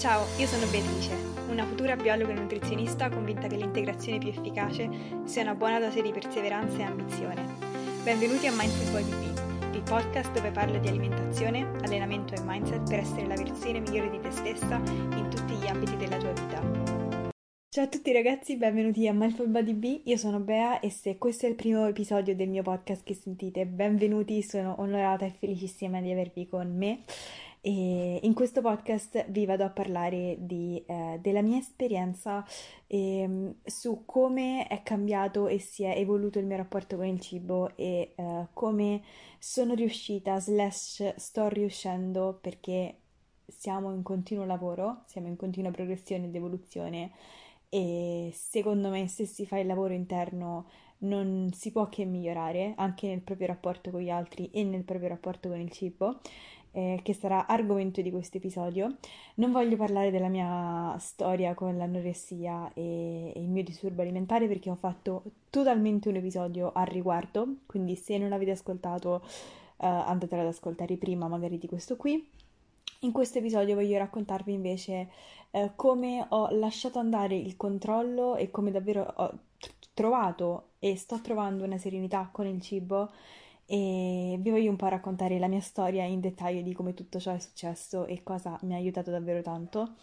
Ciao, 0.00 0.24
io 0.38 0.46
sono 0.46 0.64
Beatrice, 0.70 1.14
una 1.50 1.66
futura 1.66 1.94
biologa 1.94 2.32
e 2.32 2.34
nutrizionista 2.34 3.10
convinta 3.10 3.48
che 3.48 3.56
l'integrazione 3.56 4.16
più 4.16 4.30
efficace 4.30 4.88
sia 5.24 5.42
una 5.42 5.54
buona 5.54 5.78
dose 5.78 6.00
di 6.00 6.10
perseveranza 6.10 6.78
e 6.78 6.82
ambizione. 6.84 7.46
Benvenuti 8.02 8.46
a 8.46 8.52
Mindful 8.52 8.92
Body 8.92 9.10
B, 9.10 9.74
il 9.74 9.82
podcast 9.82 10.32
dove 10.32 10.52
parlo 10.52 10.78
di 10.78 10.88
alimentazione, 10.88 11.70
allenamento 11.82 12.32
e 12.32 12.40
mindset 12.42 12.88
per 12.88 13.00
essere 13.00 13.26
la 13.26 13.34
versione 13.34 13.80
migliore 13.80 14.08
di 14.08 14.20
te 14.20 14.30
stessa 14.30 14.76
in 14.76 15.28
tutti 15.28 15.52
gli 15.52 15.66
ambiti 15.66 15.94
della 15.98 16.16
tua 16.16 16.32
vita. 16.32 17.28
Ciao 17.68 17.84
a 17.84 17.88
tutti 17.88 18.10
ragazzi, 18.10 18.56
benvenuti 18.56 19.06
a 19.06 19.12
Mindful 19.12 19.48
Body 19.48 19.74
B, 19.74 20.00
io 20.04 20.16
sono 20.16 20.40
Bea 20.40 20.80
e 20.80 20.88
se 20.88 21.18
questo 21.18 21.44
è 21.44 21.50
il 21.50 21.56
primo 21.56 21.86
episodio 21.86 22.34
del 22.34 22.48
mio 22.48 22.62
podcast 22.62 23.04
che 23.04 23.12
sentite, 23.12 23.66
benvenuti, 23.66 24.42
sono 24.42 24.76
onorata 24.78 25.26
e 25.26 25.34
felicissima 25.38 26.00
di 26.00 26.10
avervi 26.10 26.48
con 26.48 26.74
me. 26.74 27.02
E 27.62 28.20
in 28.22 28.32
questo 28.32 28.62
podcast 28.62 29.30
vi 29.30 29.44
vado 29.44 29.64
a 29.64 29.70
parlare 29.70 30.36
di, 30.38 30.82
eh, 30.86 31.18
della 31.20 31.42
mia 31.42 31.58
esperienza 31.58 32.42
eh, 32.86 33.54
su 33.62 34.04
come 34.06 34.66
è 34.66 34.82
cambiato 34.82 35.46
e 35.46 35.58
si 35.58 35.84
è 35.84 35.94
evoluto 35.98 36.38
il 36.38 36.46
mio 36.46 36.56
rapporto 36.56 36.96
con 36.96 37.04
il 37.04 37.20
cibo 37.20 37.76
e 37.76 38.12
eh, 38.14 38.46
come 38.54 39.02
sono 39.38 39.74
riuscita, 39.74 40.40
slash 40.40 41.16
sto 41.16 41.48
riuscendo 41.48 42.38
perché 42.40 42.96
siamo 43.46 43.92
in 43.92 44.02
continuo 44.02 44.46
lavoro, 44.46 45.02
siamo 45.04 45.26
in 45.26 45.36
continua 45.36 45.70
progressione 45.70 46.26
ed 46.26 46.34
evoluzione 46.34 47.10
e 47.68 48.30
secondo 48.32 48.88
me 48.88 49.06
se 49.06 49.26
si 49.26 49.44
fa 49.44 49.58
il 49.58 49.66
lavoro 49.66 49.92
interno 49.92 50.66
non 51.00 51.50
si 51.52 51.70
può 51.70 51.88
che 51.88 52.04
migliorare 52.04 52.74
anche 52.76 53.06
nel 53.06 53.20
proprio 53.20 53.46
rapporto 53.46 53.90
con 53.90 54.00
gli 54.00 54.10
altri 54.10 54.50
e 54.50 54.64
nel 54.64 54.84
proprio 54.84 55.08
rapporto 55.08 55.48
con 55.48 55.60
il 55.60 55.70
cibo 55.70 56.20
eh, 56.72 57.00
che 57.02 57.12
sarà 57.14 57.46
argomento 57.46 58.00
di 58.00 58.10
questo 58.10 58.36
episodio. 58.36 58.96
Non 59.34 59.52
voglio 59.52 59.76
parlare 59.76 60.10
della 60.10 60.28
mia 60.28 60.96
storia 60.98 61.54
con 61.54 61.76
l'anoressia 61.76 62.70
e, 62.74 63.32
e 63.34 63.40
il 63.40 63.48
mio 63.48 63.62
disturbo 63.62 64.02
alimentare 64.02 64.46
perché 64.46 64.70
ho 64.70 64.76
fatto 64.76 65.22
totalmente 65.50 66.08
un 66.08 66.16
episodio 66.16 66.72
al 66.72 66.86
riguardo, 66.86 67.56
quindi 67.66 67.96
se 67.96 68.18
non 68.18 68.28
l'avete 68.28 68.52
ascoltato 68.52 69.22
eh, 69.78 69.86
andatelo 69.86 70.42
ad 70.42 70.48
ascoltare 70.48 70.96
prima 70.96 71.28
magari 71.28 71.58
di 71.58 71.66
questo 71.66 71.96
qui. 71.96 72.26
In 73.02 73.12
questo 73.12 73.38
episodio 73.38 73.74
voglio 73.74 73.96
raccontarvi 73.96 74.52
invece 74.52 75.08
eh, 75.52 75.70
come 75.74 76.26
ho 76.28 76.50
lasciato 76.50 76.98
andare 76.98 77.34
il 77.34 77.56
controllo 77.56 78.36
e 78.36 78.50
come 78.50 78.70
davvero 78.70 79.10
ho 79.16 79.38
trovato 79.94 80.72
e 80.78 80.96
sto 80.96 81.20
trovando 81.20 81.64
una 81.64 81.78
serenità 81.78 82.28
con 82.30 82.46
il 82.46 82.60
cibo 82.60 83.10
e 83.72 84.36
vi 84.40 84.50
voglio 84.50 84.68
un 84.68 84.74
po' 84.74 84.88
raccontare 84.88 85.38
la 85.38 85.46
mia 85.46 85.60
storia 85.60 86.02
in 86.02 86.18
dettaglio 86.18 86.60
di 86.60 86.72
come 86.72 86.92
tutto 86.92 87.20
ciò 87.20 87.32
è 87.32 87.38
successo 87.38 88.04
e 88.04 88.24
cosa 88.24 88.58
mi 88.62 88.74
ha 88.74 88.76
aiutato 88.76 89.12
davvero 89.12 89.42
tanto. 89.42 89.94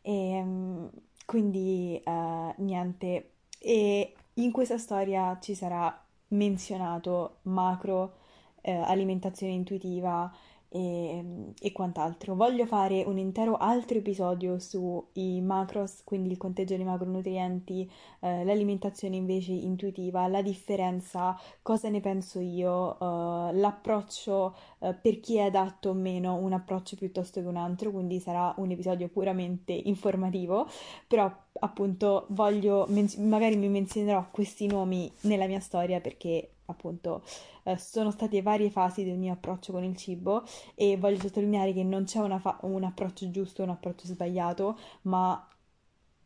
E, 0.00 0.30
ehm, 0.30 0.90
quindi 1.26 2.00
uh, 2.02 2.54
niente, 2.62 3.32
e 3.58 4.14
in 4.34 4.50
questa 4.50 4.78
storia 4.78 5.38
ci 5.42 5.54
sarà 5.54 5.94
menzionato 6.28 7.40
macro, 7.42 8.14
eh, 8.62 8.72
alimentazione 8.72 9.52
intuitiva, 9.52 10.32
e, 10.72 11.52
e, 11.60 11.72
quant'altro. 11.72 12.34
Voglio 12.34 12.64
fare 12.64 13.04
un 13.06 13.18
intero 13.18 13.56
altro 13.56 13.98
episodio 13.98 14.58
sui 14.58 15.40
macros, 15.42 16.02
quindi 16.02 16.30
il 16.30 16.38
conteggio 16.38 16.76
dei 16.76 16.84
macronutrienti, 16.84 17.88
eh, 18.20 18.44
l'alimentazione 18.44 19.16
invece 19.16 19.52
intuitiva, 19.52 20.26
la 20.28 20.40
differenza, 20.40 21.38
cosa 21.60 21.90
ne 21.90 22.00
penso 22.00 22.40
io, 22.40 22.94
eh, 22.98 23.52
l'approccio 23.52 24.56
eh, 24.78 24.94
per 24.94 25.20
chi 25.20 25.36
è 25.36 25.42
adatto 25.42 25.90
o 25.90 25.92
meno, 25.92 26.36
un 26.36 26.54
approccio 26.54 26.96
piuttosto 26.96 27.42
che 27.42 27.46
un 27.46 27.56
altro, 27.56 27.90
quindi 27.90 28.18
sarà 28.18 28.54
un 28.56 28.70
episodio 28.70 29.08
puramente 29.08 29.72
informativo, 29.72 30.66
però 31.06 31.30
appunto 31.60 32.24
voglio, 32.30 32.88
magari 33.18 33.56
mi 33.56 33.68
menzionerò 33.68 34.26
questi 34.30 34.66
nomi 34.66 35.10
nella 35.22 35.46
mia 35.46 35.60
storia 35.60 36.00
perché 36.00 36.52
appunto 36.72 37.22
eh, 37.64 37.78
sono 37.78 38.10
state 38.10 38.42
varie 38.42 38.70
fasi 38.70 39.04
del 39.04 39.18
mio 39.18 39.32
approccio 39.32 39.72
con 39.72 39.84
il 39.84 39.96
cibo 39.96 40.42
e 40.74 40.96
voglio 40.96 41.20
sottolineare 41.20 41.72
che 41.72 41.84
non 41.84 42.04
c'è 42.04 42.38
fa- 42.38 42.58
un 42.62 42.84
approccio 42.84 43.30
giusto 43.30 43.62
o 43.62 43.64
un 43.64 43.70
approccio 43.70 44.06
sbagliato, 44.06 44.78
ma 45.02 45.46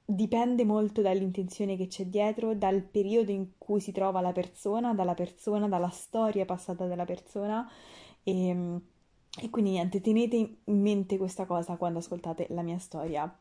dipende 0.08 0.64
molto 0.64 1.02
dall'intenzione 1.02 1.76
che 1.76 1.88
c'è 1.88 2.06
dietro, 2.06 2.54
dal 2.54 2.82
periodo 2.82 3.32
in 3.32 3.58
cui 3.58 3.80
si 3.80 3.92
trova 3.92 4.20
la 4.20 4.32
persona, 4.32 4.94
dalla 4.94 5.14
persona, 5.14 5.68
dalla 5.68 5.88
storia 5.90 6.44
passata 6.44 6.86
della 6.86 7.04
persona 7.04 7.68
e, 8.22 8.48
ehm, 8.48 8.80
e 9.38 9.50
quindi 9.50 9.72
niente, 9.72 10.00
tenete 10.00 10.36
in 10.36 10.80
mente 10.80 11.18
questa 11.18 11.44
cosa 11.44 11.76
quando 11.76 11.98
ascoltate 11.98 12.46
la 12.50 12.62
mia 12.62 12.78
storia. 12.78 13.36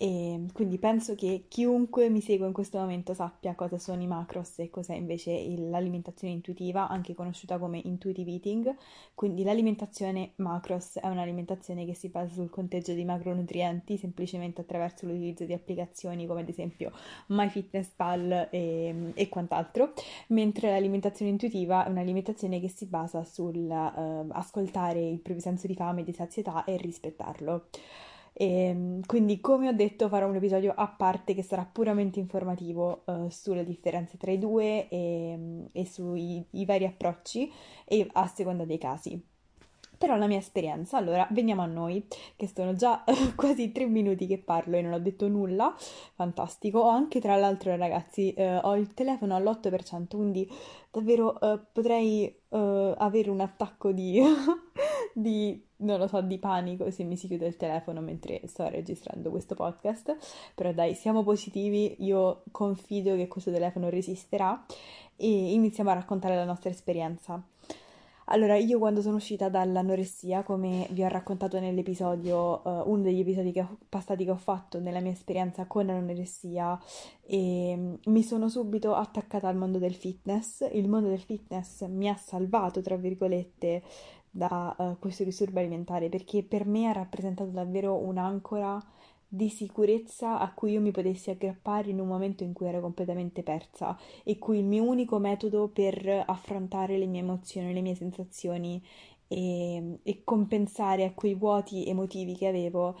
E 0.00 0.46
quindi 0.52 0.78
penso 0.78 1.16
che 1.16 1.46
chiunque 1.48 2.08
mi 2.08 2.20
segue 2.20 2.46
in 2.46 2.52
questo 2.52 2.78
momento 2.78 3.14
sappia 3.14 3.56
cosa 3.56 3.78
sono 3.78 4.00
i 4.00 4.06
macros 4.06 4.60
e 4.60 4.70
cos'è 4.70 4.94
invece 4.94 5.32
il, 5.32 5.70
l'alimentazione 5.70 6.32
intuitiva, 6.32 6.88
anche 6.88 7.14
conosciuta 7.14 7.58
come 7.58 7.80
intuitive 7.82 8.30
eating. 8.30 8.76
Quindi 9.12 9.42
l'alimentazione 9.42 10.34
macros 10.36 10.98
è 10.98 11.06
un'alimentazione 11.08 11.84
che 11.84 11.94
si 11.94 12.10
basa 12.10 12.32
sul 12.32 12.48
conteggio 12.48 12.92
di 12.92 13.04
macronutrienti 13.04 13.96
semplicemente 13.96 14.60
attraverso 14.60 15.04
l'utilizzo 15.04 15.44
di 15.44 15.52
applicazioni 15.52 16.26
come 16.28 16.42
ad 16.42 16.48
esempio 16.48 16.92
MyFitnessPal 17.26 18.50
e, 18.52 19.12
e 19.14 19.28
quant'altro, 19.28 19.94
mentre 20.28 20.70
l'alimentazione 20.70 21.32
intuitiva 21.32 21.84
è 21.84 21.88
un'alimentazione 21.88 22.60
che 22.60 22.68
si 22.68 22.86
basa 22.86 23.24
sul 23.24 23.56
uh, 23.56 24.28
ascoltare 24.30 25.00
il 25.00 25.18
proprio 25.18 25.40
senso 25.40 25.66
di 25.66 25.74
fame 25.74 26.02
e 26.02 26.04
di 26.04 26.12
sazietà 26.12 26.62
e 26.62 26.76
rispettarlo. 26.76 27.66
E, 28.40 28.68
ehm, 28.68 29.00
quindi, 29.04 29.40
come 29.40 29.68
ho 29.68 29.72
detto, 29.72 30.08
farò 30.08 30.28
un 30.28 30.36
episodio 30.36 30.72
a 30.76 30.86
parte 30.86 31.34
che 31.34 31.42
sarà 31.42 31.64
puramente 31.64 32.20
informativo 32.20 33.02
uh, 33.06 33.28
sulle 33.30 33.64
differenze 33.64 34.16
tra 34.16 34.30
i 34.30 34.38
due 34.38 34.88
e, 34.88 35.66
e 35.72 35.84
sui 35.84 36.46
vari 36.64 36.84
approcci 36.84 37.50
e 37.84 38.08
a 38.12 38.28
seconda 38.28 38.64
dei 38.64 38.78
casi. 38.78 39.20
Però 39.98 40.16
la 40.16 40.28
mia 40.28 40.38
esperienza, 40.38 40.96
allora 40.96 41.26
veniamo 41.32 41.62
a 41.62 41.66
noi, 41.66 42.06
che 42.36 42.46
sono 42.46 42.74
già 42.74 43.02
quasi 43.34 43.72
tre 43.72 43.86
minuti 43.86 44.28
che 44.28 44.38
parlo 44.38 44.76
e 44.76 44.82
non 44.82 44.92
ho 44.92 45.00
detto 45.00 45.26
nulla, 45.26 45.74
fantastico. 46.14 46.78
Ho 46.78 46.88
anche 46.88 47.20
tra 47.20 47.34
l'altro 47.34 47.74
ragazzi, 47.74 48.32
eh, 48.34 48.58
ho 48.58 48.76
il 48.76 48.94
telefono 48.94 49.34
all'8%, 49.34 50.06
quindi 50.14 50.48
davvero 50.92 51.40
eh, 51.40 51.58
potrei 51.72 52.26
eh, 52.26 52.94
avere 52.96 53.30
un 53.30 53.40
attacco 53.40 53.90
di, 53.90 54.22
di, 55.14 55.62
non 55.76 55.98
lo 55.98 56.06
so, 56.06 56.20
di 56.20 56.38
panico 56.38 56.90
se 56.90 57.04
mi 57.04 57.16
si 57.16 57.26
chiude 57.26 57.46
il 57.46 57.56
telefono 57.56 58.00
mentre 58.00 58.40
sto 58.46 58.68
registrando 58.68 59.30
questo 59.30 59.54
podcast. 59.54 60.16
Però 60.54 60.72
dai, 60.72 60.94
siamo 60.94 61.22
positivi, 61.22 61.96
io 62.04 62.42
confido 62.50 63.14
che 63.16 63.28
questo 63.28 63.50
telefono 63.50 63.88
resisterà 63.88 64.64
e 65.16 65.52
iniziamo 65.52 65.90
a 65.90 65.94
raccontare 65.94 66.36
la 66.36 66.44
nostra 66.44 66.70
esperienza. 66.70 67.42
Allora, 68.30 68.56
io 68.56 68.78
quando 68.78 69.00
sono 69.00 69.16
uscita 69.16 69.48
dall'anoressia, 69.48 70.42
come 70.42 70.86
vi 70.90 71.02
ho 71.02 71.08
raccontato 71.08 71.58
nell'episodio, 71.58 72.60
uh, 72.62 72.90
uno 72.90 73.00
degli 73.00 73.20
episodi 73.20 73.52
che 73.52 73.62
ho, 73.62 73.78
passati 73.88 74.24
che 74.24 74.30
ho 74.30 74.36
fatto 74.36 74.78
nella 74.80 75.00
mia 75.00 75.12
esperienza 75.12 75.64
con 75.64 75.86
l'anoressia, 75.86 76.78
e, 77.22 77.72
um, 77.74 77.98
mi 78.12 78.22
sono 78.22 78.50
subito 78.50 78.94
attaccata 78.94 79.48
al 79.48 79.56
mondo 79.56 79.78
del 79.78 79.94
fitness. 79.94 80.68
Il 80.72 80.88
mondo 80.88 81.08
del 81.08 81.20
fitness 81.20 81.86
mi 81.86 82.06
ha 82.06 82.16
salvato, 82.16 82.82
tra 82.82 82.96
virgolette, 82.96 83.82
da 84.30 84.74
uh, 84.78 84.98
questo 84.98 85.24
disturbo 85.24 85.58
alimentare 85.58 86.08
perché 86.08 86.42
per 86.42 86.66
me 86.66 86.86
ha 86.86 86.92
rappresentato 86.92 87.50
davvero 87.50 87.96
un'ancora 87.96 88.82
di 89.30 89.50
sicurezza 89.50 90.38
a 90.38 90.52
cui 90.54 90.72
io 90.72 90.80
mi 90.80 90.90
potessi 90.90 91.30
aggrappare 91.30 91.90
in 91.90 92.00
un 92.00 92.08
momento 92.08 92.44
in 92.44 92.54
cui 92.54 92.66
ero 92.66 92.80
completamente 92.80 93.42
persa 93.42 93.96
e 94.24 94.38
cui 94.38 94.58
il 94.58 94.64
mio 94.64 94.84
unico 94.84 95.18
metodo 95.18 95.68
per 95.68 96.24
affrontare 96.26 96.96
le 96.96 97.06
mie 97.06 97.20
emozioni, 97.20 97.74
le 97.74 97.82
mie 97.82 97.94
sensazioni 97.94 98.82
e, 99.28 99.98
e 100.02 100.24
compensare 100.24 101.04
a 101.04 101.12
quei 101.12 101.34
vuoti 101.34 101.86
emotivi 101.86 102.34
che 102.34 102.46
avevo 102.46 102.98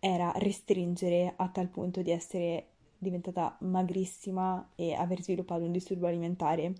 era 0.00 0.32
restringere 0.36 1.34
a 1.36 1.48
tal 1.48 1.68
punto 1.68 2.02
di 2.02 2.10
essere 2.10 2.66
diventata 2.98 3.56
magrissima 3.60 4.70
e 4.74 4.94
aver 4.94 5.22
sviluppato 5.22 5.64
un 5.64 5.72
disturbo 5.72 6.06
alimentare. 6.06 6.74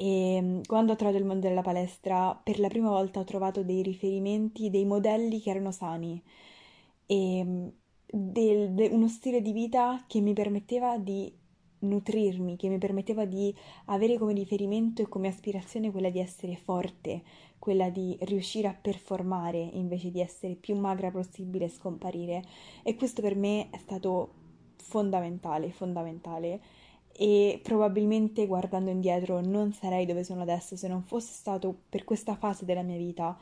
E 0.00 0.62
quando 0.66 0.92
ho 0.92 0.96
trovato 0.96 1.18
il 1.18 1.26
mondo 1.26 1.46
della 1.46 1.60
palestra, 1.60 2.34
per 2.42 2.58
la 2.58 2.68
prima 2.68 2.88
volta 2.88 3.20
ho 3.20 3.24
trovato 3.24 3.62
dei 3.62 3.82
riferimenti, 3.82 4.70
dei 4.70 4.86
modelli 4.86 5.40
che 5.42 5.50
erano 5.50 5.72
sani 5.72 6.22
e 7.04 7.72
del, 8.10 8.72
de, 8.72 8.88
uno 8.88 9.08
stile 9.08 9.42
di 9.42 9.52
vita 9.52 10.02
che 10.06 10.22
mi 10.22 10.32
permetteva 10.32 10.96
di 10.96 11.30
nutrirmi, 11.80 12.56
che 12.56 12.68
mi 12.68 12.78
permetteva 12.78 13.26
di 13.26 13.54
avere 13.86 14.16
come 14.16 14.32
riferimento 14.32 15.02
e 15.02 15.08
come 15.08 15.28
aspirazione 15.28 15.90
quella 15.90 16.08
di 16.08 16.18
essere 16.18 16.56
forte, 16.56 17.22
quella 17.58 17.90
di 17.90 18.16
riuscire 18.22 18.68
a 18.68 18.74
performare 18.74 19.58
invece 19.58 20.10
di 20.10 20.20
essere 20.22 20.54
più 20.54 20.76
magra 20.76 21.10
possibile 21.10 21.66
e 21.66 21.68
scomparire. 21.68 22.42
E 22.82 22.94
questo 22.96 23.20
per 23.20 23.36
me 23.36 23.68
è 23.68 23.76
stato 23.76 24.32
fondamentale, 24.76 25.70
fondamentale. 25.72 26.60
E 27.20 27.60
probabilmente 27.62 28.46
guardando 28.46 28.90
indietro 28.90 29.40
non 29.42 29.74
sarei 29.74 30.06
dove 30.06 30.24
sono 30.24 30.40
adesso 30.40 30.74
se 30.74 30.88
non 30.88 31.02
fosse 31.02 31.34
stato 31.34 31.82
per 31.90 32.04
questa 32.04 32.34
fase 32.34 32.64
della 32.64 32.80
mia 32.82 32.96
vita, 32.96 33.38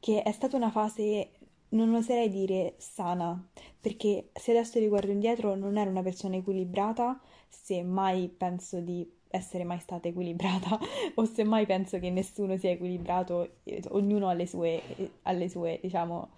che 0.00 0.22
è 0.22 0.32
stata 0.32 0.56
una 0.56 0.70
fase 0.70 1.30
non 1.70 1.94
oserei 1.94 2.28
dire 2.28 2.74
sana, 2.78 3.40
perché 3.80 4.30
se 4.34 4.50
adesso 4.50 4.80
riguardo 4.80 5.12
indietro 5.12 5.54
non 5.54 5.76
ero 5.76 5.90
una 5.90 6.02
persona 6.02 6.36
equilibrata, 6.36 7.20
se 7.48 7.84
mai 7.84 8.28
penso 8.28 8.80
di 8.80 9.08
essere 9.28 9.62
mai 9.62 9.78
stata 9.78 10.08
equilibrata 10.08 10.76
o 11.14 11.24
se 11.24 11.44
mai 11.44 11.66
penso 11.66 12.00
che 12.00 12.10
nessuno 12.10 12.56
sia 12.56 12.70
equilibrato, 12.70 13.58
ognuno 13.90 14.28
ha 14.28 14.32
le 14.32 14.46
sue, 14.48 14.82
ha 15.22 15.48
sue 15.48 15.78
diciamo, 15.80 16.30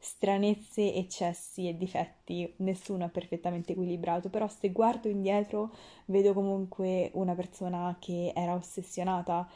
stranezze, 0.00 0.94
eccessi 0.94 1.68
e 1.68 1.76
difetti, 1.76 2.52
nessuno 2.58 3.04
è 3.04 3.08
perfettamente 3.10 3.72
equilibrato, 3.72 4.30
però 4.30 4.48
se 4.48 4.70
guardo 4.70 5.08
indietro 5.08 5.72
vedo 6.06 6.32
comunque 6.32 7.10
una 7.14 7.34
persona 7.34 7.96
che 8.00 8.32
era 8.34 8.54
ossessionata, 8.54 9.48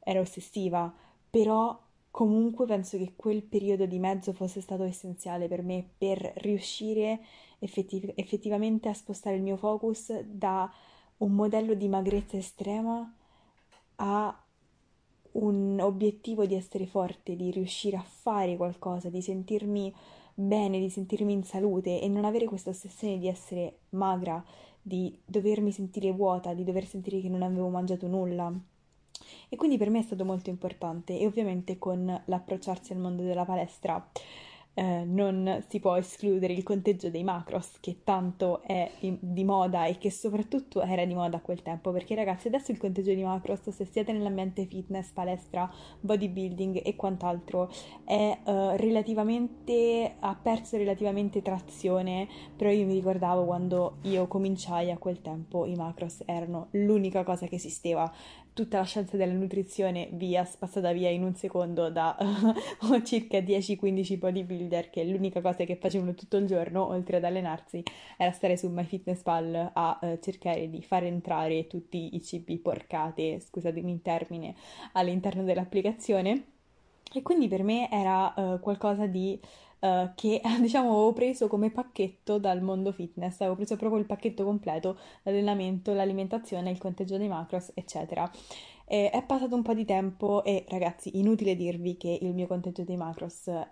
era 0.00 0.20
ossessiva, 0.20 0.92
però 1.30 1.78
comunque 2.10 2.66
penso 2.66 2.98
che 2.98 3.12
quel 3.16 3.42
periodo 3.42 3.86
di 3.86 3.98
mezzo 3.98 4.32
fosse 4.32 4.60
stato 4.60 4.82
essenziale 4.84 5.48
per 5.48 5.62
me 5.62 5.86
per 5.96 6.32
riuscire 6.36 7.20
effettiv- 7.58 8.12
effettivamente 8.16 8.88
a 8.88 8.94
spostare 8.94 9.36
il 9.36 9.42
mio 9.42 9.56
focus 9.56 10.20
da 10.20 10.70
un 11.18 11.32
modello 11.32 11.74
di 11.74 11.88
magrezza 11.88 12.36
estrema 12.36 13.10
a 13.96 14.44
un 15.32 15.78
obiettivo 15.80 16.46
di 16.46 16.54
essere 16.54 16.86
forte, 16.86 17.36
di 17.36 17.50
riuscire 17.50 17.96
a 17.96 18.02
fare 18.02 18.56
qualcosa, 18.56 19.08
di 19.08 19.22
sentirmi 19.22 19.92
bene, 20.34 20.78
di 20.78 20.90
sentirmi 20.90 21.32
in 21.32 21.44
salute 21.44 22.00
e 22.00 22.08
non 22.08 22.24
avere 22.24 22.46
questa 22.46 22.70
ossessione 22.70 23.18
di 23.18 23.28
essere 23.28 23.78
magra, 23.90 24.42
di 24.80 25.16
dovermi 25.24 25.70
sentire 25.70 26.10
vuota, 26.12 26.54
di 26.54 26.64
dover 26.64 26.86
sentire 26.86 27.20
che 27.20 27.28
non 27.28 27.42
avevo 27.42 27.68
mangiato 27.68 28.06
nulla. 28.06 28.52
E 29.48 29.56
quindi 29.56 29.76
per 29.76 29.90
me 29.90 30.00
è 30.00 30.02
stato 30.02 30.24
molto 30.24 30.50
importante 30.50 31.18
e 31.18 31.26
ovviamente 31.26 31.78
con 31.78 32.22
l'approcciarsi 32.24 32.92
al 32.92 32.98
mondo 32.98 33.22
della 33.22 33.44
palestra 33.44 34.04
eh, 34.74 35.04
non 35.04 35.62
si 35.68 35.80
può 35.80 35.96
escludere 35.96 36.52
il 36.52 36.62
conteggio 36.62 37.10
dei 37.10 37.24
macros 37.24 37.72
che 37.80 37.98
tanto 38.04 38.62
è 38.62 38.90
di 39.00 39.44
moda 39.44 39.84
e 39.84 39.98
che 39.98 40.10
soprattutto 40.10 40.80
era 40.80 41.04
di 41.04 41.14
moda 41.14 41.36
a 41.36 41.40
quel 41.40 41.62
tempo. 41.62 41.92
Perché 41.92 42.14
ragazzi 42.14 42.48
adesso 42.48 42.70
il 42.70 42.78
conteggio 42.78 43.12
di 43.12 43.22
macros 43.22 43.68
se 43.68 43.84
siete 43.84 44.12
nell'ambiente 44.12 44.64
fitness, 44.64 45.10
palestra, 45.10 45.70
bodybuilding 46.00 46.80
e 46.84 46.96
quant'altro 46.96 47.70
è 48.04 48.38
uh, 48.44 48.76
relativamente 48.76 50.14
ha 50.18 50.34
perso 50.40 50.76
relativamente 50.76 51.42
trazione. 51.42 52.26
Però 52.56 52.70
io 52.70 52.86
mi 52.86 52.94
ricordavo 52.94 53.44
quando 53.44 53.96
io 54.02 54.26
cominciai 54.26 54.90
a 54.90 54.98
quel 54.98 55.20
tempo 55.20 55.66
i 55.66 55.74
macros 55.74 56.22
erano 56.24 56.68
l'unica 56.72 57.24
cosa 57.24 57.46
che 57.46 57.56
esisteva 57.56 58.10
tutta 58.54 58.78
la 58.78 58.84
scienza 58.84 59.16
della 59.16 59.32
nutrizione 59.32 60.08
via, 60.12 60.44
spazzata 60.44 60.92
via 60.92 61.08
in 61.08 61.22
un 61.22 61.34
secondo 61.34 61.90
da 61.90 62.16
uh, 62.18 63.00
circa 63.04 63.38
10-15 63.38 64.18
bodybuilder 64.18 64.90
che 64.90 65.04
l'unica 65.04 65.40
cosa 65.40 65.64
che 65.64 65.76
facevano 65.76 66.14
tutto 66.14 66.36
il 66.36 66.46
giorno, 66.46 66.86
oltre 66.86 67.16
ad 67.16 67.24
allenarsi, 67.24 67.82
era 68.16 68.32
stare 68.32 68.56
su 68.56 68.68
MyFitnessPal 68.68 69.70
a 69.72 69.98
uh, 70.00 70.18
cercare 70.20 70.68
di 70.68 70.82
far 70.82 71.04
entrare 71.04 71.66
tutti 71.66 72.14
i 72.14 72.22
cibi 72.22 72.58
porcate, 72.58 73.40
scusatemi 73.40 73.92
il 73.92 74.02
termine, 74.02 74.54
all'interno 74.92 75.42
dell'applicazione. 75.44 76.44
E 77.14 77.22
quindi 77.22 77.48
per 77.48 77.62
me 77.62 77.90
era 77.90 78.32
uh, 78.34 78.60
qualcosa 78.60 79.06
di 79.06 79.38
uh, 79.82 80.10
che 80.14 80.40
diciamo 80.60 80.90
avevo 80.90 81.12
preso 81.12 81.48
come 81.48 81.70
pacchetto 81.70 82.38
dal 82.38 82.62
mondo 82.62 82.92
fitness, 82.92 83.40
avevo 83.40 83.56
preso 83.56 83.76
proprio 83.76 84.00
il 84.00 84.06
pacchetto 84.06 84.44
completo, 84.44 84.98
l'allenamento, 85.24 85.92
l'alimentazione, 85.92 86.70
il 86.70 86.78
conteggio 86.78 87.16
dei 87.18 87.28
macros, 87.28 87.70
eccetera. 87.74 88.30
E 88.84 89.10
è 89.10 89.24
passato 89.24 89.54
un 89.54 89.62
po' 89.62 89.74
di 89.74 89.84
tempo 89.84 90.44
e 90.44 90.64
ragazzi, 90.68 91.18
inutile 91.18 91.56
dirvi 91.56 91.96
che 91.96 92.18
il 92.20 92.34
mio 92.34 92.46
conteggio 92.46 92.84
dei 92.84 92.96
macros, 92.96 93.46
eh, 93.46 93.62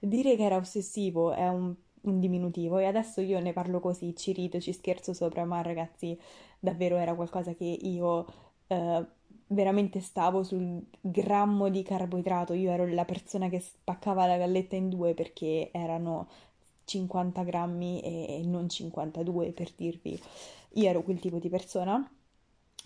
dire 0.00 0.36
che 0.36 0.42
era 0.44 0.56
ossessivo 0.56 1.32
è 1.32 1.48
un, 1.48 1.74
un, 2.02 2.20
diminutivo 2.20 2.78
e 2.78 2.84
adesso 2.84 3.20
io 3.20 3.40
ne 3.40 3.52
parlo 3.52 3.80
così, 3.80 4.14
ci 4.14 4.32
rido, 4.32 4.60
ci 4.60 4.72
scherzo 4.72 5.14
sopra, 5.14 5.44
ma 5.44 5.62
ragazzi, 5.62 6.18
davvero 6.58 6.96
era 6.96 7.14
qualcosa 7.14 7.54
che 7.54 7.64
io 7.64 8.26
eh, 8.66 9.06
veramente 9.48 10.00
stavo 10.00 10.42
sul 10.42 10.82
grammo 11.00 11.68
di 11.68 11.82
carboidrato, 11.82 12.52
io 12.52 12.70
ero 12.70 12.86
la 12.86 13.04
persona 13.04 13.48
che 13.48 13.60
spaccava 13.60 14.26
la 14.26 14.36
galletta 14.36 14.76
in 14.76 14.88
due 14.88 15.14
perché 15.14 15.70
erano 15.72 16.28
50 16.84 17.42
grammi 17.42 18.00
e 18.00 18.42
non 18.44 18.68
52 18.68 19.52
per 19.52 19.72
dirvi, 19.76 20.20
io 20.74 20.88
ero 20.88 21.02
quel 21.02 21.20
tipo 21.20 21.38
di 21.38 21.48
persona, 21.48 22.08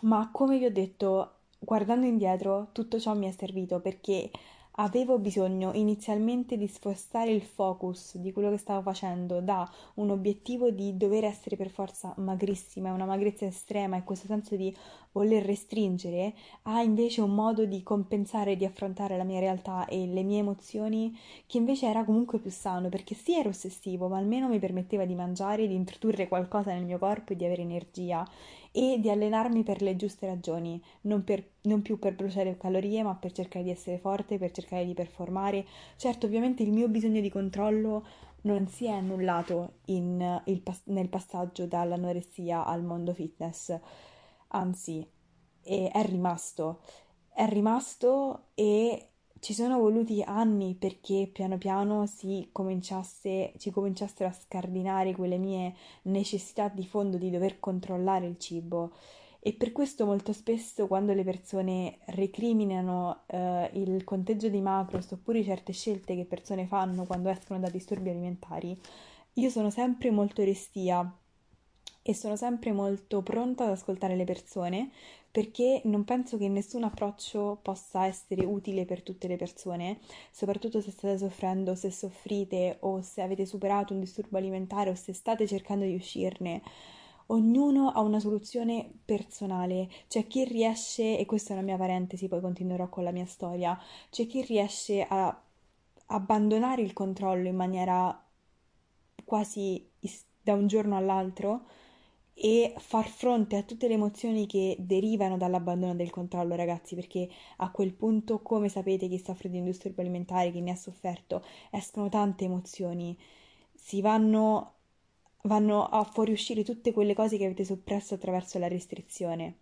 ma 0.02 0.30
come 0.32 0.58
vi 0.58 0.64
ho 0.64 0.72
detto, 0.72 1.32
guardando 1.58 2.06
indietro, 2.06 2.68
tutto 2.72 2.98
ciò 2.98 3.14
mi 3.14 3.28
è 3.28 3.32
servito 3.32 3.80
perché 3.80 4.30
avevo 4.72 5.18
bisogno 5.18 5.72
inizialmente 5.74 6.56
di 6.56 6.66
spostare 6.66 7.30
il 7.30 7.42
focus 7.42 8.16
di 8.16 8.32
quello 8.32 8.50
che 8.50 8.56
stavo 8.56 8.82
facendo 8.82 9.40
da 9.40 9.68
un 9.94 10.10
obiettivo 10.10 10.70
di 10.70 10.96
dover 10.96 11.24
essere 11.24 11.56
per 11.56 11.70
forza 11.70 12.14
magrissima, 12.16 12.92
una 12.92 13.04
magrezza 13.04 13.44
estrema 13.44 13.96
e 13.96 14.04
questo 14.04 14.26
senso 14.26 14.56
di 14.56 14.74
voler 15.12 15.44
restringere, 15.44 16.34
a 16.62 16.82
invece 16.82 17.20
un 17.20 17.34
modo 17.34 17.64
di 17.64 17.82
compensare, 17.82 18.56
di 18.56 18.64
affrontare 18.64 19.16
la 19.16 19.24
mia 19.24 19.40
realtà 19.40 19.86
e 19.86 20.06
le 20.06 20.22
mie 20.22 20.38
emozioni 20.38 21.18
che 21.46 21.58
invece 21.58 21.86
era 21.86 22.04
comunque 22.04 22.38
più 22.38 22.50
sano 22.50 22.88
perché 22.88 23.14
sì 23.14 23.34
ero 23.36 23.48
ossessivo 23.48 24.08
ma 24.08 24.18
almeno 24.18 24.48
mi 24.48 24.58
permetteva 24.58 25.04
di 25.04 25.14
mangiare, 25.14 25.66
di 25.66 25.74
introdurre 25.74 26.28
qualcosa 26.28 26.72
nel 26.72 26.84
mio 26.84 26.98
corpo 26.98 27.32
e 27.32 27.36
di 27.36 27.44
avere 27.44 27.62
energia 27.62 28.26
e 28.72 28.98
di 29.00 29.10
allenarmi 29.10 29.62
per 29.62 29.82
le 29.82 29.96
giuste 29.96 30.26
ragioni, 30.26 30.80
non, 31.02 31.24
per, 31.24 31.44
non, 31.62 31.82
più 31.82 31.98
per 31.98 32.14
bruciare 32.14 32.56
calorie, 32.56 33.02
ma 33.02 33.14
per 33.14 33.32
cercare 33.32 33.64
di 33.64 33.70
essere 33.70 33.98
forte, 33.98 34.38
per 34.38 34.52
cercare 34.52 34.84
di 34.84 34.94
performare. 34.94 35.66
Certo, 35.96 36.26
ovviamente 36.26 36.62
il 36.62 36.72
mio 36.72 36.88
bisogno 36.88 37.20
di 37.20 37.30
controllo 37.30 38.06
non 38.42 38.68
si 38.68 38.86
è 38.86 38.90
annullato 38.90 39.74
in, 39.86 40.42
il, 40.46 40.62
nel 40.84 41.08
passaggio 41.08 41.66
dall'anoressia 41.66 42.64
al 42.64 42.82
mondo 42.82 43.12
fitness, 43.12 43.76
anzi, 44.48 45.06
è, 45.62 46.02
rimasto. 46.06 46.80
È 47.32 47.46
rimasto 47.48 48.48
e 48.54 49.09
ci 49.40 49.54
sono 49.54 49.78
voluti 49.78 50.22
anni 50.22 50.74
perché 50.74 51.28
piano 51.32 51.56
piano 51.56 52.06
si 52.06 52.48
cominciasse, 52.52 53.52
ci 53.56 53.70
cominciassero 53.70 54.28
a 54.28 54.32
scardinare 54.32 55.14
quelle 55.14 55.38
mie 55.38 55.74
necessità 56.02 56.68
di 56.68 56.86
fondo 56.86 57.16
di 57.16 57.30
dover 57.30 57.58
controllare 57.58 58.26
il 58.26 58.38
cibo. 58.38 58.92
E 59.42 59.54
per 59.54 59.72
questo 59.72 60.04
molto 60.04 60.34
spesso 60.34 60.86
quando 60.86 61.14
le 61.14 61.24
persone 61.24 62.00
recriminano 62.08 63.22
eh, 63.26 63.70
il 63.72 64.04
conteggio 64.04 64.50
di 64.50 64.60
macros 64.60 65.10
oppure 65.12 65.42
certe 65.42 65.72
scelte 65.72 66.14
che 66.14 66.26
persone 66.26 66.66
fanno 66.66 67.06
quando 67.06 67.30
escono 67.30 67.58
da 67.58 67.70
disturbi 67.70 68.10
alimentari, 68.10 68.78
io 69.34 69.48
sono 69.48 69.70
sempre 69.70 70.10
molto 70.10 70.44
restia 70.44 71.10
e 72.02 72.14
sono 72.14 72.36
sempre 72.36 72.72
molto 72.72 73.22
pronta 73.22 73.64
ad 73.64 73.70
ascoltare 73.70 74.16
le 74.16 74.24
persone 74.24 74.90
perché 75.30 75.80
non 75.84 76.04
penso 76.04 76.36
che 76.36 76.48
nessun 76.48 76.82
approccio 76.82 77.58
possa 77.62 78.06
essere 78.06 78.44
utile 78.44 78.84
per 78.84 79.02
tutte 79.02 79.28
le 79.28 79.36
persone, 79.36 80.00
soprattutto 80.32 80.80
se 80.80 80.90
state 80.90 81.18
soffrendo, 81.18 81.74
se 81.74 81.90
soffrite 81.90 82.78
o 82.80 83.00
se 83.02 83.22
avete 83.22 83.46
superato 83.46 83.92
un 83.92 84.00
disturbo 84.00 84.38
alimentare 84.38 84.90
o 84.90 84.94
se 84.94 85.12
state 85.12 85.46
cercando 85.46 85.84
di 85.84 85.94
uscirne. 85.94 86.62
Ognuno 87.26 87.90
ha 87.90 88.00
una 88.00 88.18
soluzione 88.18 88.90
personale, 89.04 89.88
c'è 90.08 90.26
chi 90.26 90.44
riesce, 90.44 91.16
e 91.16 91.24
questa 91.26 91.50
è 91.50 91.56
una 91.56 91.64
mia 91.64 91.76
parentesi, 91.76 92.26
poi 92.26 92.40
continuerò 92.40 92.88
con 92.88 93.04
la 93.04 93.12
mia 93.12 93.26
storia, 93.26 93.78
c'è 94.10 94.26
chi 94.26 94.42
riesce 94.42 95.06
a 95.08 95.40
abbandonare 96.06 96.82
il 96.82 96.92
controllo 96.92 97.46
in 97.46 97.54
maniera 97.54 98.20
quasi 99.24 99.88
da 100.42 100.54
un 100.54 100.66
giorno 100.66 100.96
all'altro 100.96 101.66
e 102.42 102.72
far 102.78 103.06
fronte 103.06 103.56
a 103.56 103.62
tutte 103.62 103.86
le 103.86 103.94
emozioni 103.94 104.46
che 104.46 104.74
derivano 104.78 105.36
dall'abbandono 105.36 105.94
del 105.94 106.08
controllo, 106.08 106.54
ragazzi, 106.54 106.94
perché 106.94 107.28
a 107.58 107.70
quel 107.70 107.92
punto, 107.92 108.40
come 108.40 108.70
sapete, 108.70 109.08
chi 109.08 109.18
soffre 109.18 109.50
di 109.50 109.62
disturbo 109.62 110.00
alimentare, 110.00 110.50
chi 110.50 110.62
ne 110.62 110.70
ha 110.70 110.74
sofferto, 110.76 111.44
escono 111.70 112.08
tante 112.08 112.46
emozioni, 112.46 113.14
si 113.74 114.00
vanno, 114.00 114.72
vanno 115.42 115.84
a 115.84 116.02
fuoriuscire 116.02 116.64
tutte 116.64 116.92
quelle 116.92 117.12
cose 117.14 117.36
che 117.36 117.44
avete 117.44 117.64
soppresso 117.64 118.14
attraverso 118.14 118.58
la 118.58 118.68
restrizione. 118.68 119.56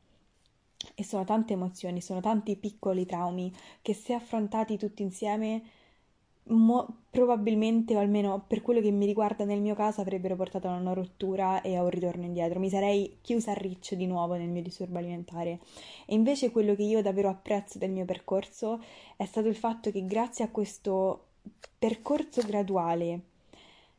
E 0.94 1.02
sono 1.02 1.24
tante 1.24 1.54
emozioni, 1.54 2.00
sono 2.00 2.20
tanti 2.20 2.54
piccoli 2.56 3.04
traumi 3.04 3.52
che 3.82 3.92
se 3.92 4.12
affrontati 4.12 4.78
tutti 4.78 5.02
insieme 5.02 5.62
mo- 6.48 6.86
probabilmente, 7.10 7.96
o 7.96 7.98
almeno 7.98 8.44
per 8.46 8.62
quello 8.62 8.80
che 8.80 8.90
mi 8.90 9.06
riguarda 9.06 9.44
nel 9.44 9.60
mio 9.60 9.74
caso, 9.74 10.00
avrebbero 10.00 10.36
portato 10.36 10.68
a 10.68 10.76
una 10.76 10.92
rottura 10.92 11.60
e 11.62 11.76
a 11.76 11.82
un 11.82 11.90
ritorno 11.90 12.24
indietro. 12.24 12.60
Mi 12.60 12.68
sarei 12.70 13.18
chiusa 13.20 13.52
a 13.52 13.54
riccio 13.54 13.94
di 13.94 14.06
nuovo 14.06 14.34
nel 14.34 14.48
mio 14.48 14.62
disturbo 14.62 14.98
alimentare. 14.98 15.60
E 16.06 16.14
invece 16.14 16.50
quello 16.50 16.74
che 16.74 16.82
io 16.82 17.02
davvero 17.02 17.28
apprezzo 17.28 17.78
del 17.78 17.90
mio 17.90 18.04
percorso 18.04 18.80
è 19.16 19.24
stato 19.24 19.48
il 19.48 19.56
fatto 19.56 19.90
che 19.90 20.04
grazie 20.06 20.44
a 20.44 20.50
questo 20.50 21.24
percorso 21.78 22.42
graduale 22.42 23.20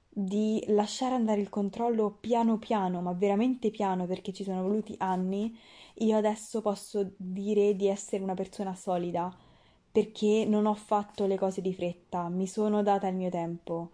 di 0.09 0.63
lasciare 0.67 1.15
andare 1.15 1.39
il 1.39 1.49
controllo 1.49 2.17
piano 2.19 2.57
piano, 2.57 3.01
ma 3.01 3.13
veramente 3.13 3.69
piano 3.69 4.05
perché 4.05 4.33
ci 4.33 4.43
sono 4.43 4.61
voluti 4.61 4.93
anni, 4.97 5.55
io 5.99 6.17
adesso 6.17 6.61
posso 6.61 7.11
dire 7.15 7.75
di 7.75 7.87
essere 7.87 8.23
una 8.23 8.33
persona 8.33 8.75
solida 8.75 9.33
perché 9.91 10.45
non 10.47 10.65
ho 10.65 10.75
fatto 10.75 11.25
le 11.25 11.37
cose 11.37 11.61
di 11.61 11.73
fretta, 11.73 12.29
mi 12.29 12.47
sono 12.47 12.83
data 12.83 13.07
il 13.07 13.15
mio 13.15 13.29
tempo. 13.29 13.91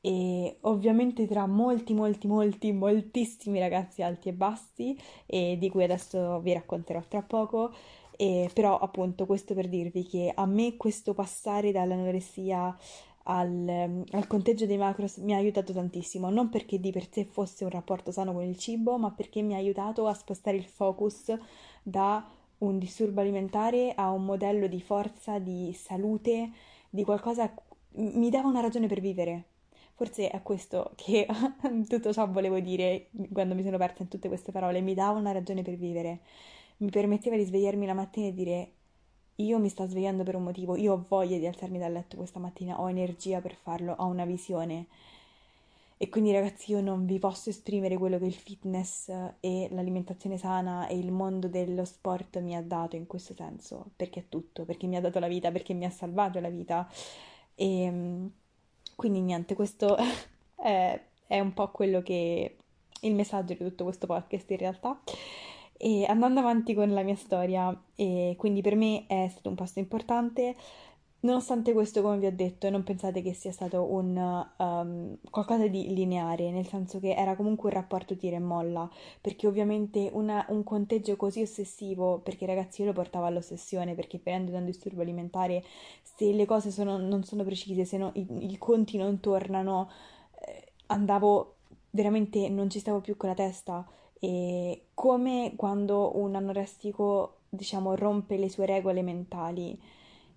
E 0.00 0.56
ovviamente 0.62 1.26
tra 1.28 1.46
molti, 1.46 1.94
molti, 1.94 2.26
molti, 2.26 2.72
moltissimi 2.72 3.60
ragazzi 3.60 4.02
alti 4.02 4.30
e 4.30 4.32
bassi, 4.32 4.98
e 5.26 5.56
di 5.58 5.70
cui 5.70 5.84
adesso 5.84 6.40
vi 6.40 6.52
racconterò 6.52 7.00
tra 7.06 7.22
poco, 7.22 7.72
e 8.16 8.50
però 8.52 8.78
appunto 8.78 9.26
questo 9.26 9.54
per 9.54 9.68
dirvi 9.68 10.04
che 10.04 10.32
a 10.34 10.44
me 10.46 10.76
questo 10.76 11.14
passare 11.14 11.72
dall'anoressia 11.72 12.76
al, 13.24 14.04
al, 14.10 14.26
conteggio 14.26 14.66
dei 14.66 14.76
macros 14.76 15.18
mi 15.18 15.34
ha 15.34 15.36
aiutato 15.36 15.72
tantissimo, 15.72 16.30
non 16.30 16.48
perché 16.48 16.80
di 16.80 16.90
per 16.90 17.08
sé 17.10 17.24
fosse 17.24 17.64
un 17.64 17.70
rapporto 17.70 18.10
sano 18.10 18.32
con 18.32 18.42
il 18.42 18.56
cibo, 18.56 18.98
ma 18.98 19.12
perché 19.12 19.42
mi 19.42 19.54
ha 19.54 19.58
aiutato 19.58 20.06
a 20.06 20.14
spostare 20.14 20.56
il 20.56 20.64
focus 20.64 21.32
da 21.82 22.24
un 22.62 22.78
disturbo 22.78 23.20
alimentare 23.20 23.92
a 23.94 24.10
un 24.10 24.24
modello 24.24 24.66
di 24.66 24.80
forza, 24.80 25.38
di 25.38 25.72
salute, 25.74 26.50
di 26.88 27.04
qualcosa 27.04 27.52
mi 27.94 28.30
dava 28.30 28.48
una 28.48 28.60
ragione 28.60 28.86
per 28.86 29.00
vivere. 29.00 29.44
Forse 29.94 30.30
è 30.30 30.42
questo 30.42 30.92
che 30.96 31.26
tutto 31.88 32.12
ciò 32.12 32.26
volevo 32.28 32.58
dire 32.60 33.08
quando 33.32 33.54
mi 33.54 33.62
sono 33.62 33.76
persa 33.78 34.02
in 34.02 34.08
tutte 34.08 34.28
queste 34.28 34.52
parole, 34.52 34.80
mi 34.80 34.94
dava 34.94 35.18
una 35.18 35.32
ragione 35.32 35.62
per 35.62 35.76
vivere. 35.76 36.20
Mi 36.78 36.90
permetteva 36.90 37.36
di 37.36 37.44
svegliarmi 37.44 37.86
la 37.86 37.94
mattina 37.94 38.28
e 38.28 38.34
dire 38.34 38.72
io 39.36 39.58
mi 39.58 39.68
sto 39.68 39.86
svegliando 39.86 40.24
per 40.24 40.36
un 40.36 40.42
motivo, 40.44 40.76
io 40.76 40.92
ho 40.94 41.04
voglia 41.08 41.38
di 41.38 41.46
alzarmi 41.46 41.78
dal 41.78 41.92
letto 41.92 42.16
questa 42.16 42.38
mattina, 42.38 42.80
ho 42.80 42.88
energia 42.88 43.40
per 43.40 43.54
farlo, 43.54 43.94
ho 43.98 44.06
una 44.06 44.24
visione. 44.24 44.86
E 46.02 46.08
quindi 46.08 46.32
ragazzi 46.32 46.72
io 46.72 46.80
non 46.80 47.06
vi 47.06 47.20
posso 47.20 47.48
esprimere 47.48 47.96
quello 47.96 48.18
che 48.18 48.24
il 48.24 48.34
fitness 48.34 49.08
e 49.38 49.68
l'alimentazione 49.70 50.36
sana 50.36 50.88
e 50.88 50.98
il 50.98 51.12
mondo 51.12 51.46
dello 51.46 51.84
sport 51.84 52.40
mi 52.40 52.56
ha 52.56 52.60
dato 52.60 52.96
in 52.96 53.06
questo 53.06 53.34
senso, 53.34 53.92
perché 53.94 54.18
è 54.18 54.24
tutto, 54.28 54.64
perché 54.64 54.88
mi 54.88 54.96
ha 54.96 55.00
dato 55.00 55.20
la 55.20 55.28
vita, 55.28 55.52
perché 55.52 55.74
mi 55.74 55.84
ha 55.84 55.90
salvato 55.90 56.40
la 56.40 56.48
vita. 56.48 56.90
E 57.54 57.82
ehm, 57.82 58.32
quindi 58.96 59.20
niente, 59.20 59.54
questo 59.54 59.96
è, 60.58 61.00
è 61.28 61.38
un 61.38 61.54
po' 61.54 61.70
quello 61.70 62.02
che 62.02 62.56
il 63.02 63.14
messaggio 63.14 63.52
di 63.52 63.60
tutto 63.60 63.84
questo 63.84 64.08
podcast 64.08 64.50
in 64.50 64.56
realtà. 64.56 65.00
E 65.76 66.04
andando 66.06 66.40
avanti 66.40 66.74
con 66.74 66.92
la 66.92 67.02
mia 67.02 67.14
storia, 67.14 67.80
quindi 67.94 68.60
per 68.60 68.74
me 68.74 69.06
è 69.06 69.28
stato 69.30 69.50
un 69.50 69.54
passo 69.54 69.78
importante. 69.78 70.56
Nonostante 71.24 71.72
questo, 71.72 72.02
come 72.02 72.18
vi 72.18 72.26
ho 72.26 72.32
detto, 72.34 72.68
non 72.68 72.82
pensate 72.82 73.22
che 73.22 73.32
sia 73.32 73.52
stato 73.52 73.84
un 73.92 74.16
um, 74.56 75.16
qualcosa 75.30 75.68
di 75.68 75.94
lineare, 75.94 76.50
nel 76.50 76.66
senso 76.66 76.98
che 76.98 77.14
era 77.14 77.36
comunque 77.36 77.70
un 77.70 77.76
rapporto 77.76 78.16
tira 78.16 78.34
e 78.34 78.40
molla, 78.40 78.90
perché 79.20 79.46
ovviamente 79.46 80.10
una, 80.12 80.44
un 80.48 80.64
conteggio 80.64 81.14
così 81.14 81.40
ossessivo, 81.40 82.18
perché 82.18 82.44
ragazzi 82.44 82.80
io 82.80 82.88
lo 82.88 82.92
portavo 82.92 83.26
all'ossessione, 83.26 83.94
perché 83.94 84.20
venendo 84.20 84.50
da 84.50 84.58
un 84.58 84.64
disturbo 84.64 85.00
alimentare, 85.02 85.62
se 86.02 86.32
le 86.32 86.44
cose 86.44 86.72
sono, 86.72 86.96
non 86.96 87.22
sono 87.22 87.44
precise, 87.44 87.84
se 87.84 87.98
no, 87.98 88.10
i, 88.14 88.26
i, 88.50 88.58
conti 88.58 88.96
non 88.96 89.20
tornano, 89.20 89.90
eh, 90.40 90.72
andavo 90.86 91.54
veramente, 91.90 92.48
non 92.48 92.68
ci 92.68 92.80
stavo 92.80 93.00
più 93.00 93.16
con 93.16 93.28
la 93.28 93.36
testa, 93.36 93.86
e 94.18 94.86
come 94.92 95.52
quando 95.54 96.18
un 96.18 96.34
anoressico, 96.34 97.36
diciamo, 97.48 97.94
rompe 97.94 98.36
le 98.36 98.50
sue 98.50 98.66
regole 98.66 99.02
mentali 99.02 99.78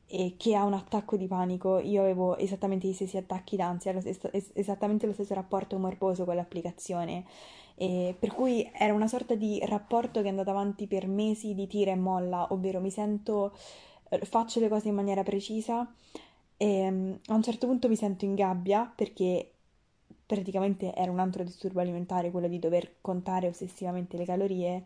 e 0.07 0.35
che 0.37 0.55
ha 0.55 0.63
un 0.63 0.73
attacco 0.73 1.17
di 1.17 1.27
panico, 1.27 1.79
io 1.79 2.01
avevo 2.01 2.37
esattamente 2.37 2.87
gli 2.87 2.93
stessi 2.93 3.17
attacchi 3.17 3.55
d'ansia, 3.55 3.91
lo 3.91 4.01
stesso, 4.01 4.31
es- 4.31 4.51
esattamente 4.53 5.05
lo 5.07 5.13
stesso 5.13 5.33
rapporto 5.33 5.77
morboso 5.77 6.25
con 6.25 6.35
l'applicazione. 6.35 7.25
E 7.75 8.15
per 8.17 8.31
cui 8.33 8.69
era 8.73 8.93
una 8.93 9.07
sorta 9.07 9.35
di 9.35 9.59
rapporto 9.65 10.21
che 10.21 10.27
è 10.27 10.29
andato 10.29 10.49
avanti 10.51 10.87
per 10.87 11.07
mesi 11.07 11.53
di 11.53 11.67
tira 11.67 11.91
e 11.91 11.95
molla, 11.95 12.47
ovvero 12.51 12.79
mi 12.79 12.91
sento, 12.91 13.53
eh, 14.09 14.19
faccio 14.25 14.59
le 14.59 14.69
cose 14.69 14.87
in 14.89 14.95
maniera 14.95 15.23
precisa 15.23 15.91
e 16.57 16.87
um, 16.87 17.19
a 17.27 17.33
un 17.33 17.43
certo 17.43 17.67
punto 17.67 17.89
mi 17.89 17.95
sento 17.95 18.25
in 18.25 18.35
gabbia 18.35 18.91
perché 18.95 19.51
praticamente 20.25 20.93
era 20.95 21.11
un 21.11 21.19
altro 21.19 21.43
disturbo 21.43 21.81
alimentare, 21.81 22.31
quello 22.31 22.47
di 22.47 22.59
dover 22.59 22.95
contare 23.01 23.47
ossessivamente 23.47 24.17
le 24.17 24.25
calorie, 24.25 24.83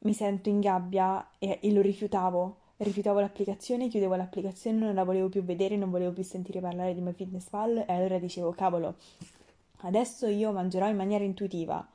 mi 0.00 0.12
sento 0.12 0.48
in 0.48 0.60
gabbia 0.60 1.30
e, 1.38 1.58
e 1.60 1.72
lo 1.72 1.80
rifiutavo 1.80 2.56
rifiutavo 2.82 3.20
l'applicazione, 3.20 3.88
chiudevo 3.88 4.14
l'applicazione, 4.14 4.78
non 4.78 4.94
la 4.94 5.04
volevo 5.04 5.28
più 5.28 5.42
vedere, 5.42 5.76
non 5.76 5.90
volevo 5.90 6.12
più 6.12 6.22
sentire 6.22 6.60
parlare 6.60 6.94
di 6.94 7.00
MyFitnessPal 7.00 7.84
e 7.86 7.92
allora 7.92 8.18
dicevo, 8.18 8.52
cavolo, 8.52 8.96
adesso 9.82 10.26
io 10.26 10.52
mangerò 10.52 10.88
in 10.88 10.96
maniera 10.96 11.24
intuitiva. 11.24 11.86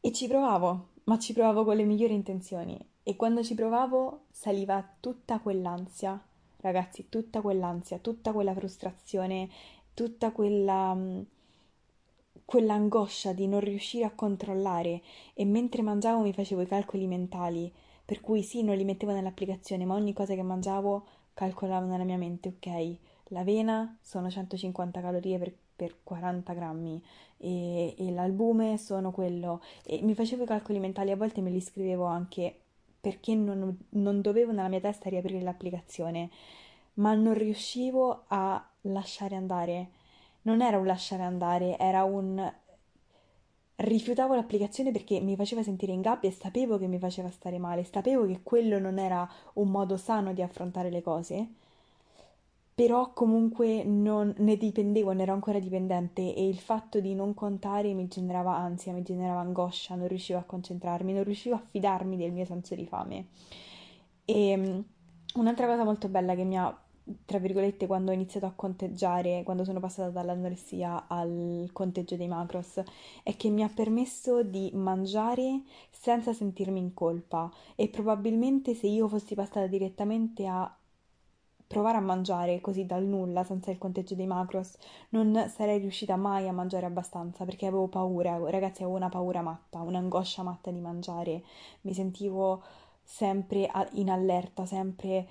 E 0.00 0.12
ci 0.12 0.26
provavo, 0.26 0.88
ma 1.04 1.18
ci 1.18 1.32
provavo 1.32 1.64
con 1.64 1.76
le 1.76 1.84
migliori 1.84 2.14
intenzioni. 2.14 2.78
E 3.02 3.16
quando 3.16 3.42
ci 3.42 3.54
provavo 3.54 4.22
saliva 4.30 4.84
tutta 5.00 5.38
quell'ansia, 5.38 6.20
ragazzi, 6.60 7.08
tutta 7.08 7.40
quell'ansia, 7.40 7.98
tutta 7.98 8.32
quella 8.32 8.54
frustrazione, 8.54 9.48
tutta 9.92 10.32
quella 10.32 10.96
quell'angoscia 12.44 13.32
di 13.32 13.46
non 13.46 13.60
riuscire 13.60 14.04
a 14.04 14.10
controllare 14.10 15.00
e 15.32 15.44
mentre 15.44 15.80
mangiavo 15.80 16.22
mi 16.22 16.32
facevo 16.32 16.60
i 16.60 16.66
calcoli 16.66 17.06
mentali 17.06 17.72
per 18.12 18.20
cui 18.20 18.42
sì, 18.42 18.62
non 18.62 18.76
li 18.76 18.84
mettevo 18.84 19.12
nell'applicazione, 19.12 19.86
ma 19.86 19.94
ogni 19.94 20.12
cosa 20.12 20.34
che 20.34 20.42
mangiavo 20.42 21.06
calcolavo 21.32 21.86
nella 21.86 22.04
mia 22.04 22.18
mente, 22.18 22.50
ok, 22.58 22.96
l'avena 23.28 23.96
sono 24.02 24.28
150 24.28 25.00
calorie 25.00 25.38
per, 25.38 25.50
per 25.74 25.96
40 26.02 26.52
grammi 26.52 27.02
e, 27.38 27.94
e, 27.96 28.10
l'albume 28.10 28.76
sono 28.76 29.12
quello. 29.12 29.62
E 29.86 30.02
mi 30.02 30.12
facevo 30.12 30.42
i 30.42 30.46
calcoli 30.46 30.78
mentali, 30.78 31.10
a 31.10 31.16
volte 31.16 31.40
me 31.40 31.48
li 31.48 31.62
scrivevo 31.62 32.04
anche 32.04 32.54
perché 33.00 33.34
non, 33.34 33.78
non 33.92 34.20
dovevo 34.20 34.52
nella 34.52 34.68
mia 34.68 34.80
testa 34.80 35.08
riaprire 35.08 35.40
l'applicazione, 35.40 36.28
ma 36.96 37.14
non 37.14 37.32
riuscivo 37.32 38.24
a 38.26 38.62
lasciare 38.82 39.36
andare. 39.36 39.88
Non 40.42 40.60
era 40.60 40.76
un 40.76 40.84
lasciare 40.84 41.22
andare, 41.22 41.78
era 41.78 42.04
un 42.04 42.52
rifiutavo 43.82 44.34
l'applicazione 44.34 44.90
perché 44.90 45.20
mi 45.20 45.36
faceva 45.36 45.62
sentire 45.62 45.92
in 45.92 46.00
gabbia 46.00 46.28
e 46.28 46.32
sapevo 46.32 46.78
che 46.78 46.86
mi 46.86 46.98
faceva 46.98 47.30
stare 47.30 47.58
male, 47.58 47.84
sapevo 47.84 48.26
che 48.26 48.40
quello 48.42 48.78
non 48.78 48.98
era 48.98 49.28
un 49.54 49.68
modo 49.68 49.96
sano 49.96 50.32
di 50.32 50.42
affrontare 50.42 50.90
le 50.90 51.02
cose, 51.02 51.48
però 52.74 53.12
comunque 53.12 53.84
non 53.84 54.32
ne 54.38 54.56
dipendevo, 54.56 55.12
ne 55.12 55.22
ero 55.22 55.32
ancora 55.32 55.58
dipendente 55.58 56.34
e 56.34 56.48
il 56.48 56.58
fatto 56.58 57.00
di 57.00 57.14
non 57.14 57.34
contare 57.34 57.92
mi 57.92 58.08
generava 58.08 58.56
ansia, 58.56 58.92
mi 58.92 59.02
generava 59.02 59.40
angoscia, 59.40 59.94
non 59.94 60.08
riuscivo 60.08 60.38
a 60.38 60.44
concentrarmi, 60.44 61.12
non 61.12 61.24
riuscivo 61.24 61.54
a 61.56 61.62
fidarmi 61.70 62.16
del 62.16 62.32
mio 62.32 62.44
senso 62.44 62.74
di 62.74 62.86
fame. 62.86 63.26
E 64.24 64.56
mm, 64.56 64.80
un'altra 65.34 65.66
cosa 65.66 65.84
molto 65.84 66.08
bella 66.08 66.34
che 66.34 66.44
mi 66.44 66.56
ha 66.56 66.76
tra 67.24 67.38
virgolette, 67.38 67.86
quando 67.86 68.10
ho 68.10 68.14
iniziato 68.14 68.46
a 68.46 68.52
conteggiare, 68.54 69.42
quando 69.44 69.64
sono 69.64 69.80
passata 69.80 70.10
dall'anoressia 70.10 71.06
al 71.08 71.68
conteggio 71.72 72.16
dei 72.16 72.28
macros, 72.28 72.80
è 73.22 73.36
che 73.36 73.50
mi 73.50 73.62
ha 73.62 73.68
permesso 73.68 74.42
di 74.42 74.70
mangiare 74.74 75.62
senza 75.90 76.32
sentirmi 76.32 76.78
in 76.78 76.94
colpa. 76.94 77.50
E 77.74 77.88
probabilmente 77.88 78.74
se 78.74 78.86
io 78.86 79.08
fossi 79.08 79.34
passata 79.34 79.66
direttamente 79.66 80.46
a 80.46 80.72
provare 81.66 81.96
a 81.96 82.00
mangiare 82.00 82.60
così 82.60 82.84
dal 82.84 83.04
nulla, 83.04 83.44
senza 83.44 83.70
il 83.70 83.78
conteggio 83.78 84.14
dei 84.14 84.26
macros, 84.26 84.76
non 85.10 85.50
sarei 85.52 85.78
riuscita 85.78 86.16
mai 86.16 86.46
a 86.46 86.52
mangiare 86.52 86.84
abbastanza 86.84 87.46
perché 87.46 87.66
avevo 87.66 87.88
paura, 87.88 88.38
ragazzi, 88.50 88.82
avevo 88.82 88.98
una 88.98 89.08
paura 89.08 89.40
matta, 89.40 89.80
un'angoscia 89.80 90.42
matta 90.42 90.70
di 90.70 90.80
mangiare, 90.80 91.42
mi 91.82 91.94
sentivo 91.94 92.62
sempre 93.02 93.70
in 93.92 94.10
allerta, 94.10 94.66
sempre 94.66 95.26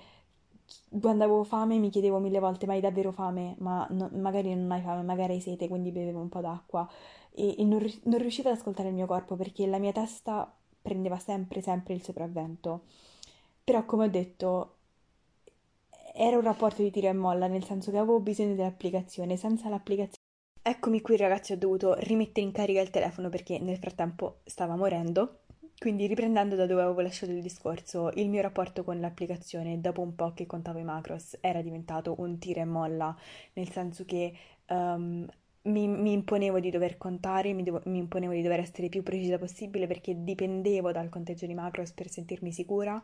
quando 1.00 1.24
avevo 1.24 1.44
fame 1.44 1.78
mi 1.78 1.90
chiedevo 1.90 2.18
mille 2.18 2.38
volte, 2.38 2.66
ma 2.66 2.72
hai 2.72 2.80
davvero 2.80 3.12
fame? 3.12 3.54
Ma 3.58 3.86
no, 3.90 4.10
magari 4.14 4.54
non 4.54 4.70
hai 4.70 4.82
fame, 4.82 5.02
magari 5.02 5.34
hai 5.34 5.40
sete, 5.40 5.68
quindi 5.68 5.90
bevevo 5.90 6.20
un 6.20 6.28
po' 6.28 6.40
d'acqua 6.40 6.88
e, 7.30 7.56
e 7.58 7.64
non, 7.64 7.84
non, 8.04 8.18
riuscivo 8.20 8.48
ad 8.50 8.56
ascoltare 8.56 8.88
il 8.88 8.94
mio 8.94 9.06
corpo 9.06 9.36
perché 9.36 9.66
la 9.66 9.78
mia 9.78 9.92
testa 9.92 10.54
prendeva 10.80 11.18
sempre, 11.18 11.62
sempre 11.62 11.94
il 11.94 12.02
sopravvento. 12.02 12.82
Però, 13.64 13.84
come 13.84 14.06
ho 14.06 14.08
detto, 14.08 14.76
era 16.14 16.36
un 16.36 16.42
rapporto 16.42 16.82
di 16.82 16.90
tira 16.90 17.08
e 17.08 17.12
molla, 17.12 17.46
nel 17.46 17.64
senso 17.64 17.90
che 17.90 17.98
avevo 17.98 18.20
bisogno 18.20 18.54
dell'applicazione, 18.54 19.36
senza 19.36 19.68
l'applicazione. 19.68 20.20
Eccomi 20.64 21.00
qui 21.00 21.16
ragazzi, 21.16 21.52
ho 21.52 21.58
dovuto 21.58 21.94
rimettere 21.94 22.46
in 22.46 22.52
carica 22.52 22.80
il 22.80 22.90
telefono 22.90 23.28
perché 23.28 23.58
nel 23.58 23.78
frattempo 23.78 24.40
stava 24.44 24.76
morendo 24.76 25.40
quindi 25.82 26.06
riprendendo 26.06 26.54
da 26.54 26.64
dove 26.64 26.82
avevo 26.82 27.00
lasciato 27.00 27.32
il 27.32 27.42
discorso, 27.42 28.12
il 28.14 28.28
mio 28.28 28.40
rapporto 28.40 28.84
con 28.84 29.00
l'applicazione 29.00 29.80
dopo 29.80 30.00
un 30.00 30.14
po' 30.14 30.32
che 30.32 30.46
contavo 30.46 30.78
i 30.78 30.84
macros 30.84 31.36
era 31.40 31.60
diventato 31.60 32.14
un 32.18 32.38
tira 32.38 32.60
e 32.60 32.64
molla, 32.64 33.12
nel 33.54 33.68
senso 33.68 34.04
che 34.04 34.32
um, 34.68 35.26
mi, 35.62 35.88
mi, 35.88 36.12
imponevo 36.12 36.60
di 36.60 36.70
dover 36.70 36.98
contare, 36.98 37.52
mi, 37.52 37.64
devo, 37.64 37.82
mi, 37.86 37.98
imponevo 37.98 38.32
di 38.32 38.42
dover 38.42 38.60
essere 38.60 38.88
più 38.88 39.02
precisa 39.02 39.38
possibile 39.38 39.88
perché 39.88 40.22
dipendevo 40.22 40.92
dal 40.92 41.08
conteggio 41.08 41.46
di 41.46 41.54
macros 41.54 41.90
per 41.90 42.08
sentirmi 42.08 42.52
sicura, 42.52 43.02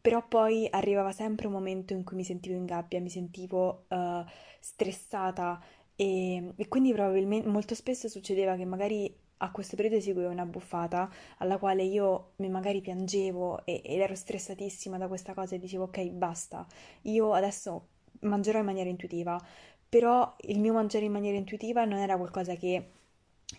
però 0.00 0.24
poi 0.24 0.68
arrivava 0.70 1.10
sempre 1.10 1.48
un 1.48 1.52
momento 1.52 1.94
in 1.94 2.04
cui 2.04 2.14
mi 2.14 2.24
sentivo 2.24 2.54
in 2.54 2.64
gabbia, 2.64 3.00
mi 3.00 3.10
sentivo 3.10 3.86
uh, 3.88 4.24
stressata 4.60 5.60
E, 5.96 6.52
e 6.56 6.68
quindi 6.68 6.92
probabilmente 6.92 7.48
molto 7.48 7.74
spesso 7.74 8.08
succedeva 8.08 8.56
che 8.56 8.64
magari 8.64 9.12
a 9.44 9.50
questo 9.50 9.76
periodo 9.76 10.00
seguivo 10.00 10.28
una 10.28 10.46
buffata 10.46 11.10
alla 11.38 11.58
quale 11.58 11.82
io 11.82 12.32
magari 12.36 12.80
piangevo 12.80 13.64
e, 13.66 13.82
ed 13.84 14.00
ero 14.00 14.14
stressatissima 14.14 14.96
da 14.96 15.06
questa 15.06 15.34
cosa 15.34 15.54
e 15.54 15.58
dicevo 15.58 15.84
ok 15.84 16.00
basta, 16.10 16.66
io 17.02 17.32
adesso 17.34 17.88
mangerò 18.20 18.58
in 18.58 18.64
maniera 18.64 18.88
intuitiva, 18.88 19.38
però 19.88 20.34
il 20.42 20.58
mio 20.60 20.72
mangiare 20.72 21.04
in 21.04 21.12
maniera 21.12 21.36
intuitiva 21.36 21.84
non 21.84 21.98
era 21.98 22.16
qualcosa 22.16 22.54
che 22.54 22.90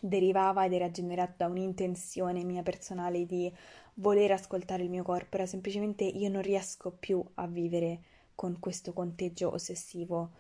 derivava 0.02 0.66
ed 0.66 0.74
era 0.74 0.90
generato 0.90 1.34
da 1.38 1.48
un'intenzione 1.48 2.44
mia 2.44 2.64
personale 2.64 3.26
di 3.26 3.52
voler 3.96 4.32
ascoltare 4.32 4.84
il 4.84 4.90
mio 4.90 5.04
corpo, 5.04 5.36
era 5.38 5.46
semplicemente 5.46 6.04
io 6.04 6.30
non 6.30 6.42
riesco 6.42 6.92
più 6.92 7.24
a 7.36 7.48
vivere 7.48 8.02
con 8.34 8.60
questo 8.60 8.92
conteggio 8.92 9.54
ossessivo 9.54 10.32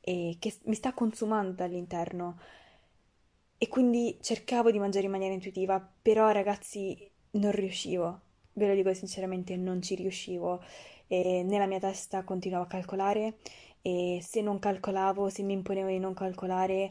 e 0.00 0.36
che 0.38 0.54
mi 0.64 0.74
sta 0.74 0.92
consumando 0.92 1.64
all'interno. 1.64 2.38
E 3.62 3.68
quindi 3.68 4.16
cercavo 4.22 4.70
di 4.70 4.78
mangiare 4.78 5.04
in 5.04 5.10
maniera 5.12 5.34
intuitiva, 5.34 5.86
però 6.02 6.30
ragazzi 6.30 6.96
non 7.32 7.52
riuscivo, 7.52 8.20
ve 8.54 8.66
lo 8.68 8.74
dico 8.74 8.92
sinceramente, 8.94 9.54
non 9.56 9.82
ci 9.82 9.94
riuscivo. 9.94 10.62
E 11.06 11.42
nella 11.44 11.66
mia 11.66 11.78
testa 11.78 12.22
continuavo 12.24 12.64
a 12.64 12.68
calcolare 12.68 13.34
e 13.82 14.20
se 14.22 14.40
non 14.40 14.58
calcolavo, 14.58 15.28
se 15.28 15.42
mi 15.42 15.52
imponevo 15.52 15.88
di 15.88 15.98
non 15.98 16.14
calcolare, 16.14 16.90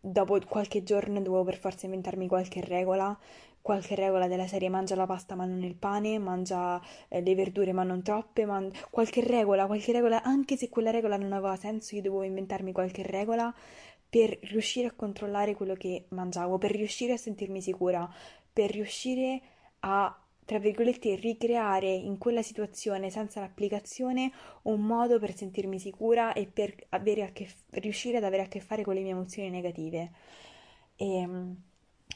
dopo 0.00 0.38
qualche 0.48 0.82
giorno 0.82 1.20
dovevo 1.20 1.44
per 1.44 1.56
forza 1.58 1.86
inventarmi 1.86 2.26
qualche 2.26 2.60
regola. 2.60 3.16
Qualche 3.62 3.94
regola 3.94 4.26
della 4.26 4.48
serie 4.48 4.68
mangia 4.68 4.96
la 4.96 5.06
pasta 5.06 5.36
ma 5.36 5.44
non 5.44 5.62
il 5.62 5.76
pane, 5.76 6.18
mangia 6.18 6.80
eh, 7.06 7.20
le 7.22 7.34
verdure 7.36 7.72
ma 7.72 7.84
non 7.84 8.02
troppe, 8.02 8.44
man... 8.44 8.68
qualche 8.90 9.20
regola, 9.24 9.66
qualche 9.66 9.92
regola, 9.92 10.20
anche 10.24 10.56
se 10.56 10.68
quella 10.68 10.90
regola 10.90 11.16
non 11.16 11.32
aveva 11.32 11.54
senso, 11.54 11.94
io 11.94 12.02
dovevo 12.02 12.24
inventarmi 12.24 12.72
qualche 12.72 13.02
regola 13.04 13.54
per 14.12 14.38
riuscire 14.42 14.88
a 14.88 14.92
controllare 14.92 15.54
quello 15.54 15.72
che 15.72 16.04
mangiavo, 16.08 16.58
per 16.58 16.72
riuscire 16.72 17.14
a 17.14 17.16
sentirmi 17.16 17.62
sicura, 17.62 18.06
per 18.52 18.70
riuscire 18.70 19.40
a 19.80 20.14
tra 20.44 20.58
virgolette, 20.58 21.14
ricreare 21.14 21.88
in 21.88 22.18
quella 22.18 22.42
situazione 22.42 23.08
senza 23.08 23.40
l'applicazione 23.40 24.30
un 24.64 24.82
modo 24.82 25.18
per 25.18 25.34
sentirmi 25.34 25.78
sicura 25.78 26.34
e 26.34 26.46
per 26.46 26.74
che, 27.32 27.48
riuscire 27.70 28.18
ad 28.18 28.24
avere 28.24 28.42
a 28.42 28.48
che 28.48 28.60
fare 28.60 28.82
con 28.82 28.92
le 28.92 29.00
mie 29.00 29.12
emozioni 29.12 29.48
negative. 29.48 30.10
E, 30.96 31.16
ehm, 31.16 31.56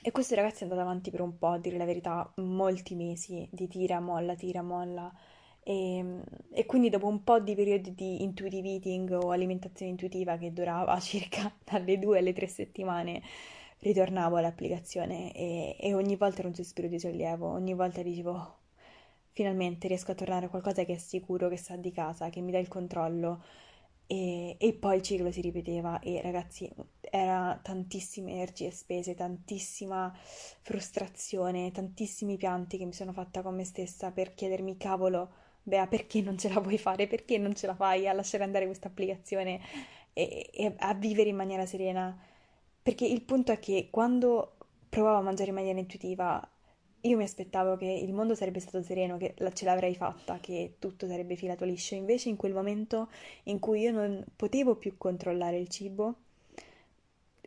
e 0.03 0.11
questo 0.11 0.35
ragazzi 0.35 0.61
è 0.61 0.63
andato 0.65 0.83
avanti 0.83 1.11
per 1.11 1.23
un 1.23 1.39
po', 1.39 1.49
a 1.49 1.59
dire 1.59 1.79
la 1.79 1.87
verità, 1.87 2.31
molti 2.37 2.95
mesi 2.95 3.49
di 3.51 3.69
tira, 3.69 4.01
molla, 4.01 4.35
tira, 4.35 4.61
molla. 4.61 5.11
E, 5.69 6.23
e, 6.53 6.65
quindi 6.65 6.91
dopo 6.91 7.09
un 7.09 7.25
po' 7.25 7.41
di 7.41 7.57
periodi 7.57 7.93
di 7.93 8.23
intuitive 8.23 8.69
eating 8.69 9.11
o 9.11 9.31
alimentazione 9.33 9.91
intuitiva 9.91 10.37
che 10.37 10.53
durava 10.53 10.99
circa 11.01 11.53
dalle 11.65 11.99
due 11.99 12.19
alle 12.19 12.33
tre 12.33 12.47
settimane, 12.47 13.21
ritornavo 13.81 14.37
all'applicazione 14.37 15.33
e, 15.33 15.77
e 15.81 15.93
ogni 15.93 16.15
volta 16.15 16.39
era 16.39 16.49
un 16.49 16.55
sospiro 16.55 16.87
di 16.87 17.01
sollievo, 17.01 17.49
ogni 17.49 17.75
volta 17.75 18.01
dicevo 18.03 18.31
oh, 18.31 18.59
finalmente 19.33 19.89
riesco 19.89 20.13
a 20.13 20.15
tornare 20.15 20.47
a 20.47 20.49
qualcosa 20.51 20.85
che 20.85 20.95
è 20.95 20.99
sicuro, 20.99 21.49
che 21.49 21.57
sa 21.57 21.75
di 21.75 21.91
casa, 21.91 22.31
che 22.31 22.41
mi 22.41 22.53
dà 22.53 22.59
il 22.59 22.69
controllo. 22.69 23.43
E, 24.07 24.57
e 24.61 24.73
poi 24.75 24.97
il 24.97 25.03
ciclo 25.03 25.33
si 25.33 25.41
ripeteva 25.41 25.99
e 25.99 26.21
ragazzi 26.23 26.71
era 27.01 27.59
tantissime 27.61 28.31
energie 28.33 28.71
spese, 28.71 29.15
tantissima 29.17 30.13
frustrazione, 30.17 31.73
tantissimi 31.73 32.37
pianti 32.37 32.79
che 32.79 32.85
mi 32.85 32.93
sono 32.93 33.13
fatta 33.13 33.43
con 33.43 33.57
me 33.57 33.65
stessa 33.65 34.13
per 34.13 34.35
chiedermi 34.35 34.77
cavolo, 34.77 35.31
Bea, 35.69 35.87
perché 35.89 36.21
non 36.23 36.39
ce 36.39 36.49
la 36.49 36.61
vuoi 36.61 36.79
fare? 36.79 37.07
Perché 37.09 37.39
non 37.39 37.55
ce 37.57 37.67
la 37.67 37.75
fai 37.75 38.07
a 38.07 38.13
lasciare 38.13 38.45
andare 38.45 38.67
questa 38.67 38.87
applicazione 38.89 39.61
e, 40.13 40.49
e 40.53 40.75
a 40.79 40.95
vivere 40.95 41.29
in 41.29 41.35
maniera 41.37 41.67
serena? 41.67 42.17
Perché 42.83 43.05
il 43.05 43.23
punto 43.23 43.51
è 43.53 43.59
che 43.59 43.89
quando 43.91 44.57
provavo 44.89 45.19
a 45.19 45.23
mangiare 45.23 45.49
in 45.51 45.57
maniera 45.57 45.79
intuitiva 45.81 46.49
io 47.01 47.17
mi 47.17 47.25
aspettavo 47.25 47.77
che 47.77 47.87
il 47.87 48.13
mondo 48.13 48.35
sarebbe 48.37 48.61
stato 48.61 48.81
sereno, 48.83 49.17
che 49.17 49.35
ce 49.55 49.65
l'avrei 49.65 49.95
fatta, 49.97 50.39
che 50.41 50.77
tutto 50.79 51.07
sarebbe 51.09 51.35
filato 51.37 51.65
liscio. 51.65 51.95
Invece, 51.95 52.29
in 52.29 52.37
quel 52.37 52.53
momento 52.53 53.09
in 53.45 53.59
cui 53.59 53.81
io 53.81 53.93
non 53.93 54.25
potevo 54.37 54.77
più 54.77 54.97
controllare 54.97 55.59
il 55.59 55.69
cibo, 55.69 56.15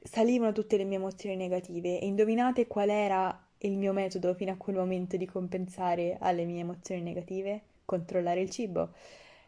salivano 0.03 0.51
tutte 0.51 0.77
le 0.77 0.83
mie 0.83 0.97
emozioni 0.97 1.35
negative. 1.35 1.99
E 1.99 2.05
indovinate 2.05 2.67
qual 2.67 2.89
era 2.89 3.47
il 3.59 3.77
mio 3.77 3.93
metodo 3.93 4.33
fino 4.33 4.51
a 4.51 4.57
quel 4.57 4.75
momento 4.75 5.15
di 5.17 5.25
compensare 5.25 6.17
alle 6.19 6.45
mie 6.45 6.59
emozioni 6.61 7.01
negative? 7.01 7.61
Controllare 7.89 8.41
il 8.41 8.51
cibo. 8.51 8.93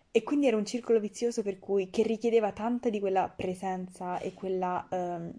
E 0.09 0.23
quindi 0.23 0.47
era 0.47 0.57
un 0.57 0.65
circolo 0.65 0.99
vizioso 0.99 1.43
per 1.43 1.59
cui 1.59 1.91
che 1.91 2.01
richiedeva 2.01 2.51
tanta 2.51 2.89
di 2.89 2.99
quella 2.99 3.29
presenza 3.29 4.17
e 4.17 4.33
quella. 4.33 4.87
Um, 4.89 5.31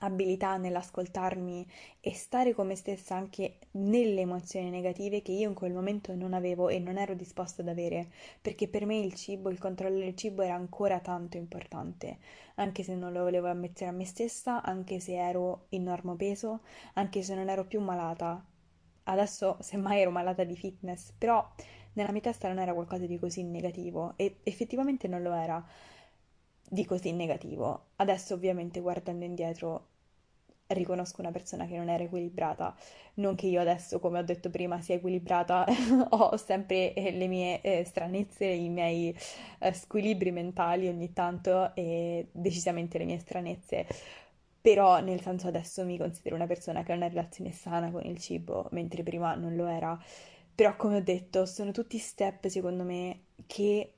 abilità 0.00 0.58
nell'ascoltarmi 0.58 1.66
e 2.00 2.14
stare 2.14 2.52
con 2.52 2.66
me 2.66 2.76
stessa 2.76 3.14
anche 3.14 3.58
nelle 3.72 4.20
emozioni 4.20 4.68
negative 4.70 5.22
che 5.22 5.32
io 5.32 5.48
in 5.48 5.54
quel 5.54 5.72
momento 5.72 6.14
non 6.14 6.34
avevo 6.34 6.68
e 6.68 6.78
non 6.78 6.98
ero 6.98 7.14
disposta 7.14 7.62
ad 7.62 7.68
avere, 7.68 8.10
perché 8.40 8.68
per 8.68 8.84
me 8.84 8.98
il 8.98 9.14
cibo, 9.14 9.48
il 9.48 9.58
controllo 9.58 9.98
del 9.98 10.14
cibo 10.14 10.42
era 10.42 10.54
ancora 10.54 11.00
tanto 11.00 11.36
importante, 11.36 12.18
anche 12.56 12.82
se 12.82 12.94
non 12.94 13.12
lo 13.12 13.22
volevo 13.22 13.48
ammettere 13.48 13.90
a 13.90 13.94
me 13.94 14.04
stessa, 14.04 14.62
anche 14.62 15.00
se 15.00 15.16
ero 15.16 15.66
in 15.70 15.84
normo 15.84 16.14
peso, 16.16 16.60
anche 16.94 17.22
se 17.22 17.34
non 17.34 17.48
ero 17.48 17.64
più 17.64 17.80
malata. 17.80 18.44
Adesso 19.04 19.56
semmai 19.60 20.02
ero 20.02 20.10
malata 20.10 20.44
di 20.44 20.54
fitness, 20.54 21.12
però 21.16 21.42
nella 21.98 22.12
mia 22.12 22.20
testa 22.20 22.46
non 22.48 22.58
era 22.60 22.72
qualcosa 22.72 23.06
di 23.06 23.18
così 23.18 23.42
negativo 23.42 24.14
e 24.16 24.38
effettivamente 24.44 25.08
non 25.08 25.22
lo 25.22 25.32
era 25.32 25.62
di 26.70 26.84
così 26.84 27.12
negativo. 27.12 27.88
Adesso 27.96 28.34
ovviamente 28.34 28.80
guardando 28.80 29.24
indietro 29.24 29.86
riconosco 30.68 31.22
una 31.22 31.30
persona 31.30 31.66
che 31.66 31.76
non 31.76 31.88
era 31.88 32.04
equilibrata, 32.04 32.76
non 33.14 33.34
che 33.34 33.46
io 33.46 33.60
adesso, 33.60 33.98
come 34.00 34.18
ho 34.18 34.22
detto 34.22 34.50
prima, 34.50 34.80
sia 34.82 34.96
equilibrata, 34.96 35.64
ho 36.10 36.36
sempre 36.36 36.92
eh, 36.94 37.12
le 37.12 37.26
mie 37.26 37.60
eh, 37.62 37.84
stranezze, 37.84 38.44
i 38.44 38.68
miei 38.68 39.16
eh, 39.60 39.72
squilibri 39.72 40.30
mentali 40.30 40.88
ogni 40.88 41.12
tanto 41.12 41.74
e 41.74 42.28
decisamente 42.32 42.98
le 42.98 43.04
mie 43.06 43.18
stranezze. 43.18 43.86
Però 44.60 45.00
nel 45.00 45.20
senso 45.22 45.48
adesso 45.48 45.84
mi 45.84 45.96
considero 45.96 46.34
una 46.34 46.46
persona 46.46 46.82
che 46.82 46.92
ha 46.92 46.96
una 46.96 47.08
relazione 47.08 47.52
sana 47.52 47.90
con 47.90 48.02
il 48.04 48.18
cibo, 48.18 48.68
mentre 48.72 49.02
prima 49.02 49.34
non 49.34 49.56
lo 49.56 49.66
era. 49.66 49.98
Però 50.58 50.74
come 50.74 50.96
ho 50.96 51.00
detto, 51.00 51.46
sono 51.46 51.70
tutti 51.70 51.98
step 51.98 52.48
secondo 52.48 52.82
me 52.82 53.26
che 53.46 53.92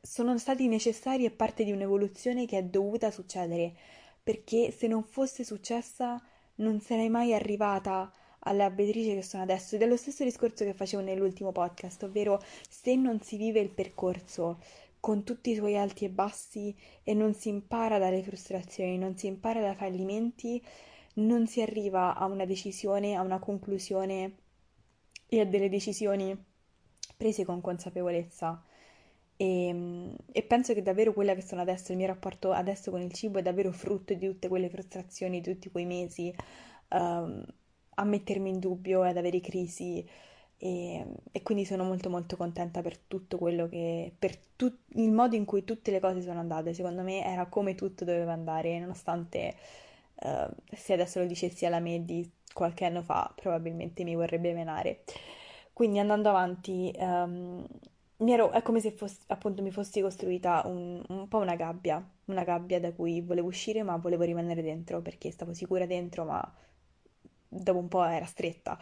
sono 0.00 0.38
stati 0.38 0.68
necessari 0.68 1.24
e 1.24 1.32
parte 1.32 1.64
di 1.64 1.72
un'evoluzione 1.72 2.46
che 2.46 2.58
è 2.58 2.62
dovuta 2.62 3.10
succedere, 3.10 3.74
perché 4.22 4.70
se 4.70 4.86
non 4.86 5.02
fosse 5.02 5.42
successa 5.42 6.22
non 6.58 6.78
sarei 6.80 7.08
mai 7.08 7.34
arrivata 7.34 8.08
alla 8.38 8.70
Beatrice 8.70 9.16
che 9.16 9.22
sono 9.22 9.42
adesso. 9.42 9.74
Ed 9.74 9.82
è 9.82 9.86
lo 9.86 9.96
stesso 9.96 10.22
discorso 10.22 10.62
che 10.62 10.74
facevo 10.74 11.02
nell'ultimo 11.02 11.50
podcast, 11.50 12.04
ovvero 12.04 12.40
se 12.70 12.94
non 12.94 13.20
si 13.20 13.36
vive 13.36 13.58
il 13.58 13.70
percorso 13.70 14.60
con 15.00 15.24
tutti 15.24 15.50
i 15.50 15.56
suoi 15.56 15.76
alti 15.76 16.04
e 16.04 16.10
bassi 16.10 16.72
e 17.02 17.14
non 17.14 17.34
si 17.34 17.48
impara 17.48 17.98
dalle 17.98 18.22
frustrazioni, 18.22 18.96
non 18.96 19.16
si 19.16 19.26
impara 19.26 19.60
dai 19.60 19.74
fallimenti, 19.74 20.64
non 21.14 21.48
si 21.48 21.62
arriva 21.62 22.14
a 22.14 22.26
una 22.26 22.44
decisione, 22.44 23.16
a 23.16 23.22
una 23.22 23.40
conclusione 23.40 24.44
e 25.28 25.40
a 25.40 25.44
delle 25.44 25.68
decisioni 25.68 26.36
prese 27.16 27.44
con 27.44 27.60
consapevolezza. 27.60 28.62
E, 29.36 29.66
ehm, 29.66 30.16
e, 30.32 30.42
penso 30.42 30.72
che 30.74 30.82
davvero 30.82 31.12
quella 31.12 31.34
che 31.34 31.42
sono 31.42 31.60
adesso, 31.60 31.92
il 31.92 31.98
mio 31.98 32.06
rapporto 32.06 32.52
adesso 32.52 32.90
con 32.90 33.00
il 33.00 33.12
cibo 33.12 33.38
è 33.38 33.42
davvero 33.42 33.72
frutto 33.72 34.14
di 34.14 34.26
tutte 34.26 34.48
quelle 34.48 34.68
frustrazioni, 34.68 35.40
di 35.40 35.52
tutti 35.52 35.70
quei 35.70 35.84
mesi 35.84 36.34
um, 36.90 37.44
a 37.98 38.04
mettermi 38.04 38.50
in 38.50 38.58
dubbio 38.58 39.04
e 39.04 39.10
ad 39.10 39.16
avere 39.16 39.40
crisi. 39.40 40.06
E, 40.58 41.06
e, 41.32 41.42
quindi 41.42 41.66
sono 41.66 41.84
molto 41.84 42.08
molto 42.08 42.36
contenta 42.36 42.80
per 42.80 42.96
tutto 42.96 43.36
quello 43.36 43.68
che 43.68 44.14
per 44.18 44.36
tu, 44.56 44.72
il 44.94 45.12
modo 45.12 45.36
in 45.36 45.44
cui 45.44 45.64
tutte 45.64 45.90
le 45.90 46.00
cose 46.00 46.22
sono 46.22 46.40
andate 46.40 46.72
secondo 46.72 47.02
me 47.02 47.22
era 47.22 47.44
come 47.44 47.74
tutto 47.74 48.06
doveva 48.06 48.32
andare 48.32 48.78
nonostante 48.78 49.54
uh, 50.22 50.54
se 50.72 50.92
adesso 50.92 51.20
lo 51.20 51.26
dicessi 51.26 51.66
alla 51.66 51.80
me 51.80 52.04
di 52.04 52.28
qualche 52.52 52.84
anno 52.84 53.02
fa 53.02 53.32
probabilmente 53.34 54.04
mi 54.04 54.14
vorrebbe 54.14 54.52
menare 54.52 55.02
quindi 55.72 55.98
andando 55.98 56.30
avanti 56.30 56.92
um, 56.98 57.66
ero, 58.18 58.50
è 58.50 58.62
come 58.62 58.80
se 58.80 58.92
fossi, 58.92 59.18
appunto 59.26 59.62
mi 59.62 59.70
fossi 59.70 60.00
costruita 60.00 60.62
un, 60.64 61.02
un 61.08 61.28
po' 61.28 61.38
una 61.38 61.54
gabbia, 61.54 62.02
una 62.26 62.44
gabbia 62.44 62.80
da 62.80 62.92
cui 62.92 63.20
volevo 63.20 63.48
uscire 63.48 63.82
ma 63.82 63.96
volevo 63.96 64.22
rimanere 64.22 64.62
dentro 64.62 65.02
perché 65.02 65.30
stavo 65.30 65.52
sicura 65.52 65.86
dentro 65.86 66.24
ma 66.24 66.54
dopo 67.48 67.78
un 67.78 67.88
po' 67.88 68.04
era 68.04 68.24
stretta. 68.24 68.78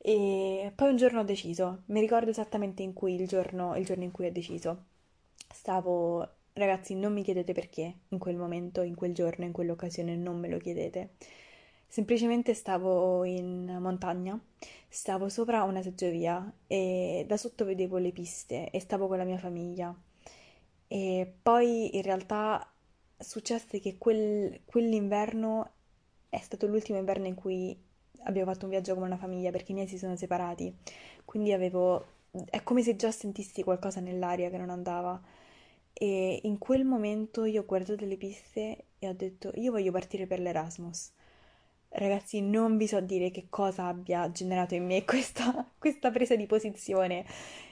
E 0.00 0.72
poi 0.74 0.90
un 0.90 0.96
giorno 0.96 1.20
ho 1.20 1.24
deciso, 1.24 1.82
mi 1.86 2.00
ricordo 2.00 2.30
esattamente 2.30 2.82
in 2.82 2.92
cui 2.92 3.14
il 3.14 3.26
giorno, 3.26 3.74
il 3.76 3.84
giorno 3.84 4.04
in 4.04 4.10
cui 4.10 4.26
ho 4.26 4.32
deciso. 4.32 4.84
Stavo, 5.52 6.28
ragazzi, 6.58 6.94
non 6.94 7.12
mi 7.12 7.22
chiedete 7.22 7.52
perché 7.52 7.94
in 8.08 8.18
quel 8.18 8.36
momento, 8.36 8.82
in 8.82 8.94
quel 8.94 9.14
giorno, 9.14 9.44
in 9.44 9.52
quell'occasione, 9.52 10.16
non 10.16 10.38
me 10.38 10.48
lo 10.48 10.58
chiedete. 10.58 11.10
Semplicemente 11.86 12.52
stavo 12.52 13.24
in 13.24 13.78
montagna, 13.80 14.38
stavo 14.88 15.28
sopra 15.28 15.62
una 15.62 15.82
seggiovia 15.82 16.52
e 16.66 17.24
da 17.26 17.36
sotto 17.38 17.64
vedevo 17.64 17.96
le 17.96 18.12
piste 18.12 18.70
e 18.70 18.80
stavo 18.80 19.06
con 19.06 19.16
la 19.16 19.24
mia 19.24 19.38
famiglia. 19.38 19.94
E 20.86 21.34
poi 21.42 21.96
in 21.96 22.02
realtà 22.02 22.70
successe 23.18 23.80
che 23.80 23.96
quel, 23.98 24.60
quell'inverno 24.64 25.70
è 26.28 26.38
stato 26.38 26.66
l'ultimo 26.66 26.98
inverno 26.98 27.26
in 27.26 27.34
cui 27.34 27.76
abbiamo 28.24 28.52
fatto 28.52 28.64
un 28.64 28.70
viaggio 28.70 28.94
come 28.94 29.06
una 29.06 29.16
famiglia 29.16 29.50
perché 29.50 29.72
i 29.72 29.74
miei 29.74 29.88
si 29.88 29.98
sono 29.98 30.16
separati. 30.16 30.74
Quindi 31.24 31.52
avevo... 31.52 32.06
è 32.50 32.62
come 32.62 32.82
se 32.82 32.96
già 32.96 33.10
sentissi 33.10 33.62
qualcosa 33.62 34.00
nell'aria 34.00 34.50
che 34.50 34.58
non 34.58 34.70
andava. 34.70 35.20
E 36.00 36.40
in 36.44 36.58
quel 36.58 36.84
momento 36.84 37.44
io 37.44 37.62
ho 37.62 37.64
guardato 37.64 38.04
le 38.04 38.16
piste 38.16 38.84
e 39.00 39.08
ho 39.08 39.12
detto 39.14 39.50
io 39.56 39.72
voglio 39.72 39.90
partire 39.90 40.26
per 40.26 40.38
l'Erasmus. 40.38 41.12
Ragazzi, 41.90 42.40
non 42.40 42.76
vi 42.76 42.86
so 42.86 43.00
dire 43.00 43.30
che 43.30 43.46
cosa 43.48 43.86
abbia 43.86 44.30
generato 44.30 44.74
in 44.74 44.86
me 44.86 45.02
questa, 45.06 45.68
questa 45.78 46.10
presa 46.10 46.36
di 46.36 46.46
posizione 46.46 47.24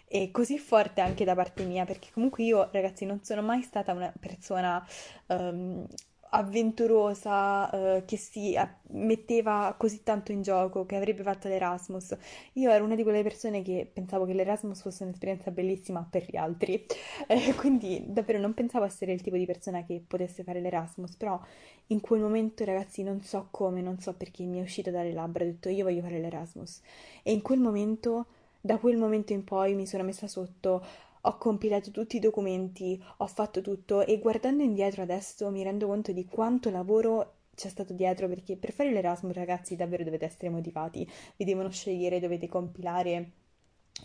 e 0.08 0.30
così 0.32 0.58
forte 0.58 1.00
anche 1.00 1.24
da 1.24 1.34
parte 1.34 1.64
mia, 1.64 1.84
perché 1.84 2.08
comunque 2.12 2.42
io, 2.44 2.68
ragazzi, 2.72 3.04
non 3.04 3.22
sono 3.22 3.42
mai 3.42 3.62
stata 3.62 3.92
una 3.92 4.12
persona 4.18 4.84
um, 5.28 5.86
avventurosa 6.30 7.70
eh, 7.70 8.04
che 8.04 8.16
si 8.16 8.56
metteva 8.90 9.74
così 9.76 10.02
tanto 10.02 10.32
in 10.32 10.42
gioco, 10.42 10.86
che 10.86 10.96
avrebbe 10.96 11.22
fatto 11.22 11.48
l'Erasmus. 11.48 12.16
Io 12.54 12.70
ero 12.70 12.84
una 12.84 12.94
di 12.94 13.02
quelle 13.02 13.22
persone 13.22 13.62
che 13.62 13.88
pensavo 13.92 14.24
che 14.24 14.32
l'Erasmus 14.32 14.80
fosse 14.80 15.04
un'esperienza 15.04 15.50
bellissima 15.50 16.06
per 16.08 16.26
gli 16.28 16.36
altri, 16.36 16.84
eh, 17.26 17.54
quindi 17.54 18.04
davvero 18.06 18.38
non 18.38 18.54
pensavo 18.54 18.84
essere 18.84 19.12
il 19.12 19.22
tipo 19.22 19.36
di 19.36 19.46
persona 19.46 19.84
che 19.84 20.02
potesse 20.06 20.42
fare 20.42 20.60
l'Erasmus, 20.60 21.16
però 21.16 21.40
in 21.88 22.00
quel 22.00 22.20
momento, 22.20 22.64
ragazzi, 22.64 23.02
non 23.02 23.20
so 23.22 23.48
come, 23.50 23.80
non 23.80 23.98
so 24.00 24.12
perché 24.14 24.44
mi 24.44 24.58
è 24.58 24.62
uscito 24.62 24.90
dalle 24.90 25.12
labbra, 25.12 25.44
ho 25.44 25.46
detto 25.46 25.68
io 25.68 25.84
voglio 25.84 26.02
fare 26.02 26.18
l'Erasmus. 26.18 26.80
E 27.22 27.32
in 27.32 27.42
quel 27.42 27.60
momento, 27.60 28.26
da 28.60 28.78
quel 28.78 28.96
momento 28.96 29.32
in 29.32 29.44
poi, 29.44 29.74
mi 29.74 29.86
sono 29.86 30.02
messa 30.02 30.26
sotto 30.26 30.84
ho 31.26 31.36
compilato 31.38 31.90
tutti 31.90 32.16
i 32.16 32.20
documenti, 32.20 33.02
ho 33.18 33.26
fatto 33.26 33.60
tutto 33.60 34.04
e 34.04 34.18
guardando 34.18 34.62
indietro 34.62 35.02
adesso 35.02 35.50
mi 35.50 35.62
rendo 35.62 35.86
conto 35.86 36.12
di 36.12 36.24
quanto 36.24 36.70
lavoro 36.70 37.34
c'è 37.54 37.68
stato 37.68 37.92
dietro 37.94 38.28
perché 38.28 38.56
per 38.56 38.72
fare 38.72 38.92
l'Erasmus 38.92 39.34
ragazzi 39.34 39.76
davvero 39.76 40.04
dovete 40.04 40.26
essere 40.26 40.50
motivati, 40.50 41.08
vi 41.36 41.44
devono 41.44 41.70
scegliere, 41.70 42.20
dovete 42.20 42.48
compilare 42.48 43.30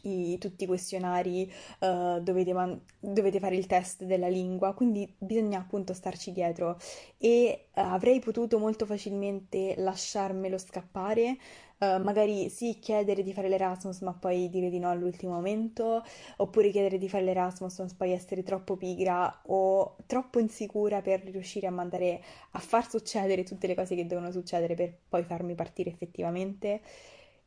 i, 0.04 0.38
tutti 0.38 0.64
i 0.64 0.68
questionari, 0.68 1.52
uh, 1.80 2.20
dovete, 2.22 2.54
man- 2.54 2.80
dovete, 3.00 3.40
fare 3.40 3.56
il 3.56 3.68
test 3.68 4.04
della 4.04 4.30
lingua, 4.30 4.74
quindi 4.74 5.14
bisogna 5.18 5.60
appunto 5.60 5.94
starci 5.94 6.32
dietro. 6.32 6.78
E 7.18 7.68
uh, 7.74 7.80
avrei 7.82 8.20
potuto 8.20 8.58
molto 8.58 8.86
facilmente 8.86 9.76
lasciarmelo 9.78 10.58
scappare, 10.58 11.38
uh, 11.82 12.02
magari 12.02 12.50
sì 12.50 12.80
chiedere 12.80 13.24
di 13.24 13.34
fare 13.34 13.50
l'Erasmus 13.50 14.02
ma 14.02 14.14
poi 14.14 14.50
dire 14.50 14.70
di 14.70 14.80
no 14.80 14.90
all'ultimo 14.90 15.34
momento, 15.34 16.04
oppure 16.38 16.70
chiedere 16.72 16.98
di 16.98 17.10
fare 17.10 17.24
l'Erasmus 17.26 17.80
ma 17.80 17.88
poi 17.98 18.12
essere 18.12 18.44
troppo 18.44 18.78
pigra 18.78 19.42
o 19.48 19.98
troppo 20.06 20.40
insicura 20.40 21.02
per 21.02 21.24
riuscire 21.24 21.68
a 21.68 21.72
mandare 21.72 22.22
a 22.52 22.60
far 22.60 22.90
succedere 22.90 23.44
tutte 23.44 23.68
le 23.68 23.76
cose 23.76 23.96
che 23.96 24.08
devono 24.08 24.32
succedere 24.32 24.76
per 24.76 24.96
poi 25.10 25.24
farmi 25.24 25.56
partire 25.56 25.90
effettivamente. 25.90 26.82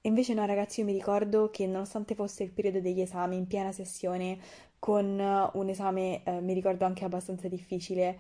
E 0.00 0.08
invece 0.08 0.34
no, 0.34 0.44
ragazzi, 0.44 0.80
io 0.80 0.86
mi 0.86 0.92
ricordo 0.92 1.48
che 1.50 1.66
nonostante 1.66 2.14
fosse 2.14 2.42
il 2.42 2.50
periodo 2.50 2.80
degli 2.80 3.00
esami 3.00 3.36
in 3.36 3.46
piena 3.46 3.72
sessione, 3.72 4.38
con 4.78 5.18
eh, 5.18 5.50
un 5.54 5.68
esame, 5.70 6.22
eh, 6.24 6.40
mi 6.42 6.52
ricordo 6.52 6.84
anche 6.84 7.04
abbastanza 7.06 7.48
difficile, 7.48 8.18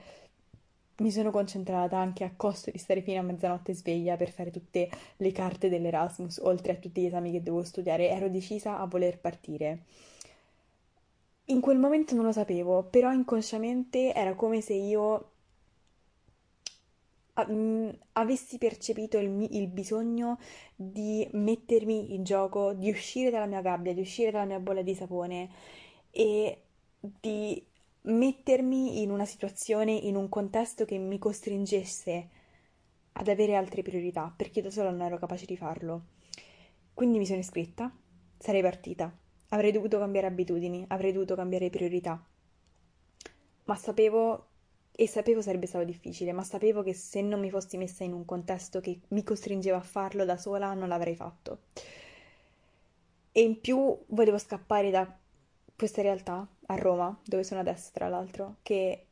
mi 0.98 1.10
sono 1.10 1.30
concentrata 1.30 1.98
anche 1.98 2.24
a 2.24 2.32
costo 2.36 2.70
di 2.70 2.78
stare 2.78 3.02
fino 3.02 3.20
a 3.20 3.22
mezzanotte 3.22 3.74
sveglia 3.74 4.16
per 4.16 4.30
fare 4.30 4.50
tutte 4.50 4.88
le 5.16 5.32
carte 5.32 5.68
dell'Erasmus, 5.68 6.38
oltre 6.38 6.72
a 6.72 6.76
tutti 6.76 7.00
gli 7.00 7.06
esami 7.06 7.32
che 7.32 7.42
dovevo 7.42 7.64
studiare, 7.64 8.10
ero 8.10 8.28
decisa 8.28 8.78
a 8.78 8.86
voler 8.86 9.18
partire. 9.18 9.82
In 11.46 11.60
quel 11.60 11.78
momento 11.78 12.14
non 12.14 12.24
lo 12.24 12.32
sapevo, 12.32 12.84
però 12.84 13.12
inconsciamente 13.12 14.14
era 14.14 14.34
come 14.34 14.60
se 14.60 14.74
io 14.74 15.30
avessi 18.12 18.58
percepito 18.58 19.18
il, 19.18 19.48
il, 19.50 19.66
bisogno 19.66 20.38
di 20.76 21.28
mettermi 21.32 22.14
in 22.14 22.22
gioco, 22.22 22.72
di 22.74 22.90
uscire 22.90 23.30
dalla 23.30 23.46
mia 23.46 23.60
gabbia, 23.60 23.92
di 23.92 24.00
uscire 24.00 24.30
dalla 24.30 24.44
mia 24.44 24.60
bolla 24.60 24.82
di 24.82 24.94
sapone 24.94 25.50
e 26.12 26.58
di 27.00 27.60
mettermi 28.06 29.02
in 29.02 29.10
una 29.10 29.24
situazione, 29.24 29.92
in 29.92 30.16
un 30.16 30.28
contesto 30.28 30.84
che 30.84 30.98
mi 30.98 31.18
costringesse 31.18 32.28
ad 33.12 33.28
avere 33.28 33.54
altre 33.54 33.82
priorità, 33.82 34.32
perché 34.36 34.60
da 34.60 34.70
sola 34.70 34.90
non 34.90 35.02
ero 35.02 35.18
capace 35.18 35.46
di 35.46 35.56
farlo. 35.56 36.06
Quindi 36.92 37.18
mi 37.18 37.26
sono 37.26 37.38
iscritta, 37.38 37.92
sarei 38.38 38.62
partita, 38.62 39.12
avrei 39.48 39.72
dovuto 39.72 39.98
cambiare 39.98 40.26
abitudini, 40.26 40.84
avrei 40.88 41.12
dovuto 41.12 41.34
cambiare 41.34 41.70
priorità, 41.70 42.22
ma 43.64 43.76
sapevo 43.76 44.48
e 44.96 45.08
sapevo 45.08 45.42
sarebbe 45.42 45.66
stato 45.66 45.84
difficile, 45.84 46.32
ma 46.32 46.44
sapevo 46.44 46.82
che 46.82 46.94
se 46.94 47.20
non 47.20 47.40
mi 47.40 47.50
fossi 47.50 47.76
messa 47.76 48.04
in 48.04 48.12
un 48.12 48.24
contesto 48.24 48.80
che 48.80 49.00
mi 49.08 49.24
costringeva 49.24 49.78
a 49.78 49.82
farlo 49.82 50.24
da 50.24 50.36
sola, 50.36 50.72
non 50.74 50.88
l'avrei 50.88 51.16
fatto. 51.16 51.62
E 53.32 53.42
in 53.42 53.60
più 53.60 54.04
volevo 54.08 54.38
scappare 54.38 54.90
da 54.90 55.18
questa 55.76 56.02
realtà 56.02 56.46
a 56.66 56.74
Roma, 56.76 57.16
dove 57.24 57.44
sono 57.44 57.60
adesso, 57.60 57.90
tra 57.92 58.08
l'altro, 58.08 58.56
che 58.62 59.06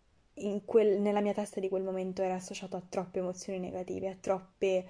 quel, 0.65 1.01
nella 1.01 1.21
mia 1.21 1.35
testa 1.35 1.61
di 1.61 1.69
quel 1.69 1.83
momento 1.83 2.23
era 2.23 2.35
associato 2.35 2.77
a 2.77 2.83
troppe 2.89 3.19
emozioni 3.19 3.59
negative, 3.59 4.09
a 4.09 4.17
troppe 4.19 4.87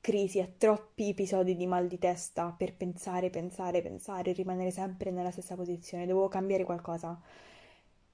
crisi, 0.00 0.40
a 0.40 0.48
troppi 0.56 1.10
episodi 1.10 1.56
di 1.56 1.66
mal 1.66 1.86
di 1.86 1.98
testa 1.98 2.54
per 2.56 2.74
pensare, 2.74 3.30
pensare, 3.30 3.82
pensare, 3.82 4.32
rimanere 4.32 4.70
sempre 4.70 5.10
nella 5.10 5.30
stessa 5.30 5.56
posizione. 5.56 6.06
Dovevo 6.06 6.28
cambiare 6.28 6.64
qualcosa. 6.64 7.20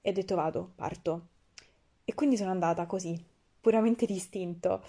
E 0.01 0.09
ho 0.09 0.13
detto 0.13 0.35
vado, 0.35 0.71
parto. 0.75 1.27
E 2.05 2.13
quindi 2.13 2.37
sono 2.37 2.51
andata 2.51 2.85
così, 2.85 3.21
puramente 3.61 4.05
distinto. 4.05 4.83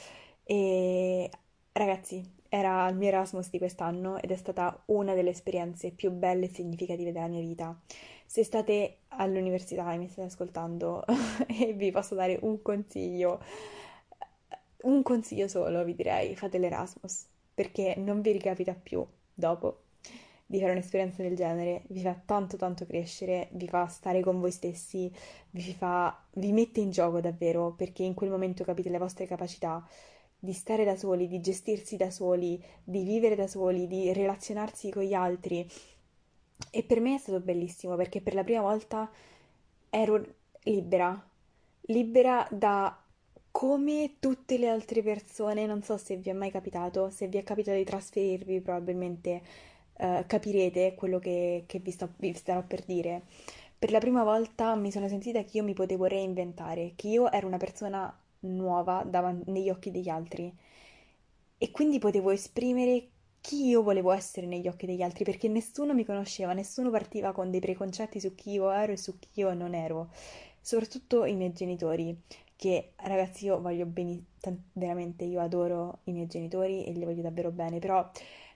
E 0.44 1.30
ragazzi, 1.72 2.24
era 2.48 2.88
il 2.88 2.96
mio 2.96 3.08
Erasmus 3.08 3.50
di 3.50 3.58
quest'anno 3.58 4.20
ed 4.20 4.30
è 4.30 4.36
stata 4.36 4.82
una 4.86 5.14
delle 5.14 5.30
esperienze 5.30 5.90
più 5.90 6.10
belle 6.10 6.46
e 6.46 6.52
significative 6.52 7.12
della 7.12 7.28
mia 7.28 7.40
vita. 7.40 7.78
Se 8.26 8.42
state 8.44 8.98
all'università 9.08 9.92
e 9.92 9.98
mi 9.98 10.08
state 10.08 10.28
ascoltando 10.28 11.04
e 11.46 11.72
vi 11.74 11.90
posso 11.90 12.14
dare 12.14 12.38
un 12.42 12.60
consiglio, 12.62 13.42
un 14.82 15.02
consiglio 15.02 15.48
solo, 15.48 15.84
vi 15.84 15.94
direi, 15.94 16.34
fate 16.36 16.58
l'Erasmus, 16.58 17.26
perché 17.54 17.94
non 17.96 18.20
vi 18.20 18.32
ricapita 18.32 18.74
più 18.74 19.06
dopo 19.34 19.82
di 20.50 20.60
fare 20.60 20.72
un'esperienza 20.72 21.22
del 21.22 21.36
genere, 21.36 21.82
vi 21.88 22.00
fa 22.00 22.18
tanto 22.24 22.56
tanto 22.56 22.86
crescere, 22.86 23.48
vi 23.52 23.68
fa 23.68 23.86
stare 23.88 24.22
con 24.22 24.40
voi 24.40 24.50
stessi, 24.50 25.12
vi, 25.50 25.74
fa, 25.74 26.24
vi 26.32 26.52
mette 26.52 26.80
in 26.80 26.90
gioco 26.90 27.20
davvero 27.20 27.74
perché 27.76 28.02
in 28.02 28.14
quel 28.14 28.30
momento 28.30 28.64
capite 28.64 28.88
le 28.88 28.96
vostre 28.96 29.26
capacità 29.26 29.86
di 30.38 30.52
stare 30.52 30.84
da 30.84 30.96
soli, 30.96 31.26
di 31.26 31.40
gestirsi 31.40 31.96
da 31.96 32.10
soli, 32.10 32.62
di 32.84 33.02
vivere 33.02 33.34
da 33.34 33.46
soli, 33.46 33.86
di 33.86 34.12
relazionarsi 34.12 34.90
con 34.90 35.02
gli 35.02 35.14
altri. 35.14 35.68
E 36.70 36.82
per 36.82 37.00
me 37.00 37.14
è 37.14 37.18
stato 37.18 37.40
bellissimo 37.40 37.96
perché 37.96 38.20
per 38.20 38.34
la 38.34 38.44
prima 38.44 38.62
volta 38.62 39.10
ero 39.90 40.24
libera, 40.62 41.28
libera 41.82 42.46
da 42.50 42.96
come 43.50 44.16
tutte 44.20 44.58
le 44.58 44.68
altre 44.68 45.02
persone, 45.02 45.66
non 45.66 45.82
so 45.82 45.96
se 45.96 46.16
vi 46.16 46.30
è 46.30 46.32
mai 46.32 46.50
capitato, 46.50 47.10
se 47.10 47.26
vi 47.26 47.38
è 47.38 47.42
capitato 47.42 47.76
di 47.76 47.84
trasferirvi 47.84 48.60
probabilmente 48.60 49.42
uh, 49.94 50.24
capirete 50.26 50.94
quello 50.94 51.18
che, 51.18 51.64
che 51.66 51.78
vi, 51.80 51.90
sto, 51.90 52.10
vi 52.18 52.32
starò 52.34 52.62
per 52.62 52.84
dire. 52.84 53.22
Per 53.78 53.90
la 53.90 53.98
prima 53.98 54.22
volta 54.22 54.74
mi 54.74 54.92
sono 54.92 55.08
sentita 55.08 55.42
che 55.42 55.56
io 55.56 55.64
mi 55.64 55.72
potevo 55.72 56.04
reinventare, 56.04 56.92
che 56.94 57.08
io 57.08 57.30
ero 57.30 57.46
una 57.46 57.56
persona 57.56 58.16
nuova 58.40 59.04
dav- 59.04 59.44
negli 59.46 59.70
occhi 59.70 59.90
degli 59.90 60.08
altri. 60.08 60.52
E 61.58 61.70
quindi 61.70 61.98
potevo 61.98 62.30
esprimere 62.30 63.08
chi 63.40 63.66
io 63.66 63.82
volevo 63.82 64.10
essere 64.12 64.46
negli 64.46 64.68
occhi 64.68 64.86
degli 64.86 65.02
altri 65.02 65.24
perché 65.24 65.48
nessuno 65.48 65.94
mi 65.94 66.04
conosceva, 66.04 66.52
nessuno 66.52 66.90
partiva 66.90 67.32
con 67.32 67.50
dei 67.50 67.60
preconcetti 67.60 68.20
su 68.20 68.34
chi 68.34 68.52
io 68.52 68.70
ero 68.70 68.92
e 68.92 68.96
su 68.96 69.18
chi 69.18 69.28
io 69.34 69.54
non 69.54 69.74
ero, 69.74 70.10
soprattutto 70.60 71.24
i 71.24 71.34
miei 71.34 71.52
genitori, 71.52 72.16
che 72.56 72.92
ragazzi 72.96 73.46
io 73.46 73.60
voglio 73.60 73.86
bene, 73.86 74.22
veramente 74.72 75.24
io 75.24 75.40
adoro 75.40 76.00
i 76.04 76.12
miei 76.12 76.26
genitori 76.26 76.84
e 76.84 76.92
li 76.92 77.04
voglio 77.04 77.22
davvero 77.22 77.50
bene, 77.50 77.78
però 77.78 78.08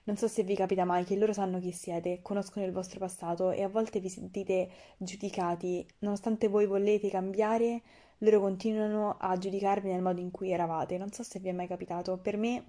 non 0.05 0.17
so 0.17 0.27
se 0.27 0.43
vi 0.43 0.55
capita 0.55 0.83
mai 0.83 1.05
che 1.05 1.15
loro 1.15 1.33
sanno 1.33 1.59
chi 1.59 1.71
siete, 1.71 2.19
conoscono 2.21 2.65
il 2.65 2.71
vostro 2.73 2.99
passato 2.99 3.51
e 3.51 3.63
a 3.63 3.69
volte 3.69 3.99
vi 3.99 4.09
sentite 4.09 4.69
giudicati, 4.97 5.85
nonostante 5.99 6.49
voi 6.49 6.65
volete 6.65 7.09
cambiare, 7.09 7.81
loro 8.23 8.39
continuano 8.41 9.17
a 9.19 9.37
giudicarvi 9.37 9.89
nel 9.89 10.01
modo 10.01 10.19
in 10.19 10.31
cui 10.31 10.51
eravate. 10.51 10.97
Non 10.97 11.11
so 11.11 11.23
se 11.23 11.39
vi 11.39 11.49
è 11.49 11.51
mai 11.51 11.67
capitato, 11.67 12.17
per 12.17 12.37
me 12.37 12.65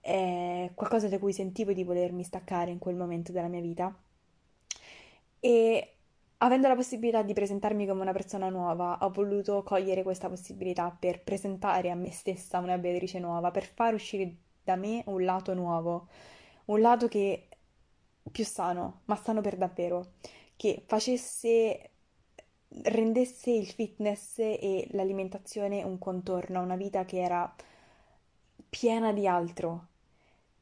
è 0.00 0.70
qualcosa 0.74 1.08
da 1.08 1.18
cui 1.18 1.32
sentivo 1.32 1.72
di 1.72 1.84
volermi 1.84 2.22
staccare 2.22 2.70
in 2.70 2.78
quel 2.78 2.96
momento 2.96 3.32
della 3.32 3.48
mia 3.48 3.60
vita. 3.60 3.94
E 5.40 5.94
avendo 6.38 6.68
la 6.68 6.74
possibilità 6.74 7.22
di 7.22 7.32
presentarmi 7.32 7.86
come 7.86 8.02
una 8.02 8.12
persona 8.12 8.48
nuova, 8.48 8.98
ho 9.02 9.10
voluto 9.10 9.62
cogliere 9.62 10.02
questa 10.02 10.28
possibilità 10.28 10.96
per 10.98 11.22
presentare 11.22 11.90
a 11.90 11.94
me 11.94 12.10
stessa 12.10 12.58
una 12.58 12.78
Beatrice 12.78 13.18
nuova, 13.18 13.50
per 13.50 13.64
far 13.64 13.94
uscire 13.94 14.34
da 14.64 14.76
me 14.76 15.02
un 15.06 15.24
lato 15.24 15.54
nuovo 15.54 16.08
un 16.68 16.80
lato 16.80 17.08
che 17.08 17.48
più 18.30 18.44
sano, 18.44 19.02
ma 19.06 19.16
sano 19.16 19.40
per 19.40 19.56
davvero, 19.56 20.12
che 20.56 20.82
facesse 20.86 21.90
rendesse 22.84 23.50
il 23.50 23.66
fitness 23.66 24.38
e 24.38 24.86
l'alimentazione 24.92 25.82
un 25.84 25.98
contorno 25.98 26.58
a 26.60 26.62
una 26.62 26.76
vita 26.76 27.04
che 27.04 27.20
era 27.20 27.52
piena 28.68 29.12
di 29.12 29.26
altro, 29.26 29.86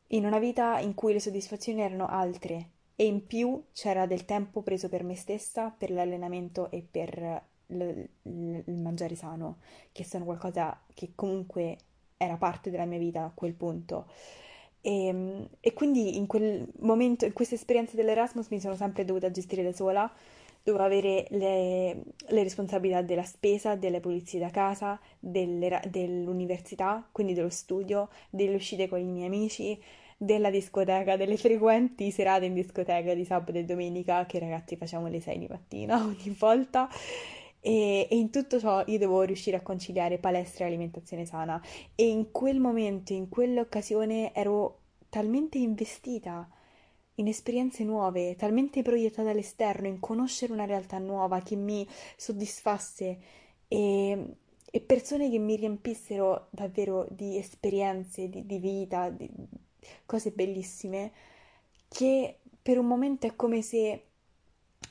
in 0.09 0.25
una 0.25 0.39
vita 0.39 0.79
in 0.79 0.95
cui 0.95 1.13
le 1.13 1.21
soddisfazioni 1.21 1.81
erano 1.83 2.07
altre 2.07 2.71
e 2.97 3.07
in 3.07 3.27
più 3.27 3.63
c'era 3.73 4.07
del 4.07 4.25
tempo 4.25 4.63
preso 4.63 4.89
per 4.89 5.03
me 5.05 5.17
stessa, 5.17 5.71
per 5.71 5.91
l'allenamento 5.91 6.71
e 6.71 6.87
per 6.89 7.43
l- 7.67 7.75
l- 8.23 8.63
il 8.65 8.79
mangiare 8.81 9.17
sano, 9.17 9.59
che 9.93 10.05
sono 10.05 10.25
qualcosa 10.25 10.79
che 10.95 11.13
comunque 11.15 11.77
era 12.17 12.37
parte 12.37 12.71
della 12.71 12.85
mia 12.87 12.99
vita 12.99 13.25
a 13.25 13.33
quel 13.35 13.53
punto. 13.55 14.07
E, 14.81 15.07
ehm, 15.07 15.49
e 15.61 15.73
quindi 15.73 16.17
in 16.17 16.27
quel 16.27 16.67
momento, 16.81 17.25
in 17.25 17.33
questa 17.33 17.55
esperienza 17.55 17.97
dell'Erasmus 17.97 18.49
mi 18.49 18.61
sono 18.61 18.77
sempre 18.77 19.05
dovuta 19.05 19.31
gestire 19.31 19.63
da 19.63 19.73
sola, 19.73 20.11
dovevo 20.67 20.85
avere 20.85 21.27
le, 21.31 22.03
le 22.27 22.43
responsabilità 22.43 23.01
della 23.01 23.23
spesa, 23.23 23.77
delle 23.77 24.01
pulizie 24.01 24.41
da 24.41 24.51
casa, 24.51 24.99
delle, 25.21 25.81
dell'università, 25.89 27.09
quindi 27.13 27.35
dello 27.35 27.51
studio, 27.51 28.09
delle 28.31 28.57
uscite 28.57 28.89
con 28.89 28.99
i 28.99 29.05
miei 29.05 29.27
amici, 29.27 29.81
della 30.17 30.51
discoteca, 30.51 31.17
delle 31.17 31.37
frequenti 31.37 32.11
serate 32.11 32.47
in 32.47 32.55
discoteca 32.55 33.15
di 33.15 33.25
sabato 33.25 33.59
e 33.59 33.65
domenica 33.65 34.27
che 34.27 34.41
ragazzi 34.41 34.77
facciamo 34.77 35.07
alle 35.07 35.21
6 35.21 35.39
di 35.39 35.47
mattina 35.49 36.03
ogni 36.03 36.35
volta. 36.37 36.89
E, 37.61 38.09
e, 38.11 38.17
in 38.17 38.31
tutto 38.31 38.59
ciò 38.59 38.83
io 38.87 38.99
devo 38.99 39.23
riuscire 39.23 39.57
a 39.57 39.63
conciliare 39.63 40.19
palestra 40.19 40.65
e 40.65 40.69
alimentazione 40.69 41.27
sana. 41.27 41.63
E 41.95 42.09
in 42.09 42.33
quel 42.33 42.59
momento, 42.59 43.13
in 43.13 43.29
quell'occasione, 43.29 44.35
ero 44.35 44.81
talmente 45.11 45.59
investita 45.59 46.49
in 47.17 47.29
esperienze 47.29 47.85
nuove, 47.85 48.37
talmente 48.37 48.83
proiettata 48.83 49.31
all'esterno, 49.31 49.87
in 49.87 50.01
conoscere 50.01 50.53
una 50.53 50.65
realtà 50.65 50.99
nuova 50.99 51.41
che 51.41 51.57
mi 51.57 51.87
soddisfasse 52.17 53.19
e, 53.69 54.35
e 54.71 54.81
persone 54.81 55.31
che 55.31 55.39
mi 55.39 55.57
riempissero 55.57 56.49
davvero 56.51 57.07
di 57.11 57.37
esperienze, 57.37 58.29
di, 58.29 58.45
di 58.45 58.59
vita, 58.59 59.11
di 59.11 59.31
cose 60.05 60.31
bellissime, 60.31 61.13
che 61.89 62.39
per 62.61 62.79
un 62.79 62.87
momento 62.87 63.27
è 63.27 63.37
come 63.37 63.63
se 63.63 64.03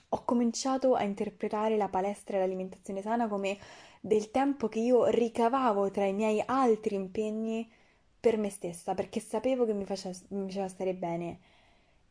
ho 0.09 0.23
cominciato 0.23 0.93
a 0.93 1.03
interpretare 1.03 1.77
la 1.77 1.89
palestra 1.89 2.37
e 2.37 2.39
l'alimentazione 2.39 3.01
sana 3.01 3.27
come 3.27 3.57
del 3.99 4.31
tempo 4.31 4.67
che 4.67 4.79
io 4.79 5.05
ricavavo 5.05 5.91
tra 5.91 6.05
i 6.05 6.13
miei 6.13 6.41
altri 6.45 6.95
impegni 6.95 7.69
per 8.19 8.37
me 8.37 8.49
stessa, 8.49 8.93
perché 8.95 9.19
sapevo 9.19 9.65
che 9.65 9.73
mi 9.73 9.85
faceva, 9.85 10.17
mi 10.29 10.45
faceva 10.45 10.67
stare 10.67 10.93
bene. 10.93 11.39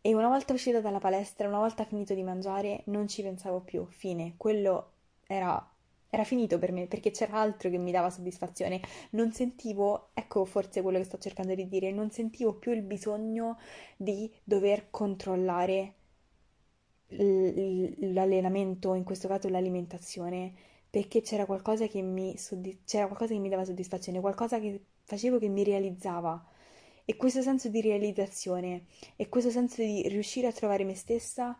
E 0.06 0.14
una 0.14 0.28
volta 0.28 0.52
uscita 0.52 0.80
dalla 0.80 1.00
palestra, 1.00 1.48
una 1.48 1.58
volta 1.58 1.84
finito 1.84 2.14
di 2.14 2.22
mangiare, 2.22 2.82
non 2.86 3.08
ci 3.08 3.22
pensavo 3.22 3.60
più. 3.60 3.84
Fine. 3.86 4.34
Quello 4.36 4.92
era, 5.26 5.68
era 6.10 6.22
finito 6.22 6.58
per 6.60 6.70
me, 6.70 6.86
perché 6.86 7.10
c'era 7.10 7.40
altro 7.40 7.70
che 7.70 7.78
mi 7.78 7.90
dava 7.90 8.08
soddisfazione. 8.10 8.80
Non 9.10 9.32
sentivo, 9.32 10.10
ecco 10.14 10.44
forse 10.44 10.80
quello 10.82 10.98
che 10.98 11.04
sto 11.04 11.18
cercando 11.18 11.54
di 11.56 11.66
dire, 11.68 11.90
non 11.90 12.10
sentivo 12.12 12.54
più 12.54 12.70
il 12.72 12.82
bisogno 12.82 13.58
di 13.96 14.32
dover 14.44 14.90
controllare 14.90 15.94
l'allenamento, 18.12 18.94
in 18.94 19.04
questo 19.04 19.28
caso 19.28 19.48
l'alimentazione, 19.48 20.52
perché 20.90 21.20
c'era 21.22 21.46
qualcosa 21.46 21.86
che 21.86 22.02
mi, 22.02 22.36
soddisf- 22.36 22.84
c'era 22.84 23.06
qualcosa 23.06 23.32
che 23.32 23.38
mi 23.40 23.48
dava 23.48 23.64
soddisfazione, 23.64 24.20
qualcosa 24.20 24.58
che 24.60 24.84
facevo 25.04 25.38
che 25.38 25.48
mi 25.48 25.64
realizzava. 25.64 26.44
E 27.04 27.16
questo 27.16 27.42
senso 27.42 27.68
di 27.68 27.80
realizzazione 27.80 28.86
e 29.16 29.28
questo 29.28 29.50
senso 29.50 29.82
di 29.82 30.08
riuscire 30.08 30.46
a 30.46 30.52
trovare 30.52 30.84
me 30.84 30.94
stessa 30.94 31.58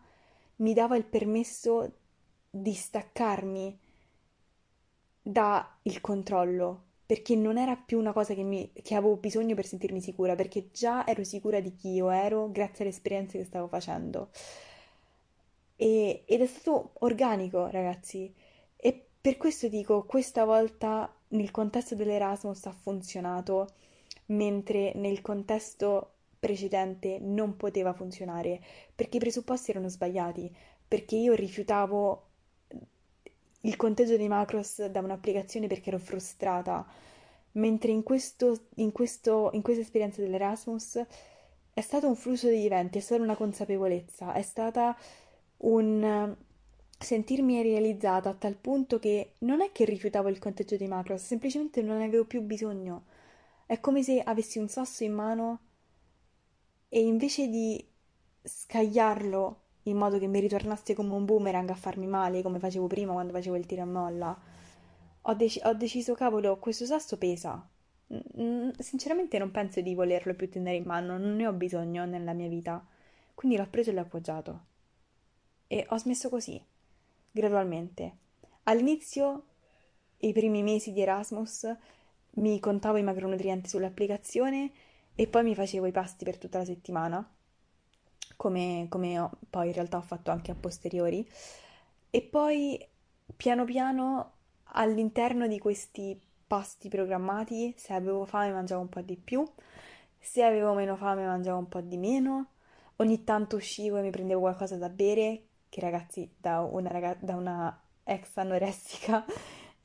mi 0.57 0.73
dava 0.73 0.95
il 0.95 1.05
permesso 1.05 1.91
di 2.49 2.73
staccarmi 2.73 3.77
dal 5.21 5.65
controllo, 6.01 6.83
perché 7.05 7.35
non 7.35 7.57
era 7.57 7.75
più 7.75 7.99
una 7.99 8.13
cosa 8.13 8.33
che, 8.33 8.43
mi, 8.43 8.71
che 8.73 8.95
avevo 8.95 9.17
bisogno 9.17 9.55
per 9.55 9.65
sentirmi 9.65 10.01
sicura, 10.01 10.35
perché 10.35 10.69
già 10.71 11.05
ero 11.05 11.23
sicura 11.23 11.59
di 11.59 11.75
chi 11.75 11.89
io 11.93 12.09
ero 12.09 12.49
grazie 12.51 12.83
alle 12.85 12.93
esperienze 12.93 13.37
che 13.37 13.43
stavo 13.43 13.67
facendo. 13.67 14.29
E, 15.75 16.23
ed 16.25 16.41
è 16.41 16.45
stato 16.45 16.91
organico, 16.99 17.67
ragazzi. 17.67 18.33
E 18.75 19.05
per 19.19 19.37
questo 19.37 19.67
dico, 19.67 20.03
questa 20.05 20.45
volta 20.45 21.13
nel 21.29 21.51
contesto 21.51 21.95
dell'Erasmus 21.95 22.65
ha 22.67 22.71
funzionato, 22.71 23.67
mentre 24.27 24.93
nel 24.95 25.21
contesto 25.21 26.11
precedente 26.39 27.19
non 27.19 27.57
poteva 27.57 27.93
funzionare, 27.93 28.61
perché 28.93 29.17
i 29.17 29.19
presupposti 29.19 29.71
erano 29.71 29.89
sbagliati, 29.89 30.53
perché 30.87 31.15
io 31.15 31.33
rifiutavo 31.33 32.23
il 33.61 33.75
conteggio 33.75 34.15
dei 34.15 34.27
macros 34.27 34.85
da 34.85 34.99
un'applicazione 34.99 35.67
perché 35.67 35.89
ero 35.89 35.97
frustrata, 35.97 36.85
mentre 37.53 37.91
in, 37.91 38.03
questo, 38.03 38.67
in, 38.75 38.91
questo, 38.91 39.49
in 39.53 39.61
questa 39.61 39.81
esperienza 39.81 40.21
dell'Erasmus 40.21 41.03
è 41.73 41.81
stato 41.81 42.07
un 42.07 42.15
flusso 42.15 42.47
di 42.47 42.65
eventi, 42.65 42.99
è 42.99 43.01
stata 43.01 43.21
una 43.21 43.35
consapevolezza, 43.35 44.33
è 44.33 44.41
stata 44.41 44.95
un 45.57 46.35
sentirmi 46.97 47.61
realizzata 47.61 48.29
a 48.29 48.33
tal 48.33 48.55
punto 48.55 48.99
che 48.99 49.31
non 49.39 49.61
è 49.61 49.71
che 49.71 49.83
rifiutavo 49.83 50.29
il 50.29 50.39
conteggio 50.39 50.77
di 50.77 50.87
macros, 50.87 51.23
semplicemente 51.23 51.81
non 51.81 51.97
ne 51.97 52.05
avevo 52.05 52.25
più 52.25 52.41
bisogno. 52.41 53.05
È 53.67 53.79
come 53.79 54.01
se 54.01 54.21
avessi 54.21 54.57
un 54.57 54.67
sasso 54.69 55.03
in 55.03 55.13
mano 55.13 55.59
e 56.89 56.99
invece 57.01 57.47
di 57.47 57.83
scagliarlo 58.43 59.61
in 59.83 59.97
modo 59.97 60.17
che 60.17 60.27
mi 60.27 60.39
ritornasse 60.39 60.93
come 60.93 61.13
un 61.13 61.25
boomerang 61.25 61.69
a 61.69 61.75
farmi 61.75 62.07
male, 62.07 62.41
come 62.41 62.59
facevo 62.59 62.87
prima 62.87 63.13
quando 63.13 63.33
facevo 63.33 63.55
il 63.55 63.65
tiro 63.65 63.83
a 63.83 63.85
molla, 63.85 64.37
ho, 65.21 65.33
dec- 65.35 65.61
ho 65.65 65.73
deciso, 65.73 66.13
cavolo, 66.15 66.57
questo 66.57 66.85
sasso 66.85 67.17
pesa. 67.17 67.67
sinceramente 68.79 69.37
non 69.37 69.51
penso 69.51 69.81
di 69.81 69.93
volerlo 69.95 70.33
più 70.35 70.49
tenere 70.49 70.77
in 70.77 70.83
mano, 70.85 71.17
non 71.17 71.35
ne 71.35 71.47
ho 71.47 71.53
bisogno 71.53 72.05
nella 72.05 72.33
mia 72.33 72.47
vita. 72.47 72.85
Quindi 73.33 73.57
l'ho 73.57 73.67
preso 73.69 73.89
e 73.91 73.93
l'ho 73.93 74.01
appoggiato 74.01 74.65
e 75.67 75.85
ho 75.89 75.97
smesso 75.97 76.29
così, 76.29 76.61
gradualmente. 77.31 78.17
All'inizio, 78.63 79.45
i 80.19 80.31
primi 80.33 80.63
mesi 80.63 80.91
di 80.93 81.01
Erasmus, 81.01 81.75
mi 82.35 82.59
contavo 82.59 82.97
i 82.97 83.03
macronutrienti 83.03 83.69
sull'applicazione 83.69 84.71
e 85.15 85.27
poi 85.27 85.43
mi 85.43 85.55
facevo 85.55 85.85
i 85.85 85.91
pasti 85.91 86.25
per 86.25 86.37
tutta 86.37 86.57
la 86.57 86.65
settimana, 86.65 87.27
come, 88.35 88.87
come 88.89 89.19
ho, 89.19 89.31
poi 89.49 89.67
in 89.67 89.73
realtà 89.73 89.97
ho 89.97 90.01
fatto 90.01 90.31
anche 90.31 90.51
a 90.51 90.55
posteriori. 90.55 91.27
E 92.09 92.21
poi, 92.21 92.85
piano 93.35 93.63
piano, 93.65 94.31
all'interno 94.73 95.47
di 95.47 95.59
questi 95.59 96.19
pasti 96.47 96.89
programmati, 96.89 97.73
se 97.77 97.93
avevo 97.93 98.25
fame 98.25 98.51
mangiavo 98.51 98.81
un 98.81 98.89
po' 98.89 99.01
di 99.01 99.15
più, 99.15 99.45
se 100.19 100.43
avevo 100.43 100.73
meno 100.73 100.95
fame 100.95 101.25
mangiavo 101.25 101.57
un 101.57 101.69
po' 101.69 101.81
di 101.81 101.97
meno. 101.97 102.47
Ogni 102.97 103.23
tanto 103.23 103.57
uscivo 103.57 103.97
e 103.97 104.01
mi 104.01 104.09
prendevo 104.09 104.41
qualcosa 104.41 104.77
da 104.77 104.89
bere, 104.89 105.43
che 105.69 105.81
ragazzi 105.81 106.29
da 106.37 106.61
una, 106.61 106.89
raga- 106.89 107.17
da 107.19 107.35
una 107.35 107.81
ex 108.03 108.37
anoressica 108.37 109.25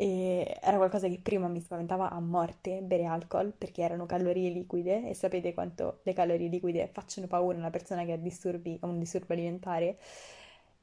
e 0.01 0.57
era 0.63 0.79
qualcosa 0.79 1.09
che 1.09 1.19
prima 1.23 1.47
mi 1.47 1.61
spaventava 1.61 2.09
a 2.09 2.21
morte 2.21 2.81
bere 2.81 3.05
alcol 3.05 3.53
perché 3.53 3.83
erano 3.83 4.07
calorie 4.07 4.49
liquide 4.49 5.07
e 5.07 5.13
sapete 5.13 5.53
quanto 5.53 6.01
le 6.05 6.15
calorie 6.15 6.49
liquide 6.49 6.89
facciano 6.91 7.27
paura 7.27 7.57
a 7.57 7.61
una 7.61 7.69
persona 7.69 8.07
che 8.07 8.13
ha 8.13 8.17
disturbi, 8.17 8.79
ha 8.81 8.87
un 8.87 8.99
disturbo 8.99 9.35
alimentare. 9.35 9.99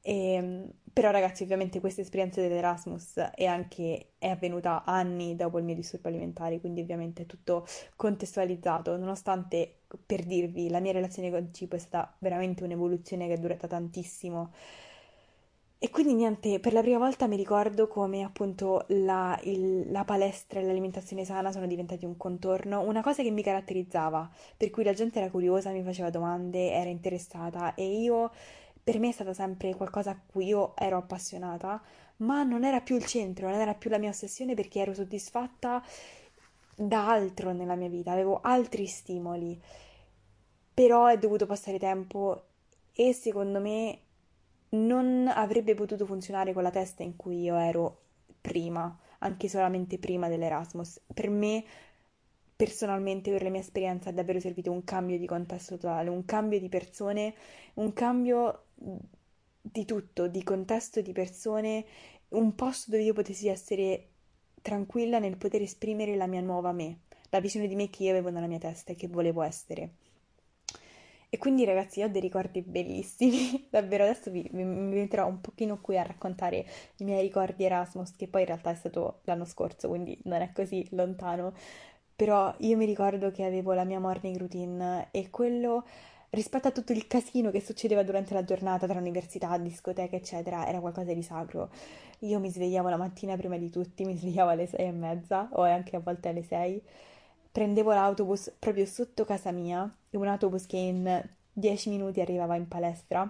E, 0.04 0.34
ehm, 0.34 0.72
però 0.94 1.10
ragazzi 1.10 1.42
ovviamente 1.42 1.80
questa 1.80 2.02
esperienza 2.02 2.42
dell'Erasmus 2.42 3.18
è 3.34 3.46
anche 3.46 4.12
è 4.20 4.28
avvenuta 4.30 4.84
anni 4.84 5.36
dopo 5.36 5.58
il 5.58 5.64
mio 5.66 5.74
disturbo 5.76 6.10
alimentare 6.10 6.60
quindi 6.60 6.82
ovviamente 6.82 7.24
è 7.24 7.26
tutto 7.26 7.66
contestualizzato 7.96 8.98
nonostante 8.98 9.80
per 10.06 10.24
dirvi 10.26 10.70
la 10.70 10.80
mia 10.80 10.92
relazione 10.92 11.32
con 11.32 11.40
il 11.40 11.54
cibo 11.54 11.76
è 11.76 11.80
stata 11.80 12.16
veramente 12.20 12.64
un'evoluzione 12.64 13.26
che 13.28 13.34
è 13.34 13.38
durata 13.38 13.68
tantissimo 13.68 14.52
e 15.80 15.92
quindi 15.92 16.14
niente, 16.16 16.60
per 16.60 16.74
la 16.74 16.82
prima 16.82 16.98
volta 16.98 17.28
mi 17.28 17.36
ricordo 17.36 17.88
come 17.88 18.24
appunto 18.24 18.86
la, 18.90 19.40
il- 19.44 19.92
la 19.92 20.04
palestra 20.04 20.60
e 20.60 20.64
l'alimentazione 20.64 21.24
sana 21.24 21.52
sono 21.52 21.68
diventati 21.68 22.04
un 22.06 22.18
contorno, 22.18 22.82
una 22.82 23.02
cosa 23.04 23.22
che 23.22 23.30
mi 23.30 23.44
caratterizzava, 23.44 24.28
per 24.58 24.72
cui 24.72 24.84
la 24.84 24.94
gente 24.94 25.20
era 25.20 25.30
curiosa, 25.30 25.70
mi 25.72 25.84
faceva 25.84 26.10
domande, 26.10 26.72
era 26.72 26.90
interessata 26.90 27.76
e 27.76 27.86
io, 28.02 28.32
per 28.84 28.98
me 29.00 29.10
è 29.10 29.12
stata 29.12 29.34
sempre 29.34 29.76
qualcosa 29.76 30.12
a 30.12 30.20
cui 30.26 30.48
io 30.48 30.76
ero 30.76 30.98
appassionata, 30.98 31.80
ma 32.18 32.42
non 32.44 32.64
era 32.64 32.82
più 32.82 32.96
il 32.96 33.06
centro, 33.06 33.48
non 33.50 33.60
era 33.60 33.76
più 33.76 33.92
la 33.92 34.00
mia 34.00 34.10
ossessione 34.10 34.56
perché 34.56 34.80
ero 34.80 34.94
soddisfatta 34.96 35.84
da 36.76 37.08
altro 37.10 37.52
nella 37.54 37.76
mia 37.76 37.90
vita, 37.90 38.12
avevo 38.12 38.40
altri 38.42 38.88
stimoli, 38.88 39.60
però 40.74 41.08
è 41.08 41.18
dovuto 41.18 41.46
passare 41.46 41.80
tempo 41.80 42.44
e 42.94 43.14
secondo 43.14 43.60
me 43.60 44.00
non 44.70 45.28
avrebbe 45.34 45.74
potuto 45.76 46.06
funzionare 46.06 46.54
con 46.54 46.64
la 46.64 46.72
testa 46.72 47.04
in 47.04 47.16
cui 47.16 47.42
io 47.42 47.56
ero 47.56 48.02
prima, 48.42 48.98
anche 49.20 49.48
solamente 49.48 49.98
prima 49.98 50.28
dell'Erasmus. 50.28 51.02
Per 51.14 51.30
me, 51.30 51.64
personalmente, 52.56 53.32
per 53.32 53.44
la 53.44 53.50
mia 53.50 53.62
esperienza, 53.62 54.10
è 54.10 54.14
davvero 54.14 54.40
servito 54.40 54.72
un 54.72 54.84
cambio 54.84 55.18
di 55.18 55.26
contesto 55.26 55.78
totale, 55.78 56.10
un 56.10 56.26
cambio 56.26 56.60
di 56.60 56.70
persone, 56.70 57.34
un 57.76 57.94
cambio 57.94 58.64
di 59.62 59.86
tutto, 59.86 60.28
di 60.28 60.44
contesto, 60.44 61.02
di 61.02 61.12
persone 61.12 61.86
un 62.30 62.56
posto 62.56 62.92
dove 62.92 63.04
io 63.04 63.14
potessi 63.14 63.48
essere 63.48 64.10
tranquilla 64.62 65.20
nel 65.20 65.38
poter 65.38 65.62
esprimere 65.62 66.16
la 66.16 66.28
mia 66.28 66.42
nuova 66.42 66.72
me, 66.72 67.00
la 67.30 67.40
visione 67.40 67.68
di 67.68 67.76
me 67.76 67.90
che 67.90 68.04
io 68.04 68.12
avevo 68.12 68.30
nella 68.30 68.48
mia 68.48 68.58
testa 68.58 68.92
e 68.92 68.96
che 68.96 69.08
volevo 69.08 69.42
essere. 69.44 69.92
E 71.30 71.38
quindi 71.38 71.66
ragazzi, 71.66 72.02
ho 72.02 72.10
dei 72.10 72.22
ricordi 72.22 72.62
bellissimi, 72.62 73.68
davvero 73.70 74.04
adesso 74.06 74.32
vi, 74.32 74.48
mi 74.54 74.64
metterò 74.64 75.28
un 75.28 75.42
pochino 75.42 75.80
qui 75.82 75.98
a 75.98 76.04
raccontare 76.04 76.66
i 76.98 77.04
miei 77.04 77.22
ricordi 77.22 77.66
Erasmus, 77.66 78.16
che 78.16 78.28
poi 78.28 78.42
in 78.42 78.48
realtà 78.48 78.72
è 78.72 78.76
stato 78.76 79.20
l'anno 79.24 79.44
scorso, 79.46 79.90
quindi 79.90 80.18
non 80.24 80.42
è 80.42 80.52
così 80.54 80.88
lontano, 80.92 81.54
però 82.16 82.54
io 82.60 82.78
mi 82.78 82.86
ricordo 82.86 83.30
che 83.32 83.44
avevo 83.44 83.74
la 83.74 83.84
mia 83.84 84.00
morning 84.00 84.38
routine 84.38 85.10
e 85.12 85.30
quello 85.30 85.86
rispetto 86.30 86.70
a 86.70 86.72
tutto 86.72 86.94
il 86.94 87.08
casino 87.08 87.52
che 87.52 87.62
succedeva 87.62 88.04
durante 88.04 88.34
la 88.34 88.44
giornata 88.46 88.88
tra 88.88 89.00
università, 89.00 89.58
discoteche, 89.58 90.16
eccetera, 90.16 90.66
era 90.68 90.80
qualcosa 90.80 91.14
di 91.14 91.24
sacro. 91.24 91.70
Io 92.20 92.40
mi 92.40 92.50
svegliavo 92.50 92.88
la 92.90 92.98
mattina 92.98 93.36
prima 93.36 93.58
di 93.58 93.70
tutti, 93.70 94.06
mi 94.06 94.16
svegliavo 94.18 94.50
alle 94.52 94.66
sei 94.68 94.88
e 94.88 94.92
mezza 94.92 95.50
o 95.52 95.64
anche 95.64 95.96
a 95.98 96.00
volte 96.00 96.30
alle 96.30 96.44
sei 96.44 96.82
prendevo 97.58 97.92
l'autobus 97.92 98.54
proprio 98.60 98.86
sotto 98.86 99.26
casa 99.26 99.50
mia, 99.50 99.92
un 100.12 100.28
autobus 100.28 100.68
che 100.68 100.78
in 100.78 101.28
dieci 101.52 101.90
minuti 101.90 102.22
arrivava 102.22 102.56
in 102.56 102.68
palestra, 102.68 103.28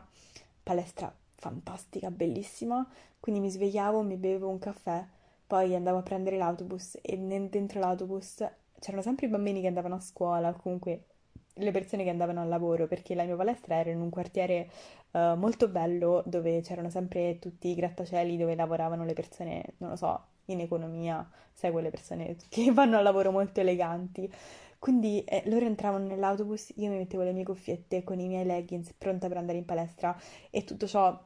palestra 0.63 1.15
fantastica, 1.35 2.11
bellissima, 2.11 2.85
quindi 3.21 3.39
mi 3.39 3.49
svegliavo, 3.49 4.01
mi 4.01 4.17
bevevo 4.17 4.49
un 4.49 4.59
caffè, 4.59 5.01
poi 5.47 5.73
andavo 5.75 5.99
a 5.99 6.01
prendere 6.01 6.35
l'autobus 6.35 6.97
e 7.01 7.17
dentro 7.17 7.79
l'autobus 7.79 8.45
c'erano 8.81 9.01
sempre 9.01 9.27
i 9.27 9.29
bambini 9.29 9.61
che 9.61 9.67
andavano 9.67 9.95
a 9.95 10.01
scuola, 10.01 10.51
comunque 10.51 11.03
le 11.53 11.71
persone 11.71 12.03
che 12.03 12.09
andavano 12.09 12.41
al 12.41 12.49
lavoro, 12.49 12.85
perché 12.85 13.15
la 13.15 13.23
mia 13.23 13.37
palestra 13.37 13.75
era 13.75 13.91
in 13.91 14.01
un 14.01 14.09
quartiere 14.09 14.69
uh, 15.11 15.35
molto 15.35 15.69
bello 15.69 16.21
dove 16.25 16.59
c'erano 16.59 16.89
sempre 16.89 17.39
tutti 17.39 17.69
i 17.69 17.75
grattacieli 17.75 18.35
dove 18.35 18.55
lavoravano 18.55 19.05
le 19.05 19.13
persone, 19.13 19.63
non 19.77 19.91
lo 19.91 19.95
so, 19.95 20.21
in 20.47 20.60
economia, 20.62 21.27
sai 21.53 21.71
quelle 21.71 21.89
persone 21.89 22.36
che 22.49 22.71
vanno 22.71 22.97
al 22.97 23.03
lavoro 23.03 23.31
molto 23.31 23.60
eleganti. 23.62 24.29
Quindi 24.79 25.23
eh, 25.23 25.43
loro 25.47 25.65
entravano 25.65 26.05
nell'autobus, 26.05 26.71
io 26.75 26.89
mi 26.91 26.97
mettevo 26.97 27.23
le 27.23 27.33
mie 27.33 27.43
cuffiette 27.43 28.03
con 28.03 28.19
i 28.19 28.27
miei 28.27 28.45
leggings 28.45 28.93
pronta 28.93 29.27
per 29.27 29.38
andare 29.38 29.57
in 29.57 29.65
palestra 29.65 30.15
e 30.51 30.63
tutto 30.63 30.86
ciò 30.88 31.19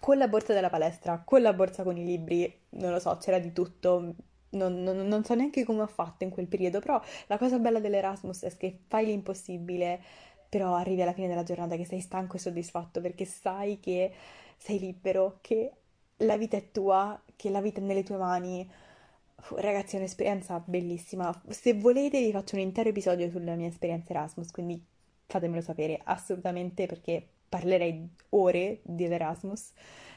con 0.00 0.18
la 0.18 0.28
borsa 0.28 0.52
della 0.52 0.70
palestra, 0.70 1.22
con 1.24 1.42
la 1.42 1.52
borsa 1.52 1.82
con 1.82 1.96
i 1.96 2.04
libri, 2.04 2.52
non 2.70 2.92
lo 2.92 2.98
so, 3.00 3.16
c'era 3.18 3.38
di 3.38 3.52
tutto. 3.52 4.14
Non, 4.50 4.82
non, 4.82 4.96
non 5.08 5.24
so 5.24 5.34
neanche 5.34 5.64
come 5.64 5.82
ho 5.82 5.86
fatto 5.86 6.24
in 6.24 6.30
quel 6.30 6.46
periodo, 6.46 6.80
però 6.80 7.00
la 7.26 7.36
cosa 7.38 7.58
bella 7.58 7.80
dell'Erasmus 7.80 8.42
è 8.44 8.56
che 8.56 8.78
fai 8.86 9.06
l'impossibile, 9.06 10.00
però 10.48 10.74
arrivi 10.74 11.02
alla 11.02 11.12
fine 11.12 11.28
della 11.28 11.42
giornata 11.42 11.76
che 11.76 11.84
sei 11.84 12.00
stanco 12.00 12.36
e 12.36 12.38
soddisfatto 12.38 13.00
perché 13.00 13.24
sai 13.24 13.80
che 13.80 14.12
sei 14.56 14.78
libero, 14.78 15.38
che 15.42 15.72
la 16.18 16.36
vita 16.36 16.56
è 16.56 16.70
tua, 16.70 17.20
che 17.36 17.50
la 17.50 17.60
vita 17.60 17.80
è 17.80 17.82
nelle 17.82 18.02
tue 18.02 18.16
mani. 18.16 18.68
Ragazzi, 19.50 19.96
è 19.96 19.98
un'esperienza 19.98 20.62
bellissima. 20.64 21.42
Se 21.48 21.74
volete 21.74 22.20
vi 22.20 22.32
faccio 22.32 22.56
un 22.56 22.62
intero 22.62 22.88
episodio 22.88 23.30
sulla 23.30 23.54
mia 23.54 23.68
esperienza 23.68 24.12
Erasmus, 24.12 24.50
quindi 24.50 24.82
fatemelo 25.26 25.60
sapere 25.60 26.00
assolutamente 26.02 26.86
perché 26.86 27.26
parlerei 27.48 28.08
ore 28.30 28.80
di 28.82 29.04
Erasmus. 29.04 29.72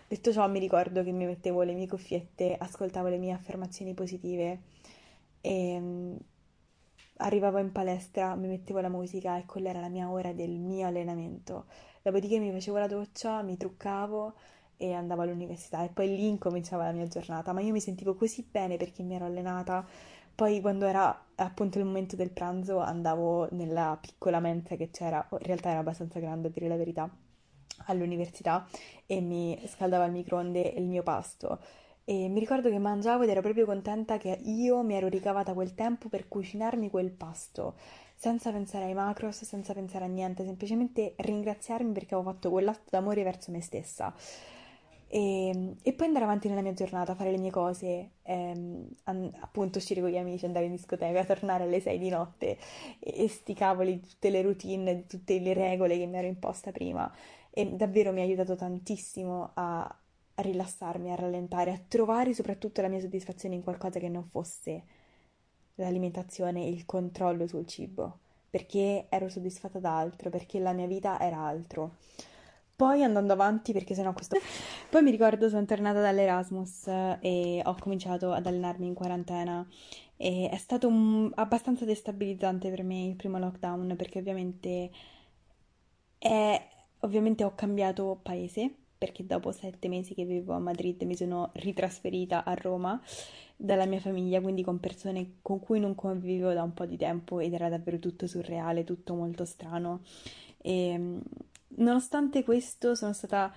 Detto 0.07 0.31
ciò, 0.31 0.47
mi 0.49 0.59
ricordo 0.59 1.03
che 1.03 1.11
mi 1.11 1.25
mettevo 1.25 1.61
le 1.61 1.73
mie 1.73 1.87
cuffiette, 1.87 2.55
ascoltavo 2.57 3.09
le 3.09 3.17
mie 3.17 3.33
affermazioni 3.33 3.93
positive 3.93 4.61
e 5.41 5.77
um, 5.77 6.17
arrivavo 7.17 7.59
in 7.59 7.71
palestra, 7.71 8.35
mi 8.35 8.47
mettevo 8.47 8.79
la 8.79 8.89
musica 8.89 9.37
e 9.37 9.45
quella 9.45 9.69
era 9.69 9.79
la 9.79 9.89
mia 9.89 10.09
ora 10.09 10.33
del 10.33 10.57
mio 10.57 10.87
allenamento. 10.87 11.65
Dopodiché 12.01 12.39
mi 12.39 12.51
facevo 12.51 12.77
la 12.77 12.87
doccia, 12.87 13.43
mi 13.43 13.57
truccavo 13.57 14.33
e 14.81 14.93
andavo 14.93 15.23
all'università 15.23 15.83
e 15.83 15.89
poi 15.89 16.07
lì 16.15 16.27
incominciava 16.27 16.85
la 16.85 16.93
mia 16.93 17.05
giornata, 17.05 17.51
ma 17.51 17.59
io 17.59 17.73
mi 17.73 17.81
sentivo 17.81 18.15
così 18.15 18.47
bene 18.49 18.77
perché 18.77 19.03
mi 19.03 19.15
ero 19.15 19.25
allenata. 19.25 19.85
Poi 20.33 20.61
quando 20.61 20.85
era 20.85 21.25
appunto 21.35 21.79
il 21.79 21.85
momento 21.85 22.15
del 22.15 22.31
pranzo 22.31 22.79
andavo 22.79 23.49
nella 23.51 23.97
piccola 23.99 24.39
mensa 24.39 24.77
che 24.77 24.89
c'era, 24.89 25.27
in 25.31 25.39
realtà 25.39 25.69
era 25.71 25.79
abbastanza 25.79 26.19
grande 26.19 26.47
a 26.47 26.51
dire 26.51 26.69
la 26.69 26.77
verità, 26.77 27.09
all'università 27.87 28.65
e 29.05 29.19
mi 29.19 29.61
scaldavo 29.67 30.03
al 30.03 30.11
microonde 30.11 30.61
il 30.77 30.87
mio 30.87 31.03
pasto. 31.03 31.59
E 32.05 32.29
mi 32.29 32.39
ricordo 32.39 32.69
che 32.69 32.79
mangiavo 32.79 33.23
ed 33.23 33.29
ero 33.29 33.41
proprio 33.41 33.65
contenta 33.65 34.17
che 34.17 34.39
io 34.45 34.81
mi 34.81 34.95
ero 34.95 35.09
ricavata 35.09 35.53
quel 35.53 35.75
tempo 35.75 36.07
per 36.07 36.29
cucinarmi 36.29 36.89
quel 36.89 37.11
pasto, 37.11 37.75
senza 38.15 38.49
pensare 38.51 38.85
ai 38.85 38.93
macros, 38.93 39.43
senza 39.43 39.73
pensare 39.73 40.05
a 40.05 40.07
niente, 40.07 40.45
semplicemente 40.45 41.15
ringraziarmi 41.17 41.91
perché 41.91 42.15
avevo 42.15 42.31
fatto 42.31 42.49
quell'atto 42.49 42.87
d'amore 42.91 43.23
verso 43.23 43.51
me 43.51 43.61
stessa. 43.61 44.13
E, 45.11 45.75
e, 45.81 45.93
poi 45.93 46.05
andare 46.07 46.25
avanti 46.25 46.47
nella 46.47 46.61
mia 46.61 46.73
giornata, 46.73 47.15
fare 47.15 47.31
le 47.31 47.37
mie 47.39 47.49
cose, 47.51 48.11
ehm, 48.23 48.87
an- 49.05 49.31
appunto 49.39 49.79
uscire 49.79 50.01
con 50.01 50.09
gli 50.11 50.17
amici, 50.17 50.45
andare 50.45 50.65
in 50.65 50.71
discoteca, 50.71 51.23
tornare 51.25 51.63
alle 51.63 51.79
6 51.79 51.97
di 51.97 52.09
notte 52.09 52.57
e, 52.99 53.23
e 53.23 53.27
sti 53.27 53.53
cavoli, 53.55 53.99
tutte 53.99 54.29
le 54.29 54.41
routine, 54.43 55.07
tutte 55.07 55.39
le 55.39 55.53
regole 55.53 55.97
che 55.97 56.05
mi 56.05 56.17
ero 56.17 56.27
imposta 56.27 56.71
prima. 56.71 57.11
E 57.49 57.65
davvero 57.75 58.11
mi 58.13 58.21
ha 58.21 58.23
aiutato 58.23 58.55
tantissimo 58.55 59.51
a, 59.55 59.81
a 59.83 60.41
rilassarmi, 60.41 61.11
a 61.11 61.15
rallentare, 61.15 61.71
a 61.71 61.81
trovare 61.87 62.33
soprattutto 62.33 62.81
la 62.81 62.87
mia 62.87 62.99
soddisfazione 62.99 63.55
in 63.55 63.63
qualcosa 63.63 63.99
che 63.99 64.09
non 64.09 64.25
fosse 64.29 64.83
l'alimentazione 65.75 66.63
e 66.65 66.69
il 66.69 66.85
controllo 66.85 67.47
sul 67.47 67.65
cibo, 67.65 68.19
perché 68.49 69.07
ero 69.09 69.29
soddisfatta 69.29 69.79
da 69.79 69.97
altro, 69.97 70.29
perché 70.29 70.59
la 70.59 70.73
mia 70.73 70.87
vita 70.87 71.19
era 71.19 71.37
altro. 71.39 71.95
Poi 72.79 73.03
andando 73.03 73.33
avanti, 73.33 73.73
perché 73.73 73.93
sennò 73.93 74.13
questo... 74.13 74.37
Poi 74.89 75.03
mi 75.03 75.11
ricordo 75.11 75.49
sono 75.49 75.65
tornata 75.65 75.99
dall'Erasmus 75.99 76.87
e 77.19 77.61
ho 77.61 77.75
cominciato 77.77 78.31
ad 78.31 78.47
allenarmi 78.47 78.87
in 78.87 78.93
quarantena 78.93 79.67
e 80.15 80.47
è 80.49 80.55
stato 80.55 80.87
un... 80.87 81.29
abbastanza 81.35 81.83
destabilizzante 81.83 82.69
per 82.69 82.83
me 82.83 83.03
il 83.03 83.17
primo 83.17 83.37
lockdown 83.37 83.95
perché 83.97 84.19
ovviamente 84.19 84.89
è... 86.19 86.67
ovviamente 87.01 87.43
ho 87.43 87.53
cambiato 87.53 88.17
paese 88.23 88.73
perché 88.97 89.25
dopo 89.25 89.51
sette 89.51 89.89
mesi 89.89 90.13
che 90.13 90.23
vivevo 90.23 90.53
a 90.53 90.59
Madrid 90.59 91.01
mi 91.03 91.17
sono 91.17 91.49
ritrasferita 91.55 92.45
a 92.45 92.53
Roma 92.53 92.97
dalla 93.57 93.87
mia 93.87 93.99
famiglia, 93.99 94.39
quindi 94.39 94.63
con 94.63 94.79
persone 94.79 95.39
con 95.41 95.59
cui 95.59 95.81
non 95.81 95.95
convivevo 95.95 96.53
da 96.53 96.63
un 96.63 96.73
po' 96.73 96.85
di 96.85 96.95
tempo 96.95 97.41
ed 97.41 97.51
era 97.51 97.67
davvero 97.67 97.99
tutto 97.99 98.25
surreale, 98.25 98.85
tutto 98.85 99.15
molto 99.15 99.43
strano. 99.43 99.99
E 100.61 101.19
Nonostante 101.77 102.43
questo, 102.43 102.95
sono 102.95 103.13
stata 103.13 103.53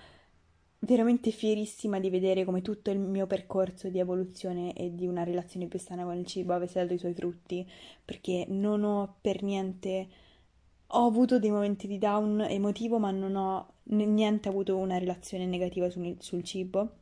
veramente 0.79 1.31
fierissima 1.31 1.99
di 1.99 2.09
vedere 2.09 2.43
come 2.43 2.61
tutto 2.61 2.91
il 2.91 2.99
mio 2.99 3.25
percorso 3.25 3.89
di 3.89 3.99
evoluzione 3.99 4.73
e 4.73 4.93
di 4.93 5.07
una 5.07 5.23
relazione 5.23 5.67
più 5.67 5.79
sana 5.79 6.03
con 6.03 6.17
il 6.17 6.25
cibo 6.25 6.53
avesse 6.53 6.79
dato 6.81 6.93
i 6.93 6.97
suoi 6.97 7.13
frutti, 7.13 7.67
perché 8.03 8.45
non 8.49 8.83
ho 8.83 9.15
per 9.21 9.43
niente 9.43 10.07
ho 10.95 11.07
avuto 11.07 11.39
dei 11.39 11.49
momenti 11.49 11.87
di 11.87 11.97
down 11.97 12.41
emotivo, 12.41 12.99
ma 12.99 13.09
non 13.09 13.35
ho 13.35 13.73
niente 13.85 14.47
avuto 14.49 14.77
una 14.77 14.99
relazione 14.99 15.45
negativa 15.47 15.89
sul, 15.89 16.15
sul 16.19 16.43
cibo 16.43 17.01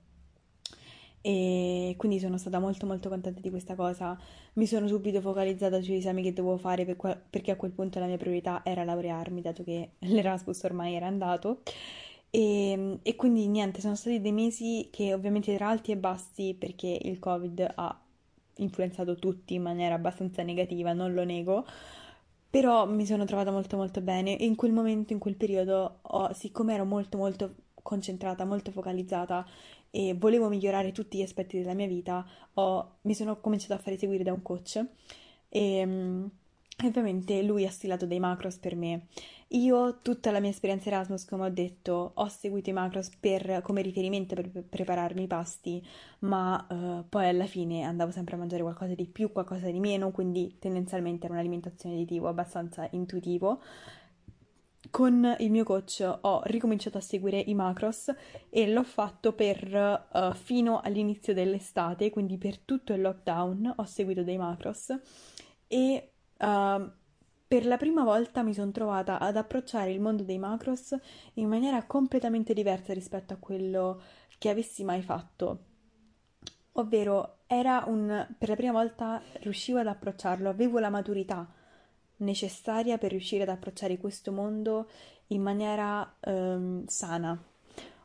e 1.22 1.94
quindi 1.98 2.20
sono 2.20 2.38
stata 2.38 2.60
molto 2.60 2.86
molto 2.88 3.10
contenta 3.10 3.40
di 3.42 3.50
questa 3.50 3.76
cosa. 3.76 4.18
Mi 4.54 4.66
sono 4.66 4.88
subito 4.88 5.22
focalizzata 5.22 5.82
sugli 5.82 5.96
esami 5.96 6.24
che 6.24 6.34
dovevo 6.34 6.58
fare 6.58 6.86
per 6.86 6.96
que- 6.96 7.20
perché 7.30 7.52
a 7.52 7.56
quel 7.56 7.72
punto 7.72 8.00
la 8.00 8.08
mia 8.08 8.18
priorità 8.18 8.62
era 8.66 8.84
laurearmi, 8.84 9.42
dato 9.42 9.64
che 9.64 9.92
l'Erasmus 10.00 10.64
ormai 10.64 10.96
era 10.96 11.08
andato. 11.08 11.62
E, 12.30 13.00
e 13.04 13.16
quindi 13.16 13.48
niente, 13.48 13.82
sono 13.82 13.96
stati 13.96 14.22
dei 14.22 14.32
mesi 14.32 14.88
che 14.92 15.14
ovviamente 15.14 15.52
erano 15.54 15.72
alti 15.72 15.92
e 15.92 15.98
bassi 15.98 16.56
perché 16.58 16.98
il 17.02 17.20
Covid 17.20 17.74
ha 17.76 18.00
influenzato 18.58 19.16
tutti 19.16 19.54
in 19.56 19.62
maniera 19.64 19.96
abbastanza 19.96 20.42
negativa, 20.44 20.94
non 20.94 21.14
lo 21.14 21.24
nego. 21.24 21.66
Però 22.50 22.86
mi 22.86 23.06
sono 23.06 23.26
trovata 23.26 23.52
molto 23.52 23.78
molto 23.78 24.02
bene 24.02 24.38
e 24.38 24.46
in 24.46 24.56
quel 24.56 24.74
momento, 24.74 25.14
in 25.14 25.20
quel 25.20 25.36
periodo, 25.36 26.00
ho, 26.02 26.34
siccome 26.34 26.74
ero 26.74 26.84
molto 26.86 27.18
molto 27.18 27.56
concentrata, 27.82 28.46
molto 28.46 28.72
focalizzata 28.72 29.46
e 29.92 30.16
volevo 30.18 30.48
migliorare 30.48 30.92
tutti 30.92 31.18
gli 31.18 31.22
aspetti 31.22 31.60
della 31.60 31.74
mia 31.74 31.88
vita, 31.88 32.26
ho, 32.54 32.98
mi 33.02 33.14
sono 33.14 33.40
cominciato 33.40 33.74
a 33.74 33.78
fare 33.78 33.98
seguire 33.98 34.24
da 34.24 34.32
un 34.32 34.42
coach 34.42 34.84
e, 35.50 35.86
mm, 35.86 36.26
ovviamente 36.86 37.44
lui 37.44 37.66
ha 37.66 37.70
stilato 37.70 38.06
dei 38.06 38.20
macros 38.20 38.58
per 38.58 38.76
me. 38.76 39.08
Io 39.50 40.00
tutta 40.02 40.32
la 40.32 40.40
mia 40.40 40.50
esperienza 40.50 40.88
Erasmus, 40.88 41.26
come 41.26 41.46
ho 41.46 41.50
detto, 41.50 42.12
ho 42.16 42.28
seguito 42.30 42.70
i 42.70 42.74
macros 42.74 43.10
per, 43.20 43.62
come 43.64 43.82
riferimento 43.82 44.34
per 44.34 44.50
prepararmi 44.50 45.24
i 45.24 45.28
pasti, 45.28 45.86
ma 46.20 46.66
uh, 46.70 47.04
poi 47.10 47.28
alla 47.28 47.46
fine 47.46 47.84
andavo 47.84 48.12
sempre 48.12 48.36
a 48.36 48.38
mangiare 48.38 48.62
qualcosa 48.62 48.96
di 48.96 49.06
più, 49.08 49.30
qualcosa 49.34 49.70
di 49.70 49.82
meno, 49.82 50.12
quindi 50.12 50.56
tendenzialmente 50.58 51.26
era 51.26 51.34
un'alimentazione 51.34 52.06
di 52.06 52.18
abbastanza 52.24 52.88
intuitivo 52.92 53.62
con 54.90 55.36
il 55.40 55.52
mio 55.52 55.64
coach 55.64 56.04
ho 56.22 56.42
ricominciato 56.46 56.98
a 56.98 57.02
seguire 57.02 57.40
i 57.40 57.54
macros 57.54 58.12
e 58.50 58.68
l'ho 58.72 58.84
fatto 58.84 59.34
per 59.34 60.08
uh, 60.12 60.34
fino 60.34 60.80
all'inizio 60.82 61.34
dell'estate, 61.34 62.10
quindi 62.10 62.38
per 62.38 62.58
tutto 62.58 62.94
il 62.94 63.02
lockdown 63.02 63.74
ho 63.78 63.86
seguito 63.86 64.24
dei 64.24 64.38
macros 64.38 64.94
e 65.68 66.12
uh, 66.40 66.92
per 67.48 67.66
la 67.66 67.78
prima 67.78 68.04
volta 68.04 68.44
mi 68.44 68.54
sono 68.54 68.72
trovata 68.72 69.20
ad 69.20 69.38
approcciare 69.38 69.92
il 69.92 70.00
mondo 70.00 70.24
dei 70.24 70.40
macros 70.40 70.96
in 71.36 71.48
maniera 71.48 71.84
completamente 71.86 72.54
diversa 72.54 72.94
rispetto 72.94 73.34
a 73.34 73.38
quello 73.38 74.02
che 74.38 74.50
avessi 74.50 74.84
mai 74.84 75.02
fatto. 75.02 75.66
ovvero 76.74 77.40
era 77.48 77.84
un 77.88 78.28
per 78.38 78.50
la 78.50 78.56
prima 78.56 78.72
volta 78.72 79.22
riuscivo 79.42 79.80
ad 79.80 79.88
approcciarlo, 79.88 80.50
avevo 80.50 80.80
la 80.80 80.90
maturità 80.90 81.48
necessaria 82.22 82.98
per 82.98 83.12
riuscire 83.12 83.44
ad 83.44 83.50
approcciare 83.50 83.98
questo 83.98 84.32
mondo 84.32 84.88
in 85.28 85.42
maniera 85.42 86.16
ehm, 86.20 86.86
sana, 86.88 87.40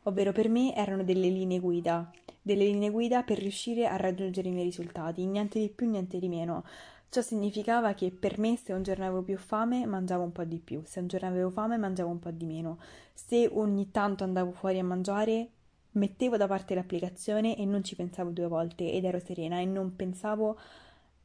ovvero 0.03 0.31
per 0.31 0.49
me 0.49 0.75
erano 0.75 1.03
delle 1.03 1.29
linee 1.29 1.59
guida, 1.59 2.09
delle 2.41 2.65
linee 2.65 2.89
guida 2.89 3.23
per 3.23 3.39
riuscire 3.39 3.87
a 3.87 3.97
raggiungere 3.97 4.49
i 4.49 4.51
miei 4.51 4.65
risultati, 4.65 5.25
niente 5.25 5.59
di 5.59 5.69
più, 5.69 5.89
niente 5.89 6.19
di 6.19 6.29
meno. 6.29 6.63
Ciò 7.09 7.21
significava 7.21 7.93
che 7.93 8.11
per 8.11 8.37
me 8.37 8.57
se 8.57 8.73
un 8.73 8.83
giorno 8.83 9.05
avevo 9.05 9.21
più 9.21 9.37
fame 9.37 9.85
mangiavo 9.85 10.23
un 10.23 10.31
po' 10.31 10.43
di 10.43 10.59
più, 10.59 10.81
se 10.85 10.99
un 10.99 11.07
giorno 11.07 11.27
avevo 11.27 11.49
fame 11.49 11.77
mangiavo 11.77 12.09
un 12.09 12.19
po' 12.19 12.31
di 12.31 12.45
meno, 12.45 12.79
se 13.13 13.49
ogni 13.51 13.91
tanto 13.91 14.23
andavo 14.23 14.51
fuori 14.51 14.79
a 14.79 14.83
mangiare 14.83 15.49
mettevo 15.91 16.37
da 16.37 16.47
parte 16.47 16.75
l'applicazione 16.75 17.57
e 17.57 17.65
non 17.65 17.83
ci 17.83 17.95
pensavo 17.95 18.29
due 18.29 18.47
volte 18.47 18.91
ed 18.91 19.03
ero 19.03 19.19
serena 19.19 19.59
e 19.59 19.65
non 19.65 19.95
pensavo 19.95 20.57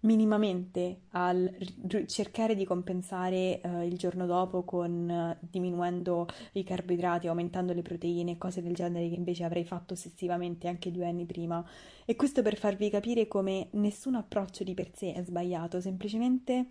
minimamente 0.02 1.02
al 1.10 1.50
r- 1.88 2.06
cercare 2.06 2.54
di 2.54 2.64
compensare 2.64 3.60
uh, 3.62 3.82
il 3.82 3.96
giorno 3.96 4.26
dopo 4.26 4.64
con 4.64 5.08
uh, 5.08 5.46
diminuendo 5.48 6.26
i 6.52 6.64
carboidrati, 6.64 7.28
aumentando 7.28 7.72
le 7.72 7.82
proteine, 7.82 8.38
cose 8.38 8.62
del 8.62 8.74
genere 8.74 9.08
che 9.08 9.14
invece 9.14 9.44
avrei 9.44 9.64
fatto 9.64 9.94
ossessivamente 9.94 10.68
anche 10.68 10.90
due 10.90 11.06
anni 11.06 11.24
prima. 11.24 11.64
E 12.04 12.16
questo 12.16 12.42
per 12.42 12.56
farvi 12.56 12.90
capire 12.90 13.28
come 13.28 13.68
nessun 13.72 14.14
approccio 14.14 14.64
di 14.64 14.74
per 14.74 14.90
sé 14.94 15.12
è 15.12 15.22
sbagliato, 15.22 15.80
semplicemente 15.80 16.66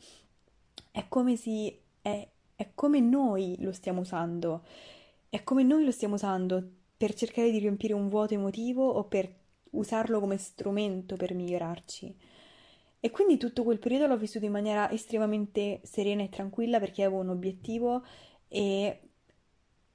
è 0.91 1.05
come 1.07 1.35
si 1.35 1.73
è, 2.01 2.27
è 2.55 2.71
come 2.75 2.99
noi 2.99 3.55
lo 3.59 3.71
stiamo 3.71 4.01
usando, 4.01 4.63
è 5.29 5.43
come 5.43 5.63
noi 5.63 5.85
lo 5.85 5.91
stiamo 5.91 6.15
usando 6.15 6.61
per 6.97 7.13
cercare 7.13 7.49
di 7.49 7.59
riempire 7.59 7.93
un 7.93 8.09
vuoto 8.09 8.33
emotivo 8.33 8.87
o 8.87 9.05
per 9.05 9.33
usarlo 9.71 10.19
come 10.19 10.37
strumento 10.37 11.15
per 11.15 11.33
migliorarci. 11.33 12.15
E 13.03 13.09
quindi 13.09 13.37
tutto 13.37 13.63
quel 13.63 13.79
periodo 13.79 14.05
l'ho 14.05 14.17
vissuto 14.17 14.45
in 14.45 14.51
maniera 14.51 14.89
estremamente 14.91 15.81
serena 15.83 16.21
e 16.21 16.29
tranquilla 16.29 16.79
perché 16.79 17.03
avevo 17.03 17.19
un 17.19 17.29
obiettivo 17.29 18.05
e 18.47 19.09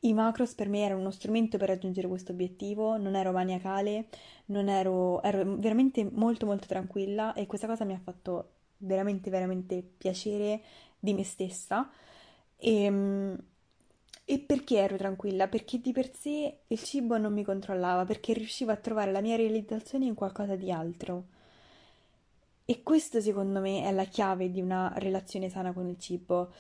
i 0.01 0.13
macros 0.13 0.55
per 0.55 0.69
me 0.69 0.81
erano 0.85 1.01
uno 1.01 1.11
strumento 1.11 1.57
per 1.57 1.69
raggiungere 1.69 2.09
questo 2.09 2.33
obiettivo, 2.33 2.97
non 2.97 3.15
ero 3.15 3.33
maniacale, 3.33 4.09
non 4.47 4.69
ero, 4.69 5.23
ero 5.23 5.57
veramente 5.57 6.05
molto 6.05 6.47
molto 6.47 6.67
tranquilla 6.67 7.33
e 7.35 7.47
questa 7.47 7.67
cosa 7.69 7.85
mi 7.85 7.95
ha 7.95 8.01
fatto 8.03 8.55
veramente 8.79 9.31
veramente 9.31 9.83
piacere 9.83 10.61
di 10.99 11.15
me 11.15 11.25
stessa. 11.25 11.89
E, 12.57 12.83
ehm, 12.85 13.39
e 14.25 14.39
perché 14.41 14.79
ero 14.79 14.97
tranquilla? 14.97 15.47
Perché 15.49 15.81
di 15.81 15.93
per 15.93 16.13
sé 16.13 16.63
il 16.67 16.83
cibo 16.83 17.17
non 17.19 17.33
mi 17.33 17.45
controllava, 17.45 18.05
perché 18.05 18.33
riuscivo 18.33 18.73
a 18.73 18.77
trovare 18.77 19.13
la 19.13 19.21
mia 19.21 19.37
realizzazione 19.37 20.07
in 20.07 20.15
qualcosa 20.15 20.57
di 20.57 20.71
altro. 20.73 21.27
E 22.69 22.83
questo 22.83 23.21
secondo 23.21 23.61
me 23.61 23.85
è 23.85 23.93
la 23.93 24.05
chiave 24.05 24.51
di 24.51 24.61
una 24.61 24.93
relazione 24.97 25.49
sana 25.49 25.73
con 25.73 25.87
il 25.89 25.99
cibo. 26.01 26.53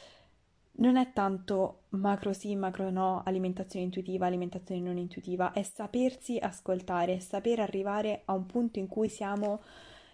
Non 0.78 0.96
è 0.96 1.12
tanto 1.12 1.84
macro 1.90 2.32
sì, 2.32 2.54
macro 2.54 2.90
no, 2.90 3.22
alimentazione 3.24 3.86
intuitiva, 3.86 4.26
alimentazione 4.26 4.80
non 4.80 4.98
intuitiva, 4.98 5.52
è 5.52 5.62
sapersi 5.62 6.38
ascoltare, 6.38 7.14
è 7.14 7.18
saper 7.18 7.58
arrivare 7.60 8.22
a 8.26 8.34
un 8.34 8.46
punto 8.46 8.78
in 8.78 8.86
cui 8.86 9.08
siamo, 9.08 9.62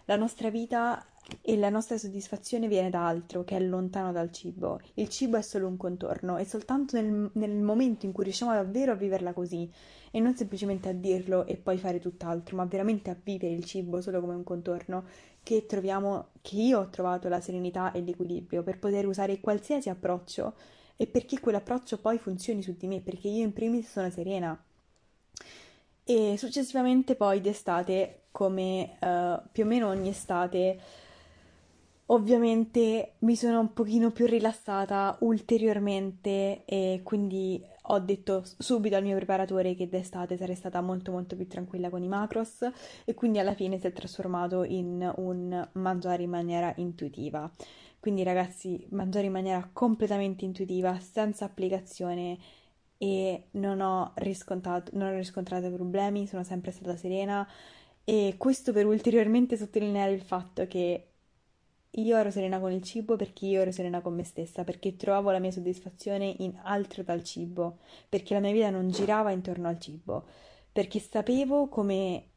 la 0.07 0.17
nostra 0.17 0.51
vita 0.51 1.05
e 1.41 1.57
la 1.57 1.71
nostra 1.71 1.97
soddisfazione 1.97 2.69
viene 2.69 2.91
da 2.91 3.07
altro, 3.07 3.45
che 3.45 3.57
è 3.57 3.61
lontano 3.61 4.13
dal 4.13 4.31
cibo. 4.33 4.81
Il 4.95 5.09
cibo 5.09 5.37
è 5.37 5.43
solo 5.43 5.67
un 5.67 5.77
contorno 5.77 6.37
e 6.37 6.45
soltanto 6.45 7.01
nel, 7.01 7.31
nel 7.35 7.57
momento 7.61 8.07
in 8.07 8.13
cui 8.13 8.25
riusciamo 8.25 8.53
davvero 8.53 8.93
a 8.93 8.97
viverla 8.97 9.33
così 9.33 9.71
e 10.11 10.21
non 10.21 10.37
semplicemente 10.37 10.89
a 10.89 10.93
dirlo 10.93 11.47
e 11.47 11.57
poi 11.57 11.79
fare 11.79 11.99
tutt'altro, 11.99 12.57
ma 12.57 12.65
veramente 12.65 13.11
a 13.11 13.17
vivere 13.21 13.55
il 13.55 13.65
cibo 13.65 14.01
solo 14.01 14.21
come 14.21 14.35
un 14.35 14.45
contorno, 14.45 15.05
che 15.43 15.67
troviamo, 15.67 16.29
che 16.43 16.57
io 16.57 16.81
ho 16.81 16.89
trovato 16.89 17.29
la 17.29 17.41
serenità 17.41 17.93
e 17.93 18.03
l'equilibrio 18.03 18.63
per 18.63 18.79
poter 18.79 19.07
usare 19.07 19.41
qualsiasi 19.41 19.89
approccio 19.89 20.55
e 20.97 21.07
perché 21.07 21.41
quell'approccio 21.41 21.99
poi 21.99 22.19
funzioni 22.19 22.63
su 22.63 22.77
di 22.77 22.87
me, 22.87 23.01
perché 23.01 23.29
io 23.29 23.45
in 23.45 23.53
primis 23.53 23.91
sono 23.91 24.11
serena. 24.11 24.61
E 26.05 26.35
successivamente 26.37 27.15
poi 27.15 27.41
d'estate, 27.41 28.25
come 28.31 28.99
uh, 29.01 29.41
più 29.51 29.65
o 29.65 29.67
meno 29.67 29.89
ogni 29.89 30.09
estate, 30.09 30.79
ovviamente 32.07 33.15
mi 33.21 33.37
sono 33.37 33.61
un 33.61 33.73
pochino 33.73 34.11
più 34.11 34.27
rilassata 34.27 35.17
ulteriormente 35.21 36.65
e 36.65 37.01
quindi 37.03 37.63
ho 37.87 37.99
detto 37.99 38.45
subito 38.59 38.97
al 38.97 39.03
mio 39.03 39.17
preparatore 39.17 39.75
che 39.75 39.89
d'estate 39.89 40.37
sarei 40.37 40.55
stata 40.55 40.81
molto 40.81 41.11
molto 41.11 41.37
più 41.37 41.47
tranquilla 41.49 41.91
con 41.91 42.03
i 42.03 42.09
macros 42.09 42.67
e 43.05 43.15
quindi 43.15 43.39
alla 43.39 43.55
fine 43.55 43.79
si 43.79 43.87
è 43.87 43.93
trasformato 43.93 44.65
in 44.65 45.11
un 45.17 45.69
mangiare 45.73 46.23
in 46.23 46.31
maniera 46.31 46.73
intuitiva. 46.77 47.51
Quindi 47.99 48.25
ragazzi, 48.25 48.85
mangiare 48.91 49.27
in 49.27 49.33
maniera 49.33 49.69
completamente 49.73 50.45
intuitiva, 50.45 50.99
senza 50.99 51.45
applicazione 51.45 52.37
e 52.99 53.45
non 53.53 53.81
ho 53.81 54.13
non 54.93 55.09
ho 55.09 55.17
riscontrato 55.17 55.71
problemi, 55.71 56.27
sono 56.27 56.43
sempre 56.45 56.71
stata 56.73 56.97
serena 56.97 57.49
e 58.05 58.35
questo 58.39 58.73
per 58.73 58.87
ulteriormente 58.87 59.57
sottolineare 59.57 60.13
il 60.13 60.21
fatto 60.23 60.67
che 60.67 61.12
io 61.97 62.17
ero 62.17 62.31
serena 62.31 62.59
con 62.59 62.73
il 62.73 62.83
cibo 62.83 63.17
perché 63.17 63.47
io 63.47 63.61
ero 63.61 63.71
serena 63.71 64.01
con 64.01 64.15
me 64.15 64.25
stessa, 64.25 64.65
perché 64.65 64.97
trovavo 64.97 65.31
la 65.31 65.39
mia 65.39 65.51
soddisfazione 65.51 66.35
in 66.39 66.59
altro 66.63 67.03
dal 67.03 67.23
cibo, 67.23 67.79
perché 68.09 68.35
la 68.35 68.41
mia 68.41 68.53
vita 68.53 68.71
non 68.71 68.91
girava 68.91 69.31
intorno 69.31 69.69
al 69.69 69.79
cibo, 69.79 70.25
perché 70.73 70.99
sapevo 71.01 71.69
come 71.69 72.29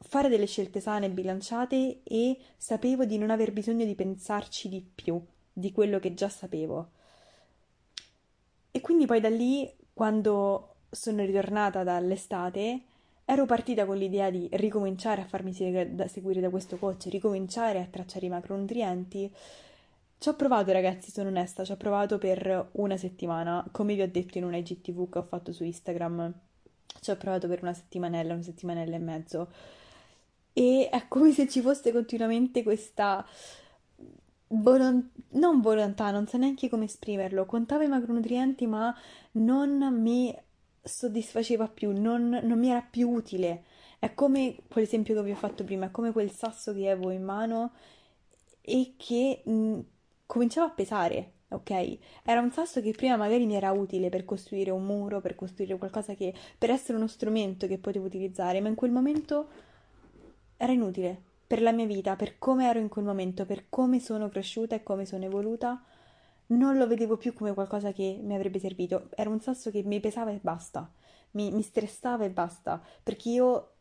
fare 0.00 0.28
delle 0.28 0.46
scelte 0.46 0.80
sane 0.80 1.06
e 1.06 1.10
bilanciate 1.10 2.00
e 2.02 2.38
sapevo 2.56 3.04
di 3.04 3.18
non 3.18 3.30
aver 3.30 3.52
bisogno 3.52 3.84
di 3.84 3.94
pensarci 3.94 4.68
di 4.68 4.80
più 4.80 5.22
di 5.52 5.70
quello 5.72 5.98
che 6.00 6.14
già 6.14 6.28
sapevo. 6.28 6.90
E 8.72 8.80
quindi 8.80 9.06
poi 9.06 9.20
da 9.20 9.28
lì, 9.28 9.72
quando 9.92 10.76
sono 10.90 11.24
ritornata 11.24 11.84
dall'estate, 11.84 12.82
Ero 13.30 13.46
partita 13.46 13.86
con 13.86 13.96
l'idea 13.96 14.28
di 14.28 14.48
ricominciare 14.54 15.20
a 15.20 15.24
farmi 15.24 15.52
seguire 15.52 16.40
da 16.40 16.50
questo 16.50 16.78
coach, 16.78 17.04
ricominciare 17.10 17.78
a 17.78 17.86
tracciare 17.86 18.26
i 18.26 18.28
macronutrienti. 18.28 19.32
Ci 20.18 20.28
ho 20.28 20.34
provato, 20.34 20.72
ragazzi, 20.72 21.12
sono 21.12 21.28
onesta, 21.28 21.62
ci 21.62 21.70
ho 21.70 21.76
provato 21.76 22.18
per 22.18 22.70
una 22.72 22.96
settimana, 22.96 23.64
come 23.70 23.94
vi 23.94 24.02
ho 24.02 24.10
detto 24.10 24.36
in 24.38 24.42
un 24.42 24.54
IGTV 24.56 25.08
che 25.08 25.18
ho 25.18 25.22
fatto 25.22 25.52
su 25.52 25.62
Instagram. 25.62 26.34
Ci 27.00 27.10
ho 27.12 27.16
provato 27.16 27.46
per 27.46 27.62
una 27.62 27.72
settimanella, 27.72 28.32
una 28.32 28.42
settimanella 28.42 28.96
e 28.96 28.98
mezzo. 28.98 29.52
E 30.52 30.88
è 30.90 31.06
come 31.06 31.30
se 31.30 31.46
ci 31.46 31.60
fosse 31.60 31.92
continuamente 31.92 32.64
questa 32.64 33.24
Volon- 34.48 35.08
non 35.34 35.60
volontà, 35.60 36.10
non 36.10 36.26
so 36.26 36.36
neanche 36.36 36.68
come 36.68 36.86
esprimerlo. 36.86 37.46
Contavo 37.46 37.84
i 37.84 37.86
macronutrienti, 37.86 38.66
ma 38.66 38.92
non 39.34 40.00
mi 40.02 40.36
soddisfaceva 40.90 41.68
più, 41.68 41.92
non, 41.92 42.40
non 42.42 42.58
mi 42.58 42.68
era 42.68 42.82
più 42.82 43.08
utile. 43.10 43.64
È 43.98 44.12
come 44.14 44.56
quell'esempio 44.68 45.14
che 45.14 45.22
vi 45.22 45.30
ho 45.30 45.36
fatto 45.36 45.64
prima, 45.64 45.86
è 45.86 45.90
come 45.90 46.12
quel 46.12 46.30
sasso 46.30 46.72
che 46.72 46.90
avevo 46.90 47.10
in 47.10 47.22
mano 47.22 47.72
e 48.60 48.94
che 48.96 49.42
mh, 49.44 49.78
cominciava 50.26 50.66
a 50.68 50.70
pesare, 50.70 51.32
ok? 51.48 51.98
Era 52.24 52.40
un 52.40 52.50
sasso 52.50 52.80
che 52.80 52.92
prima 52.92 53.16
magari 53.16 53.46
mi 53.46 53.54
era 53.54 53.72
utile 53.72 54.08
per 54.08 54.24
costruire 54.24 54.70
un 54.70 54.84
muro, 54.84 55.20
per 55.20 55.34
costruire 55.34 55.76
qualcosa 55.78 56.14
che 56.14 56.34
per 56.58 56.70
essere 56.70 56.96
uno 56.96 57.06
strumento 57.06 57.66
che 57.66 57.78
potevo 57.78 58.06
utilizzare, 58.06 58.60
ma 58.60 58.68
in 58.68 58.74
quel 58.74 58.90
momento 58.90 59.48
era 60.56 60.72
inutile 60.72 61.22
per 61.46 61.62
la 61.62 61.72
mia 61.72 61.86
vita, 61.86 62.16
per 62.16 62.38
come 62.38 62.68
ero 62.68 62.78
in 62.78 62.88
quel 62.88 63.04
momento, 63.04 63.44
per 63.44 63.64
come 63.68 63.98
sono 64.00 64.28
cresciuta 64.28 64.76
e 64.76 64.82
come 64.82 65.04
sono 65.04 65.24
evoluta 65.24 65.82
non 66.50 66.76
lo 66.76 66.86
vedevo 66.86 67.16
più 67.16 67.32
come 67.34 67.54
qualcosa 67.54 67.92
che 67.92 68.18
mi 68.22 68.34
avrebbe 68.34 68.58
servito, 68.58 69.08
era 69.14 69.30
un 69.30 69.40
sasso 69.40 69.70
che 69.70 69.82
mi 69.82 70.00
pesava 70.00 70.30
e 70.30 70.38
basta, 70.40 70.90
mi, 71.32 71.50
mi 71.50 71.62
stressava 71.62 72.24
e 72.24 72.30
basta, 72.30 72.82
perché 73.02 73.28
io 73.28 73.74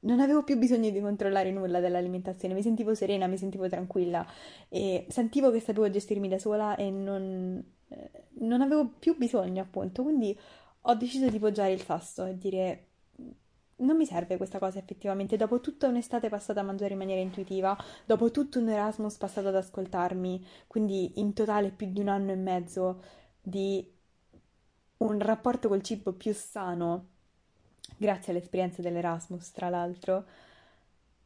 non 0.00 0.20
avevo 0.20 0.44
più 0.44 0.56
bisogno 0.56 0.90
di 0.90 1.00
controllare 1.00 1.50
nulla 1.50 1.80
dell'alimentazione, 1.80 2.54
mi 2.54 2.62
sentivo 2.62 2.94
serena, 2.94 3.26
mi 3.26 3.38
sentivo 3.38 3.68
tranquilla. 3.68 4.26
E 4.68 5.06
sentivo 5.08 5.50
che 5.50 5.60
sapevo 5.60 5.90
gestirmi 5.90 6.28
da 6.28 6.38
sola 6.38 6.76
e 6.76 6.90
non, 6.90 7.62
eh, 7.88 8.10
non 8.40 8.60
avevo 8.60 8.88
più 8.98 9.16
bisogno 9.16 9.62
appunto, 9.62 10.02
quindi 10.02 10.38
ho 10.82 10.94
deciso 10.94 11.28
di 11.28 11.38
poggiare 11.38 11.72
il 11.72 11.82
sasso 11.82 12.24
e 12.24 12.38
dire 12.38 12.85
non 13.78 13.96
mi 13.96 14.06
serve 14.06 14.36
questa 14.36 14.58
cosa 14.58 14.78
effettivamente. 14.78 15.36
Dopo 15.36 15.60
tutta 15.60 15.88
un'estate 15.88 16.28
passata 16.28 16.60
a 16.60 16.64
mangiare 16.64 16.92
in 16.92 16.98
maniera 16.98 17.20
intuitiva, 17.20 17.76
dopo 18.04 18.30
tutto 18.30 18.58
un 18.58 18.68
Erasmus 18.68 19.16
passato 19.16 19.48
ad 19.48 19.56
ascoltarmi, 19.56 20.44
quindi 20.66 21.20
in 21.20 21.32
totale 21.32 21.70
più 21.70 21.90
di 21.90 22.00
un 22.00 22.08
anno 22.08 22.32
e 22.32 22.36
mezzo 22.36 23.02
di 23.42 23.92
un 24.98 25.18
rapporto 25.20 25.68
col 25.68 25.82
cibo 25.82 26.12
più 26.12 26.32
sano, 26.32 27.08
grazie 27.96 28.32
all'esperienza 28.32 28.80
dell'Erasmus, 28.80 29.52
tra 29.52 29.68
l'altro, 29.68 30.24